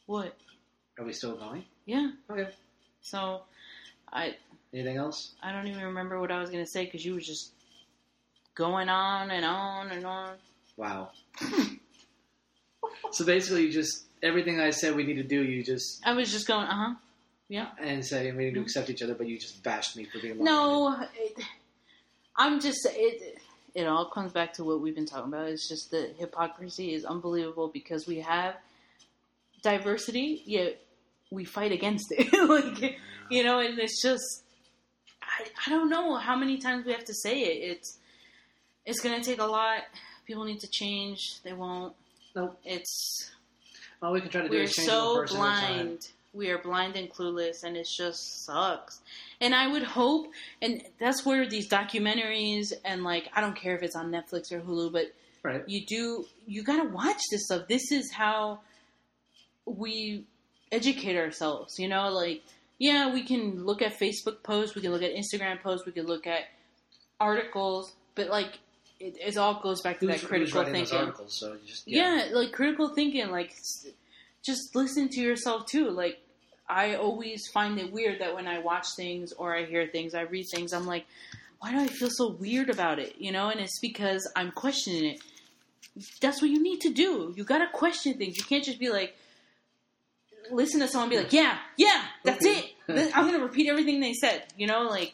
What? 0.05 0.35
Are 0.97 1.05
we 1.05 1.13
still 1.13 1.35
going? 1.35 1.65
Yeah. 1.85 2.11
Okay. 2.29 2.49
So, 3.01 3.41
I 4.11 4.35
Anything 4.73 4.97
else? 4.97 5.33
I 5.41 5.51
don't 5.51 5.67
even 5.67 5.83
remember 5.83 6.19
what 6.19 6.31
I 6.31 6.39
was 6.39 6.49
gonna 6.49 6.65
say 6.65 6.85
because 6.85 7.03
you 7.03 7.13
were 7.13 7.19
just 7.19 7.51
going 8.55 8.89
on 8.89 9.31
and 9.31 9.43
on 9.45 9.91
and 9.91 10.05
on. 10.05 10.35
Wow. 10.77 11.09
so 13.11 13.25
basically, 13.25 13.63
you 13.65 13.71
just 13.71 14.05
everything 14.21 14.59
I 14.59 14.69
said 14.69 14.95
we 14.95 15.03
need 15.03 15.15
to 15.15 15.23
do, 15.23 15.43
you 15.43 15.63
just 15.63 16.01
I 16.05 16.13
was 16.13 16.31
just 16.31 16.47
going, 16.47 16.67
uh 16.67 16.75
huh. 16.75 16.95
And 17.79 18.05
say 18.05 18.31
we 18.31 18.45
need 18.45 18.53
to 18.55 18.61
accept 18.61 18.89
each 18.89 19.01
other, 19.01 19.15
but 19.15 19.27
you 19.27 19.37
just 19.37 19.63
bashed 19.63 19.97
me 19.97 20.05
for 20.05 20.19
being. 20.19 20.37
long-winded. 20.37 20.45
No, 20.45 21.07
it, 21.15 21.45
I'm 22.37 22.59
just 22.61 22.87
it. 22.89 23.39
It 23.75 23.85
all 23.85 24.05
comes 24.09 24.31
back 24.31 24.53
to 24.53 24.63
what 24.63 24.81
we've 24.81 24.95
been 24.95 25.05
talking 25.05 25.31
about. 25.31 25.47
It's 25.47 25.67
just 25.67 25.91
the 25.91 26.11
hypocrisy 26.17 26.93
is 26.93 27.05
unbelievable 27.05 27.69
because 27.71 28.07
we 28.07 28.19
have 28.21 28.55
diversity, 29.61 30.43
yet 30.45 30.81
we 31.31 31.45
fight 31.45 31.71
against 31.71 32.07
it. 32.11 32.31
like 32.49 32.97
you 33.29 33.43
know, 33.43 33.59
and 33.59 33.77
it's 33.79 34.01
just 34.01 34.43
I, 35.21 35.45
I 35.65 35.69
don't 35.69 35.89
know 35.89 36.15
how 36.15 36.35
many 36.35 36.57
times 36.57 36.85
we 36.85 36.91
have 36.91 37.05
to 37.05 37.13
say 37.13 37.41
it. 37.41 37.71
It's 37.71 37.97
it's 38.85 39.01
gonna 39.01 39.23
take 39.23 39.39
a 39.39 39.45
lot. 39.45 39.81
People 40.25 40.43
need 40.45 40.59
to 40.59 40.69
change. 40.69 41.41
They 41.43 41.53
won't. 41.53 41.95
Nope. 42.35 42.59
It's 42.63 43.31
All 44.01 44.13
we 44.13 44.21
can 44.21 44.29
try 44.29 44.41
to 44.41 44.49
do 44.49 44.55
we're 44.55 44.63
is 44.63 44.73
change 44.73 44.89
one 44.89 44.97
so 44.97 45.21
person 45.21 45.41
at 45.41 45.63
a 45.63 45.67
time. 45.67 45.99
We 46.33 46.49
are 46.49 46.59
blind 46.59 46.95
and 46.95 47.09
clueless, 47.09 47.63
and 47.63 47.75
it 47.75 47.87
just 47.87 48.45
sucks. 48.45 49.01
And 49.41 49.55
I 49.55 49.67
would 49.67 49.83
hope, 49.83 50.27
and 50.61 50.83
that's 50.99 51.25
where 51.25 51.47
these 51.47 51.67
documentaries 51.67 52.71
and 52.85 53.03
like 53.03 53.29
I 53.35 53.41
don't 53.41 53.55
care 53.55 53.75
if 53.75 53.83
it's 53.83 53.95
on 53.95 54.11
Netflix 54.11 54.51
or 54.51 54.61
Hulu, 54.61 54.91
but 54.91 55.13
Right. 55.41 55.63
you 55.67 55.85
do 55.85 56.25
you 56.45 56.63
gotta 56.63 56.89
watch 56.89 57.21
this 57.31 57.45
stuff. 57.45 57.67
This 57.67 57.91
is 57.91 58.11
how 58.11 58.59
we 59.65 60.25
educate 60.71 61.17
ourselves. 61.17 61.79
You 61.79 61.87
know, 61.87 62.09
like 62.09 62.43
yeah, 62.77 63.13
we 63.13 63.23
can 63.23 63.65
look 63.65 63.81
at 63.81 63.97
Facebook 63.97 64.43
posts, 64.43 64.75
we 64.75 64.81
can 64.81 64.91
look 64.91 65.03
at 65.03 65.11
Instagram 65.13 65.61
posts, 65.61 65.85
we 65.85 65.91
can 65.91 66.05
look 66.05 66.27
at 66.27 66.43
articles, 67.19 67.93
but 68.15 68.29
like 68.29 68.59
it, 68.99 69.15
it 69.19 69.37
all 69.37 69.61
goes 69.61 69.81
back 69.81 69.99
to 69.99 70.07
Who's, 70.07 70.21
that 70.21 70.27
critical 70.27 70.63
thinking 70.65 70.97
articles? 70.97 71.39
So 71.39 71.57
just 71.65 71.87
yeah. 71.87 72.27
like 72.33 72.51
critical 72.51 72.89
thinking 72.89 73.29
like 73.31 73.53
just 74.43 74.75
listen 74.75 75.09
to 75.09 75.19
yourself 75.21 75.65
too 75.65 75.89
like 75.89 76.19
i 76.67 76.95
always 76.95 77.47
find 77.53 77.79
it 77.79 77.91
weird 77.91 78.19
that 78.19 78.33
when 78.35 78.47
i 78.47 78.59
watch 78.59 78.85
things 78.95 79.31
or 79.33 79.55
i 79.55 79.65
hear 79.65 79.87
things 79.87 80.13
i 80.15 80.21
read 80.21 80.45
things 80.53 80.73
i'm 80.73 80.85
like 80.85 81.05
why 81.59 81.71
do 81.71 81.79
i 81.79 81.87
feel 81.87 82.09
so 82.11 82.29
weird 82.31 82.69
about 82.69 82.99
it 82.99 83.15
you 83.17 83.31
know 83.31 83.49
and 83.49 83.59
it's 83.59 83.79
because 83.79 84.29
i'm 84.35 84.51
questioning 84.51 85.05
it 85.05 85.21
that's 86.21 86.41
what 86.41 86.49
you 86.49 86.61
need 86.61 86.79
to 86.79 86.89
do 86.89 87.33
you 87.35 87.43
gotta 87.43 87.67
question 87.73 88.13
things 88.17 88.37
you 88.37 88.43
can't 88.43 88.63
just 88.63 88.79
be 88.79 88.89
like 88.89 89.15
listen 90.51 90.79
to 90.79 90.87
someone 90.87 91.11
and 91.11 91.11
be 91.11 91.17
like 91.23 91.33
yeah 91.33 91.57
yeah 91.77 92.03
that's 92.23 92.45
it 92.45 92.65
i'm 93.13 93.25
gonna 93.29 93.43
repeat 93.43 93.69
everything 93.69 93.99
they 93.99 94.13
said 94.13 94.43
you 94.57 94.65
know 94.65 94.83
like 94.83 95.13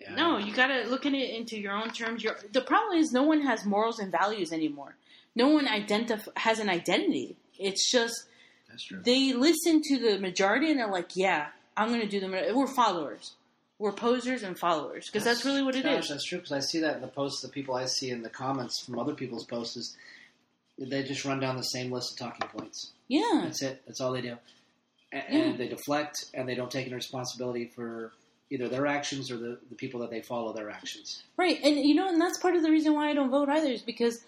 Yeah. 0.00 0.14
no, 0.14 0.38
you 0.38 0.54
gotta 0.54 0.84
look 0.88 1.04
at 1.06 1.12
it 1.12 1.30
into 1.34 1.58
your 1.58 1.72
own 1.72 1.90
terms. 1.90 2.22
Your, 2.22 2.36
the 2.52 2.60
problem 2.60 2.98
is 3.00 3.10
no 3.12 3.24
one 3.24 3.40
has 3.42 3.64
morals 3.66 3.98
and 3.98 4.12
values 4.12 4.52
anymore. 4.52 4.94
No 5.34 5.48
one 5.48 5.66
identif- 5.66 6.28
has 6.36 6.60
an 6.60 6.68
identity. 6.70 7.36
It's 7.58 7.90
just 7.90 8.14
That's 8.68 8.84
true. 8.84 9.00
they 9.04 9.32
listen 9.32 9.82
to 9.82 9.98
the 9.98 10.18
majority 10.18 10.70
and 10.70 10.78
they're 10.80 10.86
like, 10.90 11.10
"Yeah, 11.16 11.48
I'm 11.76 11.90
gonna 11.90 12.06
do 12.08 12.20
them." 12.20 12.32
We're 12.54 12.66
followers. 12.66 13.32
We're 13.78 13.92
posers 13.92 14.42
and 14.42 14.58
followers 14.58 15.06
because 15.06 15.22
that's, 15.24 15.44
really 15.44 15.62
what 15.62 15.76
it 15.76 15.84
is. 15.86 15.96
Gosh, 16.00 16.08
That's 16.08 16.24
true 16.24 16.38
because 16.38 16.50
I 16.52 16.58
see 16.58 16.80
that 16.80 16.96
in 16.96 17.00
the 17.00 17.06
posts. 17.08 17.42
The 17.42 17.48
people 17.48 17.76
I 17.76 17.86
see 17.86 18.10
in 18.10 18.22
the 18.22 18.28
comments 18.30 18.82
from 18.84 18.98
other 18.98 19.14
people's 19.14 19.44
posts 19.44 19.76
is 19.76 19.96
they 20.78 21.02
just 21.04 21.24
run 21.24 21.38
down 21.40 21.56
the 21.56 21.62
same 21.62 21.92
list 21.92 22.12
of 22.12 22.18
talking 22.18 22.48
points. 22.48 22.90
Yeah, 23.06 23.42
That's 23.44 23.62
it. 23.62 23.82
That's 23.86 24.00
all 24.00 24.12
they 24.12 24.20
do, 24.22 24.36
A- 25.12 25.16
Yeah. 25.16 25.22
and 25.30 25.58
they 25.58 25.68
deflect 25.68 26.24
and 26.34 26.48
they 26.48 26.54
don't 26.56 26.70
take 26.70 26.86
any 26.86 26.94
responsibility 26.94 27.66
for 27.74 28.12
either 28.50 28.68
their 28.68 28.86
actions 28.86 29.30
or 29.30 29.36
the, 29.36 29.58
the 29.68 29.74
people 29.76 30.00
that 30.00 30.10
they 30.10 30.22
follow 30.22 30.52
their 30.52 30.70
actions. 30.70 31.22
right. 31.36 31.60
And 31.62 31.76
you 31.76 31.94
know, 31.94 32.08
and 32.08 32.20
that's 32.20 32.38
part 32.38 32.56
of 32.56 32.62
the 32.62 32.70
reason 32.70 32.94
why 32.94 33.08
I 33.10 33.14
don't 33.14 33.30
vote 33.30 33.48
either 33.48 33.68
is 33.70 33.82
because 33.82 34.24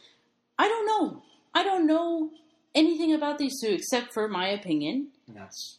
I 0.59 0.69
don't 0.69 0.87
know. 0.87 1.23
I 1.55 1.65
don't 1.65 1.87
know 1.87 2.31
anything 2.75 3.15
about 3.15 3.39
these 3.39 3.61
two 3.61 3.69
except 3.71 4.13
for 4.13 4.29
my 4.29 4.49
opinion. 4.49 5.09
And 5.29 5.37
that's 5.37 5.79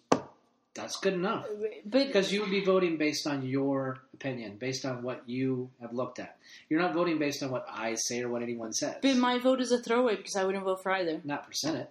that's 0.74 0.98
good 1.02 1.14
enough 1.16 1.46
But 1.86 2.08
because 2.08 2.32
you 2.32 2.40
would 2.42 2.50
be 2.50 2.64
voting 2.64 2.98
based 2.98 3.28
on 3.28 3.46
your 3.46 4.00
opinion, 4.14 4.56
based 4.58 4.86
on 4.86 5.04
what 5.04 5.28
you 5.28 5.70
have 5.82 5.94
looked 5.94 6.18
at. 6.20 6.38
You're 6.70 6.80
not 6.82 6.94
voting 6.94 7.20
based 7.20 7.44
on 7.44 7.52
what 7.52 7.66
I 7.70 7.96
say 7.96 8.22
or 8.22 8.30
what 8.30 8.42
anyone 8.42 8.72
says. 8.72 8.96
but 9.02 9.18
my 9.18 9.38
vote 9.40 9.60
is 9.60 9.72
a 9.74 9.80
throwaway 9.82 10.16
because 10.16 10.36
I 10.38 10.46
wouldn't 10.46 10.64
vote 10.64 10.82
for 10.82 10.92
either. 10.94 11.20
not 11.26 11.46
for 11.46 11.52
Senate, 11.52 11.90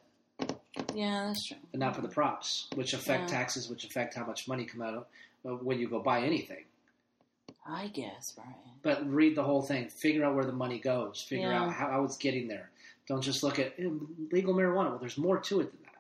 Yeah, 0.95 1.27
that's 1.27 1.47
true. 1.49 1.59
and 1.75 1.81
not 1.81 1.95
for 1.95 2.01
the 2.03 2.09
props, 2.09 2.69
which 2.75 2.95
affect 2.95 3.23
Yeah. 3.31 3.37
taxes, 3.39 3.69
which 3.69 3.85
affect 3.85 4.15
how 4.15 4.25
much 4.25 4.49
money 4.49 4.65
come 4.65 4.81
out 4.81 4.95
of 4.95 5.07
uh, 5.45 5.55
when 5.63 5.79
you 5.79 5.89
go 5.89 6.01
buy 6.01 6.23
anything. 6.23 6.65
I 7.67 7.89
guess, 7.89 8.33
Brian. 8.35 8.55
But 8.83 9.07
read 9.09 9.37
the 9.37 9.43
whole 9.43 9.63
thing. 9.63 9.91
Figure 9.91 10.25
out 10.25 10.35
where 10.35 10.45
the 10.47 10.53
money 10.53 10.79
goes. 10.79 11.21
Figure 11.29 11.51
Yeah. 11.51 11.65
out 11.65 11.73
how, 11.75 11.91
how 11.91 12.05
it's 12.05 12.17
getting 12.17 12.49
there. 12.49 12.71
Don't 13.11 13.23
just 13.23 13.43
look 13.43 13.59
at 13.59 13.75
eh, 13.77 13.89
legal 14.31 14.55
marijuana. 14.55 14.91
Well, 14.91 14.99
there's 14.99 15.19
more 15.19 15.39
to 15.41 15.61
it 15.63 15.73
than 15.73 15.81
that. 15.83 15.91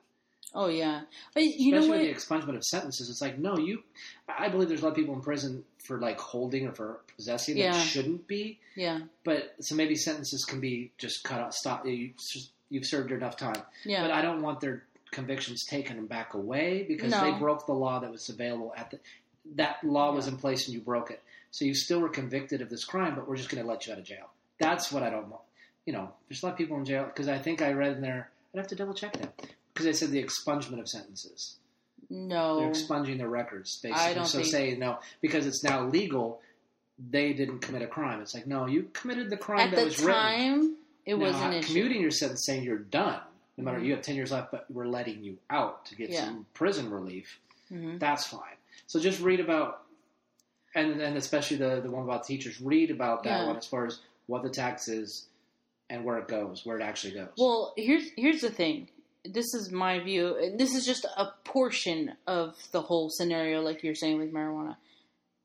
Oh 0.54 0.68
yeah, 0.68 1.00
but 1.34 1.42
you 1.42 1.72
know 1.72 1.78
Especially 1.78 1.98
what? 1.98 2.06
with 2.06 2.28
the 2.28 2.34
expungement 2.52 2.56
of 2.56 2.64
sentences. 2.64 3.10
It's 3.10 3.20
like, 3.20 3.36
no, 3.38 3.58
you. 3.58 3.82
I 4.28 4.48
believe 4.48 4.68
there's 4.68 4.80
a 4.80 4.84
lot 4.84 4.90
of 4.90 4.96
people 4.96 5.14
in 5.16 5.20
prison 5.20 5.64
for 5.84 5.98
like 5.98 6.20
holding 6.20 6.68
or 6.68 6.72
for 6.72 7.00
possessing 7.16 7.56
Yeah. 7.56 7.72
that 7.72 7.80
shouldn't 7.84 8.28
be. 8.28 8.60
Yeah, 8.76 9.00
But 9.24 9.56
so 9.60 9.74
maybe 9.74 9.96
sentences 9.96 10.44
can 10.44 10.60
be 10.60 10.92
just 10.98 11.24
cut 11.24 11.40
off. 11.40 11.52
Stop. 11.54 11.84
You, 11.84 12.10
you've 12.68 12.86
served 12.86 13.10
enough 13.10 13.36
time. 13.36 13.60
yeah. 13.84 14.02
But 14.02 14.12
I 14.12 14.22
don't 14.22 14.40
want 14.42 14.60
their 14.60 14.84
convictions 15.10 15.64
taken 15.66 15.98
and 15.98 16.08
back 16.08 16.34
away 16.34 16.84
because 16.86 17.10
No. 17.10 17.22
they 17.32 17.36
broke 17.36 17.66
the 17.66 17.72
law 17.74 17.98
that 17.98 18.10
was 18.12 18.28
available 18.28 18.72
at 18.76 18.92
the. 18.92 19.00
That 19.56 19.82
law 19.82 20.12
was 20.14 20.28
in 20.28 20.36
place 20.36 20.66
and 20.66 20.74
you 20.74 20.80
broke 20.80 21.10
it. 21.10 21.20
So 21.50 21.64
you 21.64 21.74
still 21.74 21.98
were 21.98 22.08
convicted 22.08 22.60
of 22.62 22.70
this 22.70 22.84
crime, 22.84 23.16
but 23.16 23.26
we're 23.28 23.36
just 23.36 23.48
going 23.50 23.62
to 23.62 23.68
let 23.68 23.86
you 23.86 23.92
out 23.92 23.98
of 23.98 24.04
jail. 24.04 24.30
That's 24.60 24.92
what 24.92 25.02
I 25.02 25.10
don't 25.10 25.28
know. 25.28 25.40
You 25.86 25.92
know, 25.92 26.10
there's 26.28 26.42
a 26.42 26.46
lot 26.46 26.52
of 26.52 26.58
people 26.58 26.76
in 26.76 26.84
jail 26.84 27.04
because 27.04 27.28
I 27.28 27.38
think 27.38 27.62
I 27.62 27.72
read 27.72 27.96
in 27.96 28.02
there. 28.02 28.30
I'd 28.54 28.58
have 28.58 28.66
to 28.68 28.74
double 28.76 28.94
check 28.94 29.14
that 29.14 29.40
because 29.72 29.86
they 29.86 29.92
said 29.92 30.10
the 30.10 30.22
expungement 30.22 30.80
of 30.80 30.88
sentences. 30.88 31.56
No. 32.08 32.58
They're 32.60 32.68
expunging 32.70 33.18
their 33.18 33.28
records, 33.28 33.76
basically. 33.82 34.02
I 34.02 34.14
don't 34.14 34.26
so 34.26 34.38
think- 34.38 34.50
say 34.50 34.76
no 34.76 34.98
because 35.20 35.46
it's 35.46 35.62
now 35.64 35.84
legal. 35.84 36.40
They 37.10 37.32
didn't 37.32 37.60
commit 37.60 37.82
a 37.82 37.86
crime. 37.86 38.20
It's 38.20 38.34
like 38.34 38.46
no, 38.46 38.66
you 38.66 38.90
committed 38.92 39.30
the 39.30 39.36
crime 39.36 39.60
At 39.60 39.70
that 39.70 39.76
the 39.78 39.84
was 39.86 39.98
written. 40.02 40.12
time, 40.22 40.76
it 41.06 41.14
Now, 41.16 41.24
was 41.26 41.36
an 41.36 41.52
issue. 41.54 41.68
commuting 41.68 42.00
your 42.02 42.10
sentence, 42.10 42.44
saying 42.44 42.62
you're 42.64 42.78
done. 42.78 43.20
No 43.56 43.64
matter 43.64 43.78
Mhm. 43.78 43.86
you 43.86 43.92
have 43.92 44.02
ten 44.02 44.16
years 44.16 44.32
left, 44.32 44.50
but 44.50 44.70
we're 44.70 44.86
letting 44.86 45.22
you 45.22 45.38
out 45.48 45.86
to 45.86 45.94
get 45.94 46.10
Yeah. 46.10 46.26
some 46.26 46.46
prison 46.54 46.90
relief. 46.90 47.38
Mhm. 47.70 47.98
That's 47.98 48.26
fine. 48.26 48.56
So 48.86 49.00
just 49.00 49.20
read 49.20 49.40
about, 49.40 49.86
and 50.74 51.00
then 51.00 51.16
especially 51.16 51.56
the 51.56 51.80
the 51.80 51.90
one 51.90 52.02
about 52.04 52.24
teachers. 52.24 52.60
Read 52.60 52.90
about 52.90 53.22
that 53.24 53.40
Yeah. 53.42 53.46
one 53.46 53.56
as 53.56 53.66
far 53.66 53.86
as 53.86 54.00
what 54.26 54.42
the 54.42 54.50
tax 54.50 54.86
is 54.88 55.26
and 55.90 56.04
where 56.04 56.16
it 56.18 56.28
goes, 56.28 56.64
where 56.64 56.78
it 56.78 56.82
actually 56.82 57.12
goes. 57.14 57.28
Well, 57.36 57.74
here's 57.76 58.04
here's 58.16 58.40
the 58.40 58.50
thing. 58.50 58.88
This 59.24 59.52
is 59.54 59.70
my 59.70 59.98
view. 60.00 60.54
This 60.56 60.74
is 60.74 60.86
just 60.86 61.04
a 61.04 61.26
portion 61.44 62.12
of 62.26 62.54
the 62.72 62.80
whole 62.80 63.10
scenario, 63.10 63.60
like 63.60 63.82
you're 63.82 63.94
saying 63.94 64.18
with 64.18 64.32
marijuana. 64.32 64.76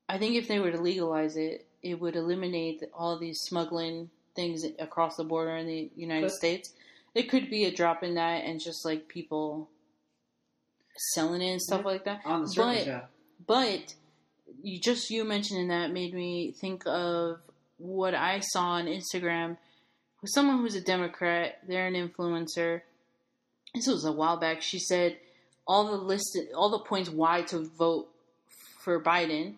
I 0.07 0.17
think 0.17 0.35
if 0.35 0.47
they 0.47 0.59
were 0.59 0.71
to 0.71 0.79
legalize 0.79 1.35
it, 1.35 1.65
it 1.83 1.99
would 1.99 2.15
eliminate 2.15 2.83
all 2.93 3.17
these 3.19 3.39
smuggling 3.41 4.09
things 4.35 4.63
across 4.79 5.17
the 5.17 5.23
border 5.25 5.55
in 5.57 5.67
the 5.67 5.89
United 5.95 6.27
Could. 6.29 6.35
States. 6.37 6.73
It 7.15 7.23
could 7.29 7.49
be 7.49 7.65
a 7.65 7.71
drop 7.71 8.03
in 8.03 8.15
that, 8.15 8.43
and 8.45 8.61
just 8.61 8.85
like 8.85 9.07
people 9.09 9.69
selling 11.13 11.41
it 11.41 11.51
and 11.51 11.61
stuff 11.61 11.81
Yeah. 11.83 11.87
like 11.87 12.03
that. 12.05 12.21
on 12.25 12.43
the 12.43 12.47
surface, 12.47 12.79
but- 12.83 12.87
yeah. 12.87 13.05
But 13.45 13.95
you 14.63 14.79
just 14.79 15.09
you 15.09 15.23
mentioning 15.25 15.67
that 15.67 15.91
made 15.91 16.13
me 16.13 16.51
think 16.53 16.83
of 16.87 17.39
what 17.77 18.15
I 18.15 18.39
saw 18.39 18.63
on 18.79 18.85
Instagram 18.85 19.57
with 20.26 20.32
someone 20.34 20.57
who's 20.57 20.73
a 20.73 20.82
Democrat. 20.82 21.59
They're 21.67 21.86
an 21.86 21.93
influencer. 21.93 22.82
This 23.76 23.86
was 23.86 24.05
a 24.05 24.11
while 24.11 24.38
back. 24.38 24.63
She 24.63 24.80
said 24.80 25.17
all 25.67 25.91
the 25.91 25.97
listed 25.97 26.47
all 26.55 26.71
the 26.71 26.80
points 26.80 27.11
why 27.11 27.43
to 27.43 27.69
vote 27.78 28.07
for 28.84 29.03
Biden, 29.03 29.53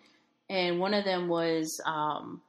and 0.49 0.77
one 0.77 0.93
of 0.93 1.05
them 1.05 1.29
was 1.29 1.79
um, 1.85 2.41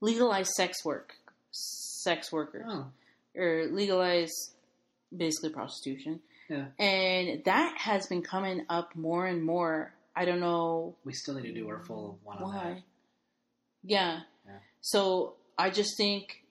legalize 0.00 0.52
sex 0.56 0.84
work, 0.84 1.12
sex 1.52 2.32
workers 2.32 2.66
Oh, 2.68 2.86
or 3.36 3.66
legalize 3.70 4.32
basically 5.16 5.50
prostitution. 5.50 6.18
Yeah. 6.48 6.64
And 6.76 7.44
that 7.44 7.78
has 7.78 8.08
been 8.08 8.22
coming 8.22 8.66
up 8.68 8.96
more 8.96 9.26
and 9.26 9.44
more. 9.44 9.94
I 10.16 10.24
don't 10.24 10.40
know 10.40 10.96
we 11.04 11.12
still 11.12 11.34
need 11.34 11.42
to 11.42 11.54
do 11.54 11.68
our 11.68 11.84
full 11.84 12.18
one 12.24 12.38
on 12.38 12.42
why. 12.42 12.64
that. 12.64 12.82
Yeah. 13.84 14.20
Yeah. 14.44 14.58
So 14.80 15.34
I 15.62 15.70
just 15.70 15.96
think 15.96 16.42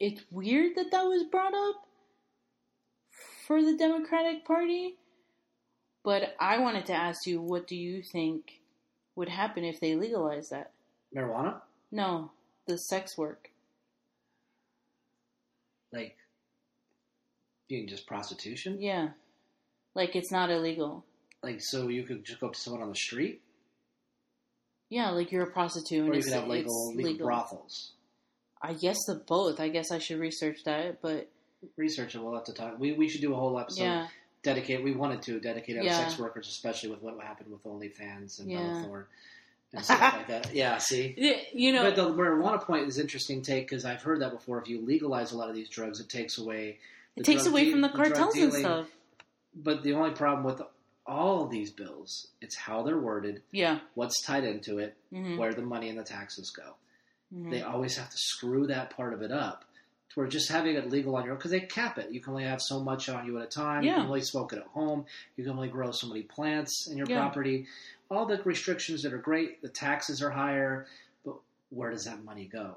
it's 0.00 0.22
weird 0.30 0.74
that 0.76 0.90
that 0.90 1.02
was 1.04 1.24
brought 1.24 1.52
up 1.52 1.86
for 3.46 3.62
the 3.62 3.76
Democratic 3.76 4.46
Party. 4.46 4.94
But 6.02 6.34
I 6.40 6.58
wanted 6.60 6.86
to 6.86 6.94
ask 6.94 7.26
you, 7.26 7.42
what 7.42 7.66
do 7.66 7.76
you 7.76 8.00
think 8.02 8.60
would 9.16 9.28
happen 9.28 9.64
if 9.64 9.80
they 9.80 9.94
legalize 9.96 10.48
that? 10.48 10.70
Marijuana, 11.14 11.60
No, 11.92 12.30
the 12.66 12.78
sex 12.78 13.18
work. 13.18 13.50
like 15.92 16.16
being 17.68 17.86
just 17.88 18.06
prostitution, 18.06 18.80
Yeah. 18.80 19.08
Like 19.94 20.14
it's 20.16 20.30
not 20.32 20.50
illegal. 20.50 21.04
like 21.42 21.60
so 21.60 21.88
you 21.88 22.04
could 22.04 22.24
just 22.24 22.40
go 22.40 22.46
up 22.48 22.54
to 22.54 22.60
someone 22.60 22.82
on 22.82 22.88
the 22.90 22.94
street, 22.96 23.42
Yeah, 24.88 25.10
like 25.10 25.32
you're 25.32 25.44
a 25.44 25.50
prostitute 25.52 26.00
and 26.00 26.08
or 26.10 26.12
you 26.14 26.18
it's, 26.18 26.28
could 26.28 26.34
have 26.40 26.48
legal 26.48 26.88
legal, 26.94 27.10
legal. 27.12 27.26
brothels. 27.26 27.92
I 28.68 28.72
guess 28.74 28.96
the 29.06 29.14
both. 29.14 29.60
I 29.60 29.68
guess 29.68 29.90
I 29.90 29.98
should 29.98 30.18
research 30.18 30.64
that, 30.64 31.00
but 31.02 31.28
Research 31.76 32.14
it. 32.14 32.22
We'll 32.22 32.34
have 32.34 32.44
to 32.44 32.52
talk. 32.52 32.78
We 32.78 32.92
we 32.92 33.08
should 33.08 33.20
do 33.20 33.32
a 33.32 33.36
whole 33.36 33.58
episode. 33.58 33.82
yeah, 33.84 34.08
dedicate. 34.42 34.82
We 34.84 34.92
wanted 34.92 35.22
to 35.22 35.40
dedicate 35.40 35.78
our 35.78 35.84
Yeah. 35.84 35.96
sex 35.96 36.18
workers, 36.18 36.48
especially 36.48 36.90
with 36.90 37.02
what 37.02 37.18
happened 37.20 37.50
with 37.50 37.64
OnlyFans 37.64 38.38
and 38.40 38.50
Yeah. 38.50 38.58
Bella 38.58 38.82
Thorne 38.84 39.04
and 39.72 39.84
stuff 39.84 40.00
like 40.00 40.26
that. 40.28 40.54
Yeah, 40.54 40.78
see. 40.78 41.14
You 41.52 41.72
know, 41.72 41.82
but 41.82 41.96
the 41.96 42.08
marijuana 42.10 42.60
point 42.62 42.86
is 42.88 42.98
interesting 42.98 43.42
take 43.42 43.68
because 43.68 43.84
I've 43.84 44.02
heard 44.02 44.20
that 44.20 44.32
before. 44.32 44.60
If 44.60 44.68
you 44.68 44.80
legalize 44.80 45.32
a 45.32 45.36
lot 45.38 45.48
of 45.48 45.54
these 45.54 45.68
drugs, 45.68 45.98
it 46.00 46.08
takes 46.08 46.38
away. 46.38 46.78
it 47.16 47.24
takes 47.24 47.46
away 47.46 47.64
de- 47.64 47.70
from 47.72 47.80
the 47.80 47.88
drug 47.88 48.12
cartels 48.12 48.36
and 48.36 48.52
stuff. 48.52 48.88
But 49.54 49.82
the 49.82 49.94
only 49.94 50.10
problem 50.10 50.44
with 50.44 50.60
all 51.06 51.44
of 51.44 51.50
these 51.50 51.70
bills, 51.70 52.28
it's 52.40 52.54
how 52.56 52.82
they're 52.82 52.98
worded, 52.98 53.42
Yeah, 53.50 53.78
what's 53.94 54.20
tied 54.22 54.44
into 54.44 54.78
it, 54.78 54.94
hmm 55.10 55.36
where 55.38 55.54
the 55.54 55.62
money 55.62 55.88
and 55.88 55.98
the 55.98 56.04
taxes 56.04 56.50
go. 56.50 56.74
Hmm 57.32 57.50
They 57.50 57.62
always 57.62 57.96
have 57.96 58.10
to 58.10 58.16
screw 58.16 58.66
that 58.68 58.90
part 58.90 59.12
of 59.12 59.22
it 59.22 59.30
up. 59.32 59.64
To 60.10 60.20
where 60.20 60.28
just 60.28 60.50
having 60.50 60.76
it 60.76 60.88
legal 60.90 61.16
on 61.16 61.24
your 61.24 61.32
own, 61.32 61.38
because 61.38 61.50
they 61.50 61.60
cap 61.60 61.98
it. 61.98 62.12
You 62.12 62.20
can 62.20 62.30
only 62.32 62.44
have 62.44 62.60
so 62.62 62.80
much 62.80 63.08
on 63.08 63.26
you 63.26 63.38
at 63.38 63.44
a 63.44 63.48
time. 63.48 63.82
You 63.82 63.90
Yeah. 63.90 63.96
can 63.96 64.06
only 64.06 64.22
smoke 64.22 64.52
it 64.52 64.58
at 64.60 64.66
home. 64.66 65.04
You 65.36 65.44
can 65.44 65.52
only 65.52 65.68
grow 65.68 65.90
so 65.90 66.06
many 66.06 66.22
plants 66.22 66.88
in 66.88 66.96
your 66.96 67.08
Yeah. 67.08 67.16
property. 67.18 67.66
All 68.10 68.24
the 68.26 68.40
restrictions 68.44 69.02
that 69.02 69.12
are 69.12 69.18
great. 69.18 69.60
The 69.62 69.68
taxes 69.68 70.22
are 70.22 70.30
higher, 70.30 70.86
but 71.24 71.36
where 71.70 71.90
does 71.90 72.04
that 72.04 72.22
money 72.24 72.46
go? 72.46 72.76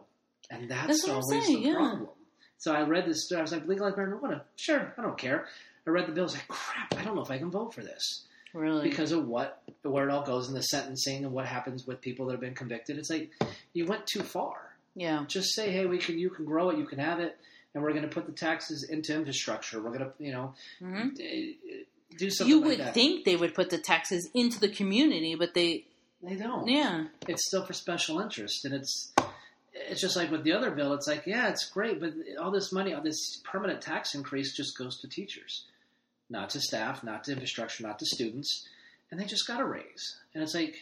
And 0.50 0.68
that's, 0.70 0.88
That's 1.04 1.08
always 1.10 1.46
saying, 1.46 1.62
the 1.62 1.68
yeah. 1.70 1.76
problem. 1.76 2.10
So 2.58 2.74
I 2.74 2.82
read 2.82 3.06
this. 3.06 3.32
I 3.32 3.42
was 3.42 3.52
like, 3.52 3.68
legalize 3.68 3.94
marijuana? 3.94 4.42
Sure, 4.56 4.92
I 4.98 5.02
don't 5.04 5.18
care. 5.18 5.48
I 5.86 5.92
read 5.92 6.08
the 6.08 6.12
bill. 6.12 6.24
I 6.24 6.26
was 6.26 6.34
like, 6.34 6.48
crap, 6.48 6.94
I 6.98 7.04
don't 7.04 7.16
know 7.16 7.22
if 7.22 7.30
I 7.32 7.38
can 7.38 7.52
vote 7.52 7.74
for 7.74 7.84
this 7.84 8.26
really. 8.54 8.90
because 8.90 9.12
of 9.12 9.28
what 9.28 9.62
where 9.84 10.08
it 10.08 10.12
all 10.12 10.24
goes 10.26 10.48
in 10.50 10.54
the 10.54 10.62
sentencing 10.62 11.24
and 11.26 11.34
what 11.34 11.46
happens 11.46 11.86
with 11.88 12.02
people 12.02 12.26
that 12.26 12.34
have 12.34 12.42
been 12.42 12.54
convicted. 12.56 12.98
It's 12.98 13.10
like 13.10 13.32
you 13.74 13.86
went 13.86 14.06
too 14.08 14.22
far 14.24 14.66
yeah, 14.96 15.24
just 15.28 15.54
say, 15.56 15.72
hey, 15.72 15.86
we 15.86 15.98
can, 16.00 16.18
you 16.20 16.30
can 16.30 16.44
grow 16.46 16.72
it, 16.72 16.78
you 16.78 16.86
can 16.86 16.98
have 17.00 17.20
it, 17.20 17.38
and 17.74 17.82
we're 17.84 17.92
going 17.92 18.02
to 18.04 18.10
put 18.10 18.26
the 18.26 18.32
taxes 18.34 18.84
into 18.90 19.16
infrastructure. 19.16 19.80
We're 19.82 19.92
going 19.98 20.02
to, 20.02 20.12
you 20.20 20.32
know, 20.34 20.56
hmm 20.80 21.10
d- 21.16 21.58
do 22.18 22.30
something. 22.30 22.50
you 22.54 22.60
like 22.60 22.68
would 22.70 22.80
that. 22.80 22.94
think 22.96 23.24
they 23.24 23.36
would 23.38 23.54
put 23.54 23.70
the 23.70 23.78
taxes 23.78 24.30
into 24.34 24.60
the 24.60 24.68
community, 24.68 25.36
but 25.36 25.54
they, 25.54 25.86
they 26.24 26.36
don't. 26.36 26.68
yeah, 26.68 27.06
It's 27.28 27.46
still 27.48 27.64
for 27.66 27.72
special 27.74 28.20
interest, 28.20 28.66
and 28.66 28.74
it's 28.74 29.14
it's 29.74 30.02
just 30.02 30.18
like 30.18 30.32
with 30.32 30.44
the 30.44 30.52
other 30.54 30.72
bill. 30.72 30.94
It's 30.94 31.08
like, 31.08 31.24
yeah, 31.28 31.48
it's 31.50 31.70
great, 31.70 32.02
but 32.02 32.12
all 32.42 32.52
this 32.52 32.74
money, 32.74 32.94
all 32.94 33.04
this 33.04 33.42
permanent 33.46 33.82
tax 33.82 34.16
increase, 34.16 34.54
just 34.58 34.78
goes 34.78 35.00
to 35.02 35.08
teachers, 35.08 35.66
not 36.30 36.52
to 36.52 36.62
staff, 36.62 37.04
not 37.04 37.24
to 37.26 37.34
infrastructure, 37.34 37.84
not 37.84 38.00
to 38.00 38.06
students, 38.06 38.68
and 39.12 39.20
they 39.20 39.26
just 39.26 39.48
got 39.48 39.62
a 39.62 39.66
raise. 39.66 40.18
And 40.34 40.44
it's 40.44 40.54
like. 40.54 40.76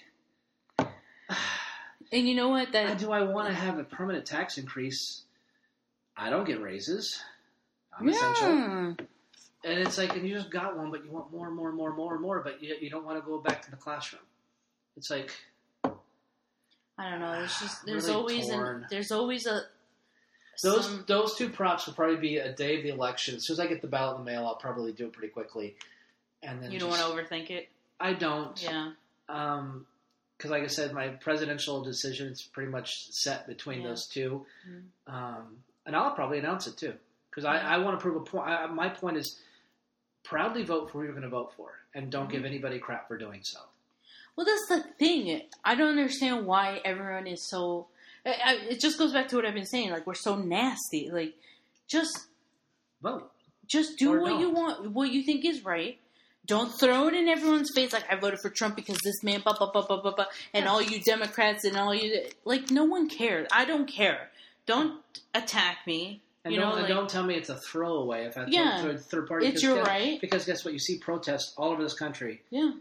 and 0.80 2.28
you 2.28 2.36
know 2.36 2.50
what? 2.50 2.72
That 2.74 2.92
ah, 2.92 2.94
do 2.96 3.12
I 3.12 3.24
want 3.24 3.48
to 3.48 3.54
have 3.54 3.80
a 3.80 3.84
permanent 3.84 4.26
tax 4.26 4.58
increase? 4.58 5.24
I 6.16 6.30
don't 6.30 6.46
get 6.46 6.62
raises. 6.62 7.22
I'm 7.98 8.10
essential. 8.10 8.50
yeah, 8.50 8.94
And 9.64 9.80
it's 9.80 9.98
like, 9.98 10.16
and 10.16 10.28
you 10.28 10.36
just 10.36 10.52
got 10.52 10.78
one, 10.78 10.92
but 10.92 11.04
you 11.06 11.12
want 11.12 11.32
more 11.32 11.48
and 11.48 11.56
more 11.56 11.70
and 11.70 11.78
more 11.78 11.90
and 11.90 11.98
more 11.98 12.14
and 12.14 12.22
more, 12.22 12.42
but 12.44 12.62
you, 12.62 12.76
you 12.80 12.90
don't 12.90 13.06
want 13.06 13.18
to 13.18 13.26
go 13.26 13.40
back 13.40 13.64
to 13.64 13.72
the 13.72 13.78
classroom. 13.78 14.22
It's 14.96 15.10
like, 15.10 15.32
I 16.98 17.10
don't 17.10 17.20
know. 17.20 17.34
There's 17.34 17.60
just 17.60 17.86
there's 17.86 18.08
Really 18.08 18.16
always 18.16 18.50
an, 18.50 18.86
there's 18.90 19.12
always 19.12 19.46
a 19.46 19.62
those 20.64 20.86
some, 20.86 21.04
those 21.08 21.36
two 21.36 21.50
props 21.50 21.86
will 21.88 21.94
probably 21.94 22.18
be 22.18 22.38
a 22.38 22.52
day 22.54 22.78
of 22.78 22.84
the 22.84 22.90
election. 22.90 23.36
As 23.36 23.46
soon 23.46 23.56
as 23.56 23.60
I 23.60 23.68
get 23.68 23.82
the 23.82 23.88
ballot 23.88 24.18
in 24.20 24.26
the 24.26 24.32
mail, 24.32 24.46
I'll 24.46 24.56
probably 24.56 24.92
do 24.92 25.06
it 25.06 25.14
pretty 25.14 25.30
quickly. 25.32 25.76
And 26.44 26.62
then 26.62 26.72
you 26.72 26.80
don't 26.80 26.90
just- 26.92 27.04
want 27.04 27.28
to 27.28 27.36
overthink 27.36 27.50
it. 27.50 27.70
I 28.00 28.14
don't. 28.14 28.62
Yeah, 28.62 28.92
Um, 29.30 29.86
because 30.38 30.52
like 30.52 30.64
I 30.64 30.68
said, 30.68 30.94
my 30.94 31.10
presidential 31.10 31.84
decision 31.84 32.28
is 32.32 32.42
pretty 32.44 32.70
much 32.72 33.12
set 33.12 33.48
between 33.48 33.82
Yeah. 33.82 33.88
those 33.90 34.08
two. 34.08 34.46
Mhm. 34.70 34.84
Um, 35.12 35.64
and 35.86 35.96
I'll 35.96 36.12
probably 36.12 36.38
announce 36.38 36.68
it 36.68 36.78
too, 36.78 36.94
because 37.30 37.44
I, 37.46 37.56
Yeah. 37.56 37.70
I 37.70 37.78
want 37.80 37.98
to 37.98 38.02
prove 38.02 38.16
a 38.18 38.20
point. 38.26 38.48
I, 38.48 38.68
my 38.68 38.90
point 38.90 39.18
is, 39.18 39.40
proudly 40.24 40.64
vote 40.64 40.92
for 40.92 41.00
who 41.00 41.04
you're 41.06 41.14
going 41.14 41.24
to 41.24 41.30
vote 41.30 41.54
for, 41.56 41.80
and 41.96 42.12
don't 42.12 42.28
Mhm. 42.28 42.32
give 42.32 42.46
anybody 42.46 42.80
crap 42.80 43.08
for 43.08 43.18
doing 43.18 43.42
so. 43.44 43.60
Well, 44.36 44.46
that's 44.46 44.68
the 44.68 44.84
thing. 45.00 45.50
I 45.64 45.74
don't 45.74 45.90
understand 45.98 46.46
why 46.46 46.82
everyone 46.86 47.26
is 47.28 47.42
so. 47.42 47.88
I, 48.28 48.32
I, 48.46 48.54
it 48.72 48.80
just 48.80 48.98
goes 49.00 49.14
back 49.14 49.30
to 49.30 49.36
what 49.38 49.46
I've 49.46 49.54
been 49.54 49.66
saying. 49.66 49.90
Like 49.92 50.06
we're 50.06 50.14
so 50.16 50.36
nasty. 50.36 51.10
Like 51.12 51.34
just 51.88 52.28
Vote. 53.02 53.32
just 53.68 53.98
do 53.98 54.14
Or 54.14 54.22
what 54.22 54.40
you 54.40 54.48
don't. 54.48 54.54
want, 54.56 54.92
what 54.92 55.12
you 55.12 55.24
think 55.24 55.46
is 55.46 55.64
right. 55.66 55.98
Don't 56.46 56.70
throw 56.80 57.08
it 57.08 57.14
in 57.14 57.28
everyone's 57.28 57.72
face. 57.76 57.92
Like 57.94 58.06
I 58.12 58.16
voted 58.16 58.40
for 58.40 58.50
Trump 58.50 58.76
because 58.76 58.98
this 59.04 59.24
man, 59.24 59.42
blah 59.42 59.58
blah 59.58 59.72
blah 59.72 59.86
blah 59.86 60.02
blah, 60.02 60.14
blah 60.16 60.26
and 60.54 60.66
Yeah. 60.66 60.72
all 60.72 60.82
you 60.82 61.00
Democrats 61.02 61.64
and 61.66 61.76
all 61.78 61.94
you 61.94 62.24
like. 62.46 62.70
No 62.72 62.86
one 62.86 63.10
cares. 63.10 63.48
I 63.52 63.66
don't 63.66 63.88
care. 63.88 64.30
Don't 64.66 65.02
attack 65.34 65.80
me. 65.88 66.22
And, 66.46 66.54
you 66.54 66.62
don't, 66.62 66.70
know, 66.70 66.76
and 66.76 66.84
like 66.84 66.90
don't 66.94 67.10
tell 67.10 67.24
me 67.24 67.36
it's 67.36 67.50
a 67.50 67.56
throwaway 67.58 68.24
if 68.26 68.38
I 68.38 68.42
vote 68.46 68.50
Yeah. 68.54 68.82
for 68.82 68.90
a 68.92 68.98
third 68.98 69.28
party. 69.28 69.48
it's 69.48 69.62
your 69.62 69.76
guess, 69.78 69.88
right. 69.88 70.22
Because 70.22 70.46
guess 70.46 70.64
what? 70.64 70.74
You 70.74 70.80
see 70.80 70.98
protests 70.98 71.54
all 71.58 71.72
over 71.72 71.84
this 71.84 71.94
country. 71.94 72.42
Yeah, 72.50 72.72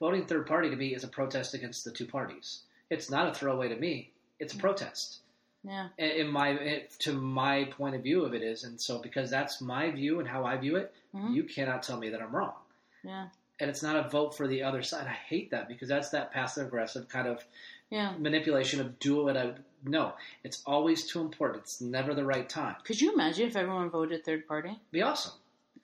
Voting 0.00 0.24
third 0.26 0.46
party 0.46 0.68
to 0.70 0.76
me 0.76 0.94
is 0.94 1.04
a 1.04 1.08
protest 1.08 1.54
against 1.54 1.84
the 1.84 1.92
two 1.92 2.06
parties. 2.06 2.62
It's 2.92 3.10
not 3.10 3.28
a 3.28 3.34
throwaway 3.34 3.68
to 3.68 3.76
me. 3.76 4.10
It's 4.38 4.54
a 4.54 4.58
protest. 4.58 5.18
yeah, 5.64 5.88
in 5.98 6.28
my 6.28 6.48
it, 6.50 6.90
to 7.06 7.12
my 7.12 7.64
point 7.78 7.94
of 7.94 8.02
view 8.02 8.24
of 8.24 8.34
it 8.34 8.42
is 8.42 8.64
and 8.64 8.80
so 8.80 8.98
because 8.98 9.30
that's 9.30 9.60
my 9.60 9.84
view 9.92 10.18
and 10.20 10.26
how 10.28 10.44
i 10.44 10.56
view 10.56 10.74
it 10.82 10.92
Mhm. 11.14 11.34
you 11.36 11.44
cannot 11.44 11.84
tell 11.84 11.98
me 11.98 12.08
that 12.10 12.20
i'm 12.24 12.34
wrong 12.34 12.56
yeah. 13.04 13.26
and 13.60 13.70
it's 13.70 13.82
not 13.82 13.94
a 13.94 14.08
vote 14.08 14.34
for 14.36 14.46
the 14.48 14.62
other 14.64 14.82
side. 14.82 15.06
I 15.06 15.18
hate 15.32 15.50
that 15.52 15.68
because 15.68 15.88
that's 15.88 16.10
that 16.10 16.32
passive 16.32 16.66
aggressive 16.66 17.08
kind 17.08 17.28
of 17.28 17.44
Yeah. 17.90 18.10
manipulation 18.18 18.80
of 18.80 18.98
do 18.98 19.22
what 19.24 19.36
I 19.36 19.54
no. 19.84 20.04
It's 20.44 20.62
always 20.66 21.00
too 21.10 21.20
important. 21.20 21.64
It's 21.64 21.80
never 21.80 22.14
the 22.14 22.24
right 22.34 22.48
time. 22.48 22.76
Could 22.84 23.00
you 23.02 23.12
imagine 23.12 23.46
if 23.48 23.54
everyone 23.56 23.90
voted 23.90 24.24
third 24.24 24.46
party? 24.48 24.72
Be 24.90 25.02
awesome 25.02 25.34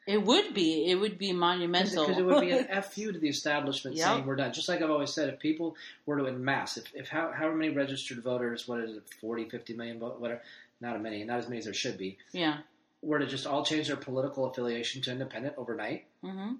It 0.09 0.25
would 0.25 0.55
be. 0.55 0.87
It 0.91 0.95
would 0.95 1.19
be 1.19 1.35
monumental. 1.35 2.07
because 2.07 2.19
it 2.19 2.25
would 2.25 2.41
be 2.41 2.51
an 2.53 2.83
fu 2.83 3.13
to 3.13 3.19
the 3.19 3.29
establishment 3.29 3.95
Yep. 3.95 4.07
saying 4.07 4.27
we're 4.27 4.37
done. 4.37 4.55
Just 4.55 4.67
like 4.67 4.81
I've 4.81 4.91
always 4.91 5.13
said, 5.13 5.29
if 5.29 5.39
people 5.39 5.77
were 6.07 6.17
to 6.17 6.27
en 6.27 6.43
masse, 6.43 6.79
if, 6.79 6.87
if 6.95 7.09
how 7.09 7.31
however 7.31 7.55
many 7.55 7.75
registered 7.75 8.23
voters, 8.23 8.67
what 8.67 8.81
is 8.81 8.97
it, 8.97 9.03
40, 9.21 9.51
50 9.51 9.75
million 9.75 9.99
vote, 9.99 10.19
whatever, 10.19 10.41
not 10.81 10.97
a 10.97 10.99
many, 10.99 11.23
not 11.25 11.39
as 11.41 11.47
many 11.47 11.59
as 11.59 11.67
there 11.67 11.75
should 11.75 11.99
be, 11.99 12.17
yeah. 12.33 12.61
were 13.03 13.19
to 13.19 13.27
just 13.27 13.47
all 13.47 13.65
change 13.67 13.89
their 13.89 13.97
political 13.97 14.47
affiliation 14.47 15.03
to 15.03 15.13
independent 15.13 15.55
overnight, 15.59 16.07
hmm 16.23 16.55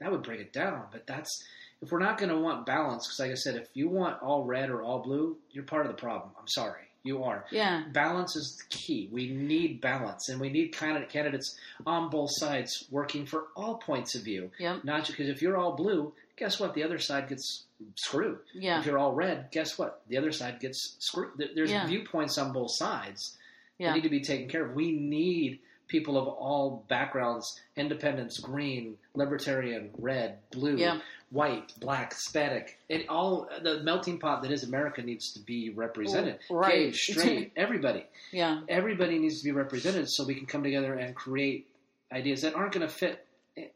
that 0.00 0.10
would 0.10 0.22
bring 0.24 0.40
it 0.40 0.52
down. 0.52 0.84
But 0.92 1.06
that's 1.06 1.42
if 1.80 1.90
we're 1.90 2.00
not 2.00 2.18
going 2.18 2.28
to 2.28 2.38
want 2.38 2.66
balance, 2.66 3.06
because 3.06 3.20
like 3.20 3.30
I 3.30 3.34
said, 3.34 3.54
if 3.54 3.68
you 3.72 3.88
want 3.88 4.20
all 4.22 4.44
red 4.44 4.68
or 4.68 4.82
all 4.82 4.98
blue, 4.98 5.38
you're 5.52 5.64
part 5.64 5.86
of 5.86 5.92
the 5.92 5.98
problem. 5.98 6.32
I'm 6.38 6.48
sorry, 6.48 6.82
you 7.04 7.22
are. 7.22 7.44
Yeah. 7.50 7.84
Balance 7.92 8.34
is 8.34 8.56
the 8.58 8.76
key. 8.76 9.08
We 9.12 9.28
need 9.28 9.80
balance, 9.80 10.28
and 10.30 10.40
we 10.40 10.48
need 10.48 10.68
kind 10.72 10.96
of 11.00 11.08
candidates 11.08 11.56
on 11.86 12.08
both 12.10 12.30
sides 12.32 12.86
working 12.90 13.26
for 13.26 13.44
all 13.54 13.76
points 13.76 14.16
of 14.16 14.22
view. 14.24 14.50
Yep. 14.58 14.84
Not 14.84 15.06
because 15.06 15.28
if 15.28 15.42
you're 15.42 15.56
all 15.58 15.76
blue, 15.76 16.12
guess 16.36 16.58
what? 16.58 16.74
The 16.74 16.82
other 16.82 16.98
side 16.98 17.28
gets 17.28 17.64
screwed. 17.96 18.38
Yeah. 18.54 18.80
If 18.80 18.86
you're 18.86 18.98
all 18.98 19.12
red, 19.12 19.50
guess 19.52 19.78
what? 19.78 20.00
The 20.08 20.16
other 20.16 20.32
side 20.32 20.58
gets 20.60 20.96
screwed. 20.98 21.32
There's 21.54 21.70
Yeah. 21.70 21.86
viewpoints 21.86 22.38
on 22.38 22.52
both 22.52 22.70
sides 22.72 23.36
Yeah. 23.78 23.88
that 23.88 23.96
need 23.96 24.02
to 24.04 24.08
be 24.08 24.22
taken 24.22 24.48
care 24.48 24.64
of. 24.64 24.74
We 24.74 24.90
need 24.92 25.60
people 25.88 26.16
of 26.18 26.26
all 26.28 26.84
backgrounds: 26.88 27.60
independents, 27.76 28.38
green, 28.38 28.96
libertarian, 29.14 29.90
red, 29.98 30.38
blue, 30.50 30.76
Yeah. 30.76 31.00
white, 31.30 31.72
black, 31.80 32.12
Hispanic, 32.12 32.78
and 32.88 33.04
all 33.08 33.48
the 33.62 33.80
melting 33.82 34.18
pot 34.18 34.42
that 34.42 34.50
is 34.52 34.62
America 34.64 35.02
needs 35.02 35.32
to 35.32 35.40
be 35.40 35.70
represented. 35.70 36.38
Right. 36.50 36.72
Gay, 36.72 36.92
straight, 36.92 37.52
everybody 37.56 38.04
Yeah. 38.32 38.60
everybody 38.68 39.18
needs 39.18 39.38
to 39.38 39.44
be 39.44 39.52
represented 39.52 40.08
so 40.10 40.24
we 40.24 40.34
can 40.34 40.46
come 40.46 40.62
together 40.62 40.94
and 40.94 41.14
create 41.14 41.66
ideas 42.12 42.42
that 42.42 42.54
aren't 42.54 42.72
going 42.72 42.86
to 42.86 42.92
fit 42.92 43.26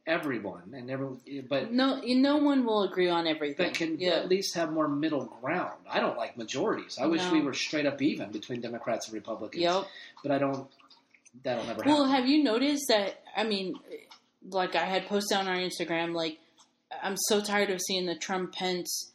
everyone 0.06 0.74
and 0.74 0.90
every, 0.90 1.08
but 1.48 1.70
No, 1.72 2.00
no 2.04 2.36
one 2.38 2.64
will 2.64 2.82
agree 2.82 3.08
on 3.08 3.26
everything. 3.28 3.66
that 3.66 3.74
can 3.74 3.98
yeah. 4.00 4.10
at 4.10 4.28
least 4.28 4.54
have 4.54 4.72
more 4.72 4.88
middle 4.88 5.26
ground. 5.40 5.78
I 5.88 6.00
don't 6.00 6.16
like 6.16 6.36
majorities. 6.36 6.98
I 7.00 7.06
wish 7.06 7.24
we 7.30 7.40
were 7.40 7.54
straight 7.54 7.86
up 7.86 8.02
even 8.02 8.32
between 8.32 8.60
Democrats 8.60 9.06
and 9.06 9.14
Republicans. 9.14 9.62
Yep. 9.62 9.84
But 10.22 10.32
I 10.32 10.38
don't. 10.38 10.68
That'll 11.42 11.64
never 11.64 11.82
happen. 11.82 11.92
Well, 11.92 12.06
have 12.06 12.26
you 12.26 12.42
noticed 12.42 12.88
that? 12.88 13.22
I 13.36 13.44
mean, 13.44 13.74
like 14.50 14.74
I 14.74 14.84
had 14.84 15.06
posted 15.06 15.36
on 15.38 15.48
our 15.48 15.56
Instagram, 15.56 16.14
like 16.14 16.38
I'm 17.02 17.16
so 17.16 17.40
tired 17.40 17.70
of 17.70 17.80
seeing 17.80 18.06
the 18.06 18.16
Trump 18.16 18.52
Pence. 18.52 19.12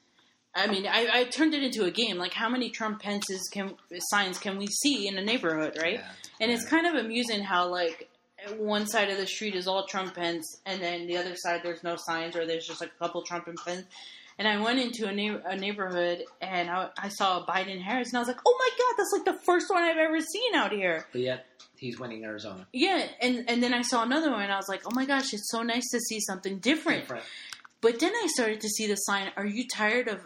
I 0.56 0.68
mean, 0.68 0.86
I, 0.86 1.08
I 1.12 1.24
turned 1.24 1.56
it 1.56 1.64
into 1.64 1.86
a 1.86 1.92
game. 1.92 2.18
Like, 2.18 2.34
how 2.34 2.48
many 2.48 2.70
Trump 2.70 3.02
Pence's 3.02 3.50
can 3.52 3.74
signs 4.12 4.38
can 4.38 4.58
we 4.58 4.68
see 4.68 5.08
in 5.08 5.18
a 5.18 5.24
neighborhood, 5.24 5.78
right? 5.82 5.96
Yeah. 5.96 6.12
And 6.40 6.52
it's 6.52 6.66
kind 6.66 6.86
of 6.86 6.94
amusing 6.94 7.42
how 7.42 7.70
like 7.70 8.10
one 8.58 8.86
side 8.86 9.10
of 9.10 9.18
the 9.18 9.26
street 9.26 9.56
is 9.56 9.68
all 9.68 9.88
Trump 9.88 10.14
Pence, 10.16 10.62
and 10.66 10.82
then 10.82 11.08
the 11.08 11.18
other 11.18 11.36
side 11.36 11.62
there's 11.64 11.84
no 11.84 11.96
signs, 11.98 12.36
or 12.36 12.46
there's 12.46 12.68
just 12.68 12.82
a 12.82 12.90
couple 13.00 13.24
Trump 13.24 13.48
and 13.48 13.58
Pence. 13.66 13.86
And 14.40 14.48
I 14.48 14.60
went 14.62 14.80
into 14.80 15.08
a, 15.08 15.12
neigh- 15.14 15.40
a 15.46 15.56
neighborhood 15.56 16.24
and 16.42 16.70
I, 16.70 16.90
I 16.98 17.10
saw 17.10 17.46
Biden 17.46 17.82
Harris, 17.82 18.10
and 18.10 18.18
I 18.18 18.20
was 18.20 18.28
like, 18.28 18.40
"Oh 18.46 18.58
my 18.60 18.70
god, 18.78 18.96
that's 18.98 19.12
like 19.14 19.26
the 19.26 19.44
first 19.46 19.70
one 19.70 19.84
I've 19.84 19.98
ever 19.98 20.20
seen 20.22 20.56
out 20.56 20.72
here." 20.72 21.06
But 21.12 21.22
yet 21.22 21.46
he's 21.78 22.00
winning 22.00 22.24
Arizona. 22.26 22.66
Yeah, 22.74 23.06
and 23.22 23.46
and 23.48 23.62
then 23.62 23.74
I 23.74 23.84
saw 23.84 24.04
another 24.04 24.32
one, 24.32 24.42
and 24.44 24.52
I 24.52 24.58
was 24.58 24.68
like, 24.70 24.82
"Oh 24.86 24.92
my 24.94 25.06
gosh, 25.06 25.34
it's 25.34 25.52
so 25.52 25.62
nice 25.62 25.88
to 25.92 26.00
see 26.00 26.20
something 26.20 26.58
different." 26.60 27.02
Different. 27.02 27.26
But 27.82 28.00
then 28.00 28.12
I 28.16 28.28
started 28.34 28.62
to 28.62 28.70
see 28.70 28.88
the 28.88 28.96
sign, 28.96 29.32
"Are 29.38 29.46
you 29.46 29.68
tired 29.68 30.08
of 30.08 30.22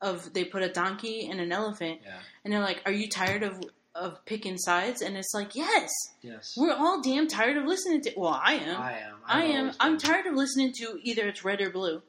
of 0.00 0.32
they 0.34 0.44
put 0.44 0.62
a 0.62 0.68
donkey 0.68 1.28
and 1.30 1.40
an 1.40 1.50
elephant?" 1.52 2.00
Yeah. 2.04 2.18
And 2.44 2.52
they're 2.52 2.60
like, 2.60 2.82
"Are 2.86 2.92
you 2.92 3.08
tired 3.08 3.42
of 3.42 3.60
of 3.94 4.24
picking 4.24 4.56
sides?" 4.56 5.02
And 5.02 5.16
it's 5.16 5.32
like, 5.34 5.54
"Yes, 5.56 5.90
Yes. 6.22 6.54
we're 6.56 6.72
all 6.74 7.02
damn 7.02 7.26
tired 7.28 7.56
of 7.56 7.64
listening 7.64 8.02
to." 8.02 8.12
Well, 8.16 8.40
I 8.40 8.54
am. 8.54 8.80
I 8.80 8.92
am. 8.98 9.16
I 9.26 9.42
I've 9.44 9.50
am. 9.50 9.72
I'm 9.80 9.98
tired 9.98 10.26
of 10.26 10.34
listening 10.34 10.72
to 10.78 10.98
either 11.02 11.26
it's 11.28 11.44
red 11.44 11.60
or 11.60 11.70
blue. 11.70 12.02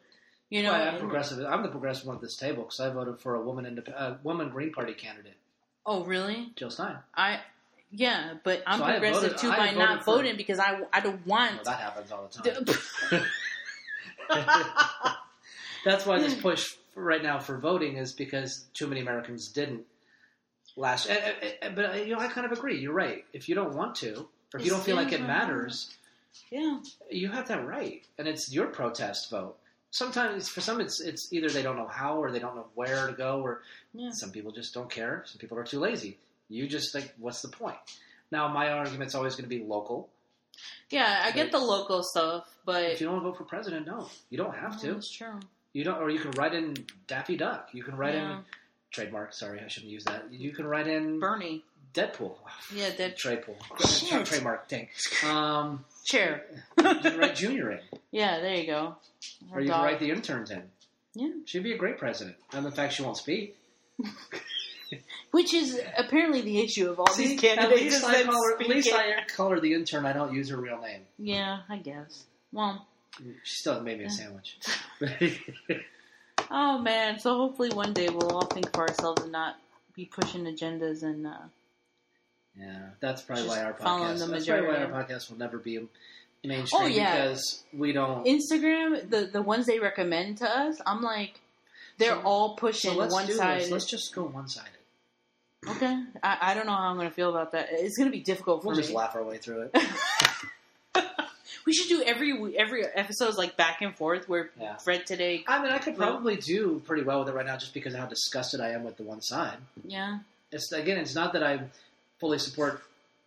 You 0.54 0.62
know, 0.62 0.72
Well, 0.72 0.88
I'm 0.88 1.00
progressive. 1.00 1.44
I'm 1.44 1.64
the 1.64 1.70
progressive 1.70 2.06
one 2.06 2.16
at 2.18 2.22
this 2.22 2.38
table 2.38 2.62
because 2.62 2.80
I 2.80 2.92
voted 2.92 3.20
for 3.20 3.34
a 3.34 3.42
woman, 3.42 3.66
indep- 3.66 3.92
uh, 3.98 4.18
woman 4.22 4.50
Green 4.50 4.72
Party 4.72 4.94
candidate, 4.94 5.34
oh 5.84 6.04
really? 6.04 6.52
Jill 6.56 6.70
Stein. 6.70 6.98
I 7.16 7.40
yeah, 7.90 8.36
but 8.44 8.62
I'm 8.68 8.78
So 8.78 8.86
progressive 8.86 9.22
voted- 9.24 9.38
too 9.40 9.50
by 9.50 9.72
not 9.72 10.06
for- 10.06 10.18
voting 10.18 10.38
because 10.38 10.60
I 10.60 10.80
I 10.94 11.00
don't 11.00 11.26
want. 11.26 11.56
Well, 11.56 11.64
that 11.64 11.80
happens 11.80 12.12
all 12.12 12.30
the 12.32 12.52
time. 13.10 13.26
That's 15.86 16.06
why 16.06 16.20
this 16.20 16.36
push 16.36 16.76
right 16.94 17.24
now 17.24 17.40
for 17.40 17.58
voting 17.58 17.98
is 17.98 18.14
because 18.14 18.66
too 18.76 18.86
many 18.86 19.02
Americans 19.02 19.48
didn't 19.48 19.82
last. 20.76 21.10
But 21.76 22.06
you 22.06 22.14
know, 22.14 22.20
I 22.22 22.28
kind 22.28 22.46
of 22.46 22.52
agree. 22.52 22.80
You're 22.80 22.94
right. 22.94 23.26
If 23.34 23.50
you 23.50 23.56
don't 23.56 23.74
want 23.74 23.96
to, 23.96 24.28
or 24.54 24.60
if 24.60 24.66
you 24.66 24.70
don't 24.72 24.84
feel 24.84 24.98
like 24.98 25.14
it 25.14 25.22
matters, 25.22 25.90
yeah, 26.52 26.78
you 27.10 27.30
have 27.30 27.48
that 27.48 27.66
right, 27.66 28.06
and 28.20 28.28
it's 28.28 28.54
your 28.54 28.68
protest 28.68 29.32
vote. 29.32 29.58
Sometimes, 29.94 30.50
for 30.50 30.60
some, 30.60 30.82
it's 30.82 31.00
it's 31.02 31.32
either 31.32 31.50
they 31.50 31.62
don't 31.62 31.78
know 31.78 31.88
how 31.88 32.18
or 32.18 32.32
they 32.32 32.40
don't 32.40 32.56
know 32.56 32.66
where 32.74 33.06
to 33.06 33.14
go, 33.14 33.42
or 33.42 33.62
yeah. 33.94 34.10
some 34.12 34.32
people 34.32 34.52
just 34.52 34.74
don't 34.74 34.90
care. 34.90 35.22
Some 35.28 35.38
people 35.38 35.56
are 35.60 35.64
too 35.64 35.80
lazy. 35.80 36.18
You 36.50 36.68
just 36.68 36.92
think, 36.92 37.14
what's 37.20 37.44
the 37.44 37.50
point? 37.50 37.78
Now, 38.32 38.48
my 38.48 38.72
argument's 38.72 39.14
always 39.14 39.36
going 39.36 39.48
to 39.48 39.56
be 39.56 39.64
local. 39.64 40.10
Yeah, 40.90 41.22
I 41.24 41.30
get 41.30 41.52
the 41.52 41.60
local 41.60 42.02
stuff, 42.02 42.48
but 42.66 42.84
If 42.86 43.02
you 43.02 43.06
don't 43.06 43.18
want 43.18 43.26
to 43.26 43.30
vote 43.32 43.38
for 43.38 43.44
president, 43.44 43.86
no, 43.86 44.10
you 44.32 44.38
don't 44.40 44.56
have 44.56 44.82
to. 44.82 44.94
That's 44.96 45.12
true. 45.12 45.40
You 45.74 45.84
don't, 45.84 46.02
or 46.02 46.10
you 46.10 46.20
can 46.20 46.32
write 46.32 46.56
in 46.56 46.74
Daffy 47.06 47.38
Duck. 47.38 47.70
You 47.72 47.84
can 47.84 47.96
write 47.96 48.16
Yeah. 48.16 48.38
in 48.38 48.46
trademark. 48.90 49.34
Sorry, 49.34 49.62
I 49.64 49.68
shouldn't 49.68 49.92
use 49.92 50.06
that. 50.06 50.26
You 50.32 50.52
can 50.54 50.66
write 50.66 50.88
in 50.88 51.20
Bernie. 51.20 51.64
Deadpool. 51.94 52.34
Yeah, 52.74 52.90
Deadpool. 52.90 53.46
Tradepool. 53.78 54.26
Trademark. 54.26 54.68
Dang. 54.68 54.90
Um, 55.30 55.86
chair. 56.04 56.46
you 56.78 56.84
can 56.96 57.18
write 57.18 57.36
Junior 57.36 57.72
in, 57.72 57.80
Yeah, 58.12 58.40
there 58.40 58.56
you 58.56 58.66
go. 58.68 58.96
or 59.52 59.60
you 59.62 59.68
can 59.70 59.78
Dog. 59.78 59.86
write 59.86 60.00
the 60.00 60.12
interns 60.12 60.52
in. 60.52 60.64
Yeah. 61.16 61.30
She'd 61.46 61.64
be 61.64 61.74
a 61.74 61.78
great 61.78 61.98
president. 61.98 62.36
And 62.54 62.66
the 62.66 62.72
fact 62.72 62.94
she 62.94 63.04
won't 63.04 63.18
speak. 63.18 63.56
Which 65.32 65.54
is 65.54 65.80
apparently 65.98 66.42
the 66.42 66.60
issue 66.60 66.90
of 66.90 67.00
all 67.00 67.12
these 67.16 67.34
at 67.34 67.40
candidates. 67.40 67.82
least, 67.82 68.04
I 68.06 68.24
call, 68.24 68.34
her, 68.44 68.62
at 68.62 68.68
least. 68.68 68.94
I 68.94 69.14
call 69.36 69.50
her 69.50 69.60
the 69.60 69.74
intern. 69.74 70.06
I 70.06 70.14
don't 70.14 70.34
use 70.34 70.50
her 70.50 70.58
real 70.58 70.80
name. 70.82 71.02
Yeah, 71.18 71.60
I 71.70 71.78
guess. 71.78 72.26
Well, 72.52 72.86
She 73.44 73.56
still 73.60 73.82
made 73.82 73.98
me 74.00 74.06
a 74.06 74.10
sandwich. 74.10 74.58
oh 76.52 76.78
man. 76.80 77.20
So 77.20 77.36
hopefully 77.38 77.70
one 77.70 77.94
day 77.94 78.10
we'll 78.10 78.32
all 78.32 78.46
think 78.46 78.72
for 78.74 78.88
ourselves 78.88 79.24
and 79.24 79.32
not 79.32 79.56
be 79.96 80.06
pushing 80.06 80.44
agendas 80.46 81.02
and 81.02 81.26
uh, 81.26 81.38
yeah, 82.60 82.90
that's 83.00 83.22
probably 83.22 83.46
Just 83.46 83.58
why 83.58 83.64
our 83.64 83.74
podcast. 83.74 84.20
the 84.20 84.26
That's 84.28 84.46
probably 84.48 84.68
why 84.68 84.84
our 84.84 85.04
podcast 85.04 85.30
will 85.30 85.38
never 85.38 85.58
be 85.58 85.88
mainstream 86.44 86.82
Oh, 86.84 86.86
yeah. 86.86 87.26
because 87.28 87.64
we 87.74 87.92
don't. 87.94 88.26
Instagram. 88.26 89.10
The 89.10 89.30
the 89.32 89.42
ones 89.42 89.66
they 89.66 89.80
recommend 89.80 90.38
to 90.40 90.46
us, 90.50 90.80
I'm 90.86 91.02
like, 91.02 91.40
they're 91.98 92.12
So- 92.16 92.22
all 92.22 92.56
pushing 92.56 92.92
so 92.92 93.08
one 93.08 93.32
side. 93.32 93.70
Let's 93.70 93.86
just 93.86 94.14
go 94.14 94.24
one 94.24 94.48
sided. 94.48 94.70
Okay, 95.68 96.04
I, 96.22 96.38
I 96.42 96.54
don't 96.56 96.66
know 96.66 96.74
how 96.74 96.90
I'm 96.90 96.98
going 96.98 97.08
to 97.08 97.14
feel 97.16 97.30
about 97.30 97.54
that. 97.54 97.70
It's 97.72 97.98
going 97.98 98.12
to 98.12 98.16
be 98.18 98.22
difficult 98.22 98.62
for 98.64 98.68
We'll 98.68 98.76
me. 98.76 98.82
just 98.84 98.94
laugh 98.94 99.16
our 99.16 99.24
way 99.24 99.38
through 99.38 99.70
it. 99.74 99.82
We 101.66 101.72
should 101.74 101.88
do 101.88 102.04
every 102.04 102.58
every 102.58 102.84
episode's 102.86 103.38
like 103.38 103.56
back 103.56 103.82
and 103.82 103.96
forth 103.96 104.28
where 104.28 104.50
Yeah. 104.60 104.76
Fred 104.84 105.06
today. 105.06 105.46
I 105.48 105.64
mean, 105.64 105.72
I 105.72 105.78
could 105.78 105.96
probably 105.96 106.36
do 106.36 106.82
pretty 106.86 107.04
well 107.04 107.20
with 107.20 107.30
it 107.30 107.34
right 107.34 107.46
now, 107.46 107.56
just 107.56 107.74
because 107.74 107.94
of 107.94 108.02
how 108.02 108.06
disgusted 108.06 108.60
I 108.60 108.72
am 108.72 108.84
with 108.84 108.98
the 108.98 109.04
one 109.04 109.22
side. 109.22 109.56
Yeah, 109.86 110.20
It's 110.52 110.70
again, 110.74 110.98
it's 110.98 111.16
not 111.16 111.32
that 111.32 111.42
I 111.44 111.62
fully 112.24 112.40
support 112.40 112.82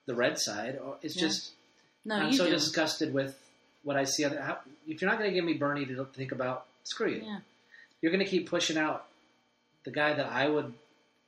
the 0.06 0.14
red 0.14 0.38
side. 0.38 0.78
or 0.82 0.96
It's 1.02 1.16
Yeah. 1.16 1.28
just 1.28 1.52
no, 2.06 2.14
I'm 2.16 2.32
so 2.32 2.44
do. 2.46 2.50
disgusted 2.50 3.12
with 3.12 3.38
what 3.82 3.96
I 3.96 4.04
see. 4.04 4.24
Other, 4.24 4.40
how, 4.40 4.58
if 4.88 5.02
you're 5.02 5.10
not 5.10 5.18
going 5.18 5.30
to 5.30 5.34
give 5.34 5.44
me 5.44 5.52
Bernie 5.54 5.84
to 5.84 6.04
think 6.06 6.32
about, 6.32 6.66
screw 6.84 7.10
you. 7.10 7.22
Yeah. 7.22 7.40
You're 8.00 8.12
going 8.12 8.24
to 8.24 8.30
keep 8.30 8.48
pushing 8.48 8.78
out 8.78 9.06
the 9.84 9.90
guy 9.90 10.14
that 10.14 10.26
I 10.26 10.48
would 10.48 10.72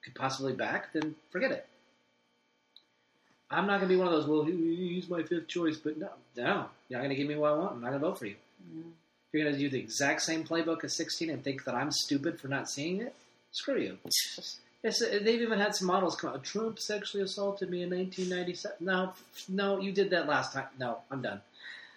could 0.03 0.15
possibly 0.15 0.55
back, 0.55 0.93
then 0.95 1.15
forget 1.31 1.51
it. 1.51 1.67
I'm 3.51 3.67
not 3.67 3.81
going 3.81 3.89
to 3.91 3.95
be 3.95 3.97
one 3.97 4.07
of 4.07 4.13
those. 4.15 4.27
Well, 4.27 4.45
he's 4.45 5.09
my 5.11 5.23
fifth 5.23 5.49
choice, 5.49 5.77
but 5.77 5.99
no, 5.99 6.09
no, 6.37 6.67
you're 6.89 6.99
not 6.99 7.05
going 7.05 7.11
to 7.11 7.17
give 7.17 7.27
me 7.29 7.37
what 7.37 7.53
I 7.53 7.57
want. 7.57 7.73
I'm 7.73 7.81
not 7.83 7.89
going 7.91 8.01
to 8.01 8.07
vote 8.09 8.19
for 8.19 8.27
you. 8.27 8.37
Yeah. 8.75 8.81
If 8.83 9.35
you're 9.35 9.43
going 9.45 9.55
to 9.55 9.61
do 9.61 9.69
the 9.69 9.79
exact 9.79 10.23
same 10.23 10.45
playbook 10.45 10.85
as 10.85 10.97
16 10.97 11.29
and 11.31 11.43
think 11.45 11.65
that 11.65 11.75
I'm 11.75 11.91
stupid 11.91 12.41
for 12.41 12.49
not 12.49 12.71
seeing 12.71 13.01
it, 13.03 13.15
screw 13.53 13.79
you. 13.79 13.99
It's, 14.85 15.01
they've 15.01 15.41
even 15.43 15.59
had 15.59 15.75
some 15.75 15.89
models 15.89 16.15
come 16.15 16.31
out. 16.31 16.45
Trump 16.45 16.79
sexually 16.79 17.25
assaulted 17.25 17.69
me 17.69 17.83
in 17.83 17.91
1997. 17.91 18.77
No, 18.81 19.13
no, 19.49 19.81
you 19.81 19.91
did 19.93 20.11
that 20.11 20.29
last 20.29 20.53
time. 20.53 20.67
No, 20.79 20.99
I'm 21.11 21.21
done. 21.21 21.41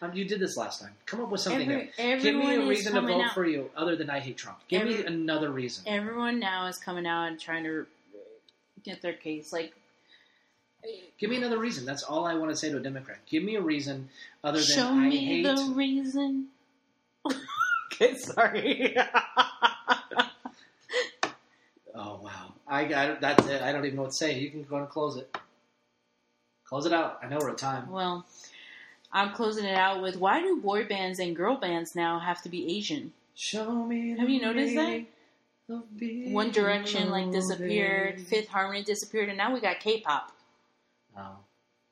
Um, 0.02 0.14
you 0.14 0.26
did 0.26 0.40
this 0.40 0.58
last 0.58 0.82
time. 0.82 0.94
Come 1.06 1.22
up 1.22 1.30
with 1.30 1.42
something. 1.42 1.90
Every. 2.00 2.24
Give 2.24 2.36
me 2.36 2.56
a 2.56 2.68
reason 2.68 2.96
to 2.96 3.02
vote 3.02 3.22
out. 3.22 3.34
for 3.34 3.46
you 3.46 3.70
other 3.78 3.96
than 3.96 4.10
I 4.10 4.20
hate 4.20 4.38
Trump. 4.38 4.58
Give 4.68 4.84
me 4.84 5.06
another 5.06 5.52
reason. 5.52 5.84
Everyone 5.86 6.40
now 6.40 6.66
is 6.66 6.78
coming 6.78 7.06
out 7.06 7.26
and 7.28 7.40
trying 7.40 7.66
to 7.66 7.86
get 8.84 9.04
their 9.04 9.14
case. 9.14 9.54
Like, 9.54 9.74
Give 11.20 11.30
me 11.30 11.38
another 11.38 11.60
reason. 11.60 11.86
That's 11.86 12.02
all 12.02 12.26
I 12.26 12.34
want 12.34 12.50
to 12.50 12.56
say 12.58 12.72
to 12.72 12.78
a 12.78 12.80
Democrat. 12.80 13.20
Give 13.30 13.44
me 13.44 13.56
a 13.58 13.62
reason 13.62 14.10
other 14.44 14.60
than 14.60 14.66
I 14.68 14.74
hate 14.74 14.76
show 14.76 14.88
I 14.90 15.10
me 15.10 15.26
hate. 15.26 15.44
the 15.46 15.74
reason. 15.76 16.48
okay, 17.94 18.16
sorry. 18.16 18.98
Oh 21.94 22.22
wow! 22.24 22.54
I, 22.72 22.82
I 22.86 23.18
that's 23.20 23.46
it. 23.48 23.62
I 23.62 23.72
don't 23.72 23.86
even 23.86 23.98
know 23.98 24.04
what 24.04 24.12
to 24.12 24.18
say. 24.18 24.40
You 24.40 24.50
can 24.50 24.64
go 24.64 24.78
and 24.78 24.90
close 24.90 25.18
it. 25.18 25.38
Close 26.66 26.86
it 26.86 26.94
out. 26.94 27.20
I 27.22 27.28
know 27.28 27.38
we're 27.40 27.50
at 27.52 27.58
time. 27.58 27.90
well, 27.92 28.26
I'm 29.12 29.34
closing 29.34 29.66
it 29.66 29.76
out 29.76 30.02
with 30.02 30.16
why 30.16 30.42
do 30.42 30.56
boy 30.62 30.86
bands 30.86 31.20
and 31.20 31.36
girl 31.36 31.58
bands 31.58 31.96
now 31.96 32.18
have 32.20 32.42
to 32.44 32.50
be 32.50 32.78
Asian? 32.78 33.12
Show 33.36 33.86
me. 33.86 34.18
Have 34.18 34.30
you 34.30 34.42
noticed 34.42 34.74
that? 34.76 34.88
way 34.88 35.08
of 35.70 35.98
being 35.98 36.34
One 36.34 36.52
Direction 36.52 37.10
like 37.10 37.32
disappeared. 37.32 38.22
Fifth 38.22 38.48
Harmony 38.48 38.84
disappeared, 38.84 39.30
and 39.30 39.38
now 39.38 39.54
we 39.54 39.60
got 39.60 39.80
K-pop. 39.80 40.32
Oh, 41.18 41.22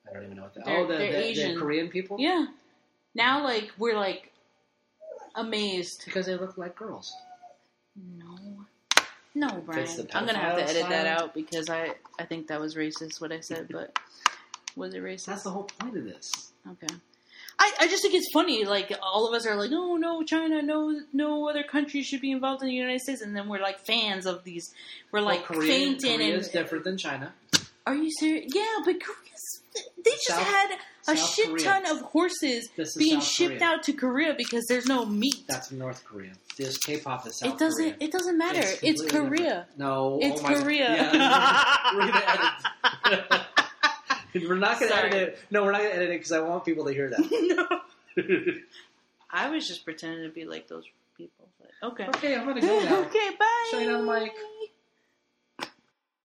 I 0.10 0.14
don't 0.14 0.24
even 0.24 0.38
know 0.38 0.44
what 0.44 0.54
that. 0.56 0.66
They're- 0.66 0.78
oh, 0.78 0.88
the, 0.88 0.98
they're 0.98 1.08
the, 1.12 1.18
the 1.18 1.26
Asian. 1.26 1.60
Korean 1.60 1.90
people. 1.90 2.18
Yeah. 2.20 2.48
Now, 3.16 3.44
like 3.44 3.72
we're 3.78 3.98
like 3.98 4.32
amazed. 5.36 6.04
because 6.06 6.26
they 6.26 6.36
look 6.36 6.58
like 6.58 6.76
girls. 6.76 7.14
No, 8.18 8.29
no, 9.36 9.62
Brian. 9.66 9.86
Fits 9.86 9.96
the 9.96 10.18
I'm 10.18 10.26
gonna 10.26 10.40
have 10.40 10.58
to 10.58 10.64
pedophile 10.64 10.70
edit 10.70 10.90
that 10.90 11.08
out 11.08 11.34
because 11.34 11.70
I 11.70 11.96
I 12.20 12.26
think 12.26 12.48
that 12.48 12.60
was 12.60 12.76
racist 12.76 13.22
what 13.22 13.32
I 13.32 13.40
said, 13.40 13.68
but 13.72 13.98
was 14.76 14.94
it 14.94 15.04
racist? 15.04 15.26
That's 15.26 15.44
the 15.44 15.52
whole 15.52 15.64
point 15.64 15.98
of 15.98 16.04
this. 16.04 16.52
Okay. 16.68 16.96
I, 17.62 17.74
I 17.82 17.88
just 17.88 18.02
think 18.02 18.16
it's 18.16 18.30
funny. 18.32 18.64
Like 18.64 18.98
all 19.04 19.28
of 19.28 19.34
us 19.34 19.46
are 19.46 19.56
like, 19.56 19.70
no, 19.70 19.98
no, 19.98 20.24
China, 20.24 20.62
no, 20.62 21.02
no 21.12 21.50
other 21.50 21.64
country 21.64 22.04
should 22.04 22.22
be 22.22 22.32
involved 22.32 22.62
in 22.62 22.70
the 22.70 22.74
United 22.74 23.02
States, 23.02 23.22
and 23.22 23.36
then 23.36 23.50
we're 23.50 23.60
like 23.60 23.80
fans 23.80 24.26
of 24.26 24.46
these. 24.46 24.74
We're 25.12 25.20
like 25.20 25.50
well, 25.50 25.60
Korea, 25.60 25.74
fainting 25.74 26.16
Korea 26.16 26.34
and. 26.34 26.42
is 26.42 26.48
different 26.48 26.86
than 26.86 26.98
China. 26.98 27.34
Are 27.90 27.96
you 27.96 28.12
serious? 28.12 28.52
Yeah, 28.54 28.64
but 28.86 29.02
Korea's, 29.02 29.62
they 30.06 30.12
just 30.12 30.28
South- 30.28 30.44
had 30.44 30.78
a 31.08 31.18
South 31.18 31.30
shit 31.34 31.48
Korea. 31.50 31.64
ton 31.66 31.86
of 31.88 32.02
horses 32.02 32.70
being 32.98 33.20
South 33.20 33.24
shipped 33.28 33.60
Korea. 33.60 33.66
out 33.72 33.84
to 33.84 33.94
Korea 33.94 34.34
because 34.38 34.66
there's 34.68 34.86
no 34.86 35.06
meat. 35.06 35.44
That's 35.48 35.72
North 35.72 36.04
Korea. 36.06 36.34
This 36.56 36.78
K-pop 36.78 37.26
is 37.26 37.38
South 37.40 37.54
it 37.54 37.58
doesn't. 37.58 37.84
Korea. 37.84 37.98
It 38.00 38.12
doesn't 38.12 38.38
matter. 38.38 38.60
It's, 38.60 39.02
completely 39.02 39.10
Korea. 39.10 39.40
different. 39.40 39.78
No, 39.80 39.96
oh 39.96 40.20
It's 40.22 40.40
oh 40.40 40.44
my 40.44 40.54
God. 40.54 40.64
Korea. 40.64 40.90
Yeah, 41.14 41.94
we're 41.96 42.12
gonna 42.12 42.24
edit. 42.28 43.42
we're 44.50 44.56
not 44.56 44.80
gonna 44.80 44.92
Sorry. 44.92 45.10
edit 45.10 45.30
it. 45.30 45.40
No, 45.50 45.64
we're 45.64 45.72
not 45.72 45.80
gonna 45.82 45.94
edit 45.96 46.10
it 46.12 46.18
because 46.20 46.32
I 46.32 46.42
want 46.42 46.66
people 46.66 46.86
to 46.86 46.94
hear 46.94 47.10
that. 47.10 47.20
no. 48.18 48.24
I 49.32 49.50
was 49.50 49.68
just 49.68 49.84
pretending 49.86 50.24
to 50.24 50.30
be 50.34 50.46
like 50.46 50.68
those 50.68 50.86
people. 51.18 51.48
But 51.60 51.72
okay. 51.94 52.08
okay, 52.10 52.36
I'm 52.36 52.46
gonna 52.46 52.62
go 52.62 52.68
now. 52.84 53.00
okay. 53.02 53.30
Bye. 53.40 53.68
Shut 53.72 53.84
down 53.86 54.06
the 54.06 54.12
mic. 54.20 54.34